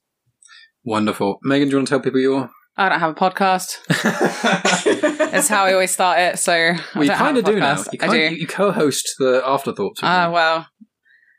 Wonderful. 0.84 1.40
Megan, 1.44 1.68
do 1.68 1.72
you 1.72 1.78
want 1.78 1.88
to 1.88 1.92
tell 1.92 2.00
people 2.00 2.20
you 2.20 2.36
are? 2.36 2.52
I 2.78 2.90
don't 2.90 3.00
have 3.00 3.12
a 3.12 3.14
podcast. 3.16 3.78
That's 5.32 5.48
how 5.48 5.66
I 5.66 5.74
always 5.74 5.92
start 5.92 6.20
it. 6.20 6.40
So 6.40 6.74
well, 6.96 7.04
you 7.04 7.12
kind 7.12 7.38
of 7.38 7.44
do 7.44 7.60
now. 7.60 7.84
You, 7.92 8.00
I 8.02 8.08
do. 8.08 8.36
You 8.36 8.48
co-host 8.48 9.16
the 9.20 9.42
Afterthoughts. 9.46 10.00
Ah, 10.04 10.26
uh, 10.26 10.32
well, 10.32 10.68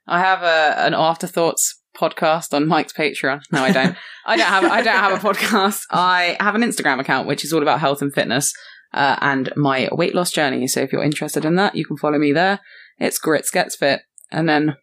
I 0.06 0.20
have 0.20 0.42
a, 0.42 0.80
an 0.80 0.94
Afterthoughts 0.94 1.80
podcast 1.96 2.52
on 2.52 2.68
Mike's 2.68 2.92
Patreon. 2.92 3.40
No, 3.50 3.62
I 3.62 3.72
don't. 3.72 3.96
I 4.26 4.36
don't 4.36 4.46
have. 4.46 4.64
I 4.64 4.82
don't 4.82 4.96
have 4.96 5.24
a 5.24 5.28
podcast. 5.28 5.82
I 5.90 6.36
have 6.38 6.54
an 6.54 6.62
Instagram 6.62 7.00
account 7.00 7.26
which 7.26 7.44
is 7.44 7.52
all 7.52 7.62
about 7.62 7.80
health 7.80 8.02
and 8.02 8.12
fitness 8.12 8.52
uh, 8.94 9.16
and 9.20 9.52
my 9.56 9.88
weight 9.92 10.14
loss 10.14 10.30
journey. 10.30 10.66
So 10.66 10.80
if 10.80 10.92
you're 10.92 11.02
interested 11.02 11.44
in 11.44 11.56
that, 11.56 11.74
you 11.74 11.84
can 11.84 11.96
follow 11.96 12.18
me 12.18 12.32
there. 12.32 12.60
It's 12.98 13.18
Grits 13.18 13.50
Gets 13.50 13.76
Fit. 13.76 14.02
And 14.30 14.48
then 14.48 14.76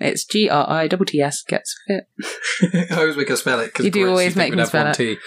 it's 0.00 0.24
G 0.24 0.48
R 0.48 0.66
I 0.68 0.88
T 0.88 0.96
T 0.96 1.20
S 1.20 1.42
Gets 1.42 1.74
Fit. 1.86 2.04
I 2.90 3.00
always 3.00 3.16
make 3.16 3.28
her 3.28 3.36
spell 3.36 3.60
it. 3.60 3.78
You 3.78 3.90
do 3.90 4.08
always 4.08 4.36
make 4.36 4.54
me 4.54 4.64
spell 4.64 4.88
it. 4.88 4.94
T. 4.94 5.18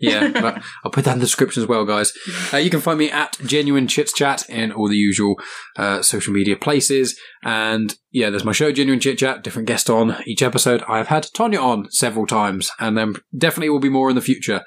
yeah, 0.00 0.60
I'll 0.84 0.90
put 0.90 1.04
that 1.04 1.14
in 1.14 1.18
the 1.18 1.24
description 1.24 1.62
as 1.62 1.68
well, 1.68 1.84
guys. 1.84 2.12
Uh, 2.52 2.58
you 2.58 2.70
can 2.70 2.80
find 2.80 2.98
me 2.98 3.10
at 3.10 3.36
Genuine 3.44 3.88
Chits 3.88 4.12
Chat 4.12 4.48
in 4.48 4.72
all 4.72 4.88
the 4.88 4.96
usual 4.96 5.36
uh, 5.76 6.02
social 6.02 6.32
media 6.32 6.56
places. 6.56 7.18
And 7.42 7.94
yeah, 8.10 8.30
there's 8.30 8.44
my 8.44 8.52
show, 8.52 8.72
Genuine 8.72 9.00
Chit 9.00 9.18
Chat, 9.18 9.42
different 9.42 9.68
guest 9.68 9.90
on 9.90 10.16
each 10.26 10.42
episode. 10.42 10.82
I've 10.88 11.08
had 11.08 11.24
Tonya 11.24 11.62
on 11.62 11.90
several 11.90 12.26
times, 12.26 12.70
and 12.78 12.96
then 12.96 13.14
definitely 13.36 13.70
will 13.70 13.80
be 13.80 13.88
more 13.88 14.08
in 14.08 14.16
the 14.16 14.22
future. 14.22 14.64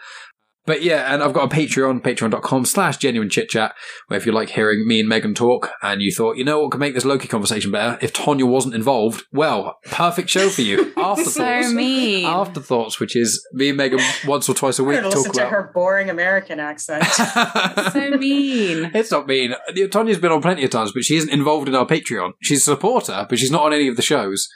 But 0.65 0.83
yeah, 0.83 1.11
and 1.13 1.23
I've 1.23 1.33
got 1.33 1.51
a 1.51 1.55
Patreon, 1.55 2.01
patreon.com 2.01 2.65
slash 2.65 2.97
genuine 2.97 3.29
chit 3.29 3.49
chat, 3.49 3.73
where 4.07 4.17
if 4.17 4.25
you 4.25 4.31
like 4.31 4.49
hearing 4.49 4.87
me 4.87 4.99
and 4.99 5.09
Megan 5.09 5.33
talk 5.33 5.71
and 5.81 6.01
you 6.01 6.11
thought, 6.11 6.37
you 6.37 6.43
know 6.43 6.61
what 6.61 6.71
could 6.71 6.79
make 6.79 6.93
this 6.93 7.05
Loki 7.05 7.27
conversation 7.27 7.71
better 7.71 7.97
if 8.01 8.13
Tonya 8.13 8.47
wasn't 8.47 8.75
involved, 8.75 9.23
well, 9.31 9.77
perfect 9.85 10.29
show 10.29 10.49
for 10.49 10.61
you. 10.61 10.93
Afterthoughts. 10.97 11.33
so 11.33 11.73
mean. 11.73 12.25
Afterthoughts, 12.25 12.99
which 12.99 13.15
is 13.15 13.45
me 13.53 13.69
and 13.69 13.77
Megan 13.77 13.99
once 14.27 14.47
or 14.47 14.53
twice 14.53 14.77
a 14.77 14.83
week 14.83 15.01
talk 15.01 15.15
listen 15.15 15.31
about. 15.31 15.43
to 15.43 15.49
her 15.49 15.71
boring 15.73 16.09
American 16.09 16.59
accent. 16.59 17.05
so 17.91 18.11
mean. 18.17 18.91
It's 18.93 19.11
not 19.11 19.27
mean. 19.27 19.55
Tonya's 19.75 20.19
been 20.19 20.31
on 20.31 20.41
plenty 20.41 20.63
of 20.63 20.69
times, 20.69 20.91
but 20.91 21.03
she 21.03 21.15
isn't 21.15 21.31
involved 21.31 21.67
in 21.67 21.75
our 21.75 21.87
Patreon. 21.87 22.33
She's 22.41 22.59
a 22.59 22.71
supporter, 22.75 23.25
but 23.27 23.39
she's 23.39 23.51
not 23.51 23.63
on 23.63 23.73
any 23.73 23.87
of 23.87 23.95
the 23.95 24.01
shows. 24.03 24.47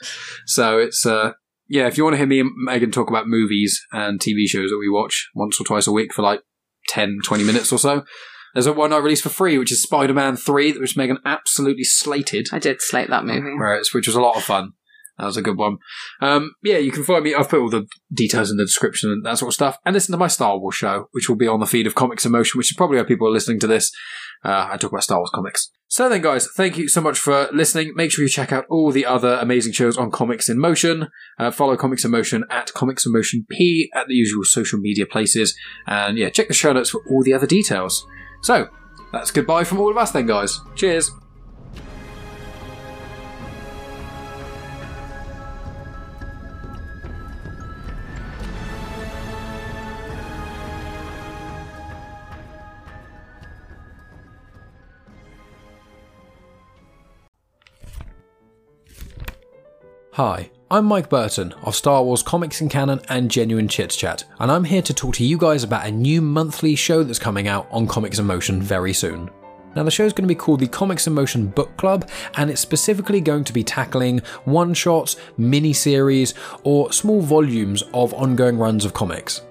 So 0.46 0.78
it's, 0.78 1.04
uh, 1.04 1.32
yeah, 1.68 1.86
if 1.86 1.96
you 1.96 2.04
want 2.04 2.14
to 2.14 2.18
hear 2.18 2.26
me 2.26 2.40
and 2.40 2.50
Megan 2.56 2.90
talk 2.90 3.08
about 3.08 3.26
movies 3.28 3.80
and 3.92 4.20
TV 4.20 4.46
shows 4.46 4.70
that 4.70 4.78
we 4.78 4.88
watch 4.88 5.28
once 5.34 5.60
or 5.60 5.64
twice 5.64 5.86
a 5.86 5.92
week 5.92 6.12
for 6.12 6.22
like 6.22 6.40
10, 6.88 7.18
20 7.24 7.44
minutes 7.44 7.72
or 7.72 7.78
so, 7.78 8.04
there's 8.54 8.66
a 8.66 8.72
one 8.72 8.92
I 8.92 8.98
released 8.98 9.22
for 9.22 9.28
free, 9.28 9.58
which 9.58 9.72
is 9.72 9.82
Spider 9.82 10.14
Man 10.14 10.36
3, 10.36 10.78
which 10.78 10.96
Megan 10.96 11.18
absolutely 11.24 11.84
slated. 11.84 12.48
I 12.52 12.58
did 12.58 12.80
slate 12.80 13.10
that 13.10 13.24
movie. 13.24 13.40
which 13.92 14.06
was 14.06 14.16
a 14.16 14.20
lot 14.20 14.36
of 14.36 14.44
fun. 14.44 14.72
That 15.18 15.26
was 15.26 15.36
a 15.36 15.42
good 15.42 15.56
one. 15.56 15.78
Um, 16.20 16.52
yeah, 16.62 16.76
you 16.76 16.92
can 16.92 17.02
find 17.02 17.24
me. 17.24 17.34
I've 17.34 17.48
put 17.48 17.60
all 17.60 17.70
the 17.70 17.86
details 18.12 18.50
in 18.50 18.58
the 18.58 18.64
description 18.64 19.10
and 19.10 19.24
that 19.24 19.38
sort 19.38 19.48
of 19.48 19.54
stuff. 19.54 19.78
And 19.84 19.94
listen 19.94 20.12
to 20.12 20.18
my 20.18 20.28
Star 20.28 20.58
Wars 20.58 20.74
show, 20.74 21.08
which 21.12 21.28
will 21.28 21.36
be 21.36 21.48
on 21.48 21.60
the 21.60 21.66
feed 21.66 21.86
of 21.86 21.94
Comics 21.94 22.26
in 22.26 22.32
Motion, 22.32 22.58
which 22.58 22.70
is 22.70 22.76
probably 22.76 22.98
why 22.98 23.04
people 23.04 23.26
are 23.26 23.32
listening 23.32 23.58
to 23.60 23.66
this. 23.66 23.90
Uh, 24.44 24.68
I 24.70 24.76
talk 24.76 24.92
about 24.92 25.04
Star 25.04 25.18
Wars 25.18 25.30
comics. 25.34 25.70
So 25.88 26.08
then, 26.08 26.20
guys, 26.20 26.48
thank 26.56 26.76
you 26.76 26.88
so 26.88 27.00
much 27.00 27.18
for 27.18 27.48
listening. 27.52 27.92
Make 27.94 28.10
sure 28.10 28.24
you 28.24 28.28
check 28.28 28.52
out 28.52 28.66
all 28.68 28.90
the 28.90 29.06
other 29.06 29.38
amazing 29.40 29.72
shows 29.72 29.96
on 29.96 30.10
Comics 30.10 30.48
in 30.48 30.58
Motion. 30.58 31.08
Uh, 31.38 31.50
follow 31.50 31.76
Comics 31.76 32.04
in 32.04 32.10
Motion 32.10 32.44
at 32.50 32.72
Comics 32.74 33.06
in 33.06 33.12
Motion 33.12 33.46
P 33.48 33.90
at 33.94 34.08
the 34.08 34.14
usual 34.14 34.42
social 34.44 34.80
media 34.80 35.06
places. 35.06 35.56
And 35.86 36.18
yeah, 36.18 36.28
check 36.30 36.48
the 36.48 36.54
show 36.54 36.72
notes 36.72 36.90
for 36.90 37.02
all 37.08 37.22
the 37.22 37.32
other 37.32 37.46
details. 37.46 38.04
So, 38.42 38.68
that's 39.12 39.30
goodbye 39.30 39.64
from 39.64 39.80
all 39.80 39.90
of 39.90 39.96
us 39.96 40.10
then, 40.10 40.26
guys. 40.26 40.60
Cheers. 40.74 41.12
Hi, 60.16 60.48
I'm 60.70 60.86
Mike 60.86 61.10
Burton 61.10 61.52
of 61.62 61.76
Star 61.76 62.02
Wars 62.02 62.22
Comics 62.22 62.62
In 62.62 62.70
Canon 62.70 63.02
and 63.10 63.30
Genuine 63.30 63.68
Chit 63.68 63.90
Chat, 63.90 64.24
and 64.38 64.50
I'm 64.50 64.64
here 64.64 64.80
to 64.80 64.94
talk 64.94 65.14
to 65.16 65.24
you 65.24 65.36
guys 65.36 65.62
about 65.62 65.86
a 65.86 65.90
new 65.90 66.22
monthly 66.22 66.74
show 66.74 67.02
that's 67.02 67.18
coming 67.18 67.48
out 67.48 67.68
on 67.70 67.86
Comics 67.86 68.18
in 68.18 68.24
Motion 68.24 68.62
very 68.62 68.94
soon. 68.94 69.28
Now, 69.74 69.82
the 69.82 69.90
show 69.90 70.06
is 70.06 70.14
going 70.14 70.26
to 70.26 70.34
be 70.34 70.34
called 70.34 70.60
the 70.60 70.68
Comics 70.68 71.06
in 71.06 71.12
Motion 71.12 71.48
Book 71.48 71.76
Club, 71.76 72.08
and 72.38 72.48
it's 72.48 72.62
specifically 72.62 73.20
going 73.20 73.44
to 73.44 73.52
be 73.52 73.62
tackling 73.62 74.20
one 74.46 74.72
shots, 74.72 75.16
mini 75.36 75.74
series, 75.74 76.32
or 76.64 76.94
small 76.94 77.20
volumes 77.20 77.82
of 77.92 78.14
ongoing 78.14 78.56
runs 78.56 78.86
of 78.86 78.94
comics. 78.94 79.42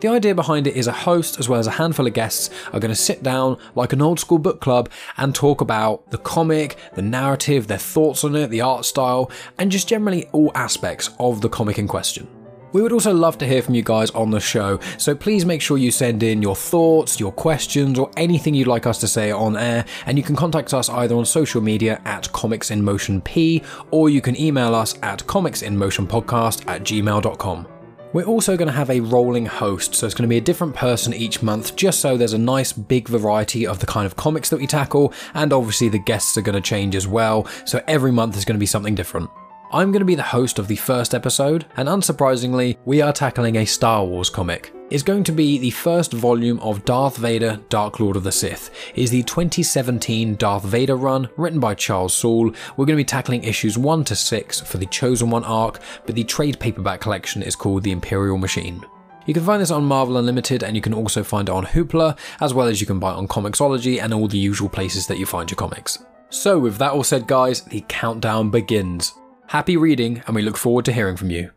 The 0.00 0.08
idea 0.08 0.32
behind 0.32 0.68
it 0.68 0.76
is 0.76 0.86
a 0.86 0.92
host, 0.92 1.40
as 1.40 1.48
well 1.48 1.58
as 1.58 1.66
a 1.66 1.72
handful 1.72 2.06
of 2.06 2.12
guests, 2.12 2.50
are 2.72 2.78
going 2.78 2.92
to 2.92 2.94
sit 2.94 3.24
down 3.24 3.58
like 3.74 3.92
an 3.92 4.00
old 4.00 4.20
school 4.20 4.38
book 4.38 4.60
club 4.60 4.88
and 5.16 5.34
talk 5.34 5.60
about 5.60 6.08
the 6.12 6.18
comic, 6.18 6.76
the 6.94 7.02
narrative, 7.02 7.66
their 7.66 7.78
thoughts 7.78 8.22
on 8.22 8.36
it, 8.36 8.48
the 8.50 8.60
art 8.60 8.84
style, 8.84 9.28
and 9.58 9.72
just 9.72 9.88
generally 9.88 10.28
all 10.30 10.52
aspects 10.54 11.10
of 11.18 11.40
the 11.40 11.48
comic 11.48 11.80
in 11.80 11.88
question. 11.88 12.28
We 12.72 12.82
would 12.82 12.92
also 12.92 13.12
love 13.12 13.38
to 13.38 13.46
hear 13.46 13.60
from 13.60 13.74
you 13.74 13.82
guys 13.82 14.10
on 14.10 14.30
the 14.30 14.38
show, 14.38 14.78
so 14.98 15.16
please 15.16 15.44
make 15.44 15.62
sure 15.62 15.78
you 15.78 15.90
send 15.90 16.22
in 16.22 16.42
your 16.42 16.54
thoughts, 16.54 17.18
your 17.18 17.32
questions, 17.32 17.98
or 17.98 18.10
anything 18.16 18.54
you'd 18.54 18.68
like 18.68 18.86
us 18.86 18.98
to 19.00 19.08
say 19.08 19.32
on 19.32 19.56
air, 19.56 19.84
and 20.06 20.16
you 20.16 20.22
can 20.22 20.36
contact 20.36 20.74
us 20.74 20.88
either 20.90 21.16
on 21.16 21.24
social 21.24 21.60
media 21.60 22.00
at 22.04 22.30
Comics 22.32 22.70
in 22.70 22.84
Motion 22.84 23.20
P, 23.22 23.64
or 23.90 24.10
you 24.10 24.20
can 24.20 24.38
email 24.38 24.76
us 24.76 24.96
at 25.02 25.20
comicsinmotionpodcast 25.20 26.68
at 26.68 26.82
gmail.com. 26.82 27.77
We're 28.14 28.24
also 28.24 28.56
going 28.56 28.68
to 28.68 28.72
have 28.72 28.88
a 28.88 29.00
rolling 29.00 29.44
host, 29.44 29.94
so 29.94 30.06
it's 30.06 30.14
going 30.14 30.22
to 30.22 30.28
be 30.28 30.38
a 30.38 30.40
different 30.40 30.74
person 30.74 31.12
each 31.12 31.42
month, 31.42 31.76
just 31.76 32.00
so 32.00 32.16
there's 32.16 32.32
a 32.32 32.38
nice 32.38 32.72
big 32.72 33.06
variety 33.06 33.66
of 33.66 33.80
the 33.80 33.86
kind 33.86 34.06
of 34.06 34.16
comics 34.16 34.48
that 34.48 34.58
we 34.58 34.66
tackle, 34.66 35.12
and 35.34 35.52
obviously 35.52 35.90
the 35.90 35.98
guests 35.98 36.38
are 36.38 36.42
going 36.42 36.54
to 36.54 36.66
change 36.66 36.96
as 36.96 37.06
well, 37.06 37.46
so 37.66 37.82
every 37.86 38.10
month 38.10 38.34
is 38.38 38.46
going 38.46 38.56
to 38.56 38.60
be 38.60 38.64
something 38.64 38.94
different. 38.94 39.28
I'm 39.72 39.92
going 39.92 40.00
to 40.00 40.06
be 40.06 40.14
the 40.14 40.22
host 40.22 40.58
of 40.58 40.68
the 40.68 40.76
first 40.76 41.14
episode, 41.14 41.66
and 41.76 41.86
unsurprisingly, 41.86 42.78
we 42.86 43.02
are 43.02 43.12
tackling 43.12 43.56
a 43.56 43.66
Star 43.66 44.06
Wars 44.06 44.30
comic. 44.30 44.72
It's 44.90 45.02
going 45.02 45.22
to 45.24 45.32
be 45.32 45.58
the 45.58 45.68
first 45.68 46.14
volume 46.14 46.58
of 46.60 46.86
Darth 46.86 47.18
Vader 47.18 47.60
Dark 47.68 48.00
Lord 48.00 48.16
of 48.16 48.24
the 48.24 48.32
Sith. 48.32 48.70
It 48.94 49.02
is 49.02 49.10
the 49.10 49.22
2017 49.22 50.36
Darth 50.36 50.64
Vader 50.64 50.96
run, 50.96 51.28
written 51.36 51.60
by 51.60 51.74
Charles 51.74 52.14
Soule. 52.14 52.54
We're 52.74 52.86
going 52.86 52.96
to 52.96 53.02
be 53.02 53.04
tackling 53.04 53.44
issues 53.44 53.76
1 53.76 54.04
to 54.04 54.16
6 54.16 54.62
for 54.62 54.78
the 54.78 54.86
Chosen 54.86 55.28
One 55.28 55.44
arc, 55.44 55.80
but 56.06 56.14
the 56.14 56.24
trade 56.24 56.58
paperback 56.58 57.02
collection 57.02 57.42
is 57.42 57.54
called 57.54 57.82
The 57.82 57.92
Imperial 57.92 58.38
Machine. 58.38 58.82
You 59.26 59.34
can 59.34 59.44
find 59.44 59.60
this 59.60 59.70
on 59.70 59.84
Marvel 59.84 60.16
Unlimited 60.16 60.64
and 60.64 60.74
you 60.74 60.80
can 60.80 60.94
also 60.94 61.22
find 61.22 61.50
it 61.50 61.52
on 61.52 61.66
Hoopla, 61.66 62.18
as 62.40 62.54
well 62.54 62.66
as 62.66 62.80
you 62.80 62.86
can 62.86 62.98
buy 62.98 63.12
it 63.12 63.16
on 63.16 63.28
Comixology 63.28 64.02
and 64.02 64.14
all 64.14 64.26
the 64.26 64.38
usual 64.38 64.70
places 64.70 65.06
that 65.08 65.18
you 65.18 65.26
find 65.26 65.50
your 65.50 65.56
comics. 65.56 65.98
So, 66.30 66.58
with 66.58 66.78
that 66.78 66.92
all 66.92 67.04
said, 67.04 67.26
guys, 67.26 67.60
the 67.60 67.84
countdown 67.88 68.50
begins. 68.50 69.12
Happy 69.48 69.76
reading, 69.76 70.22
and 70.26 70.34
we 70.34 70.40
look 70.40 70.56
forward 70.56 70.86
to 70.86 70.92
hearing 70.94 71.18
from 71.18 71.30
you. 71.30 71.50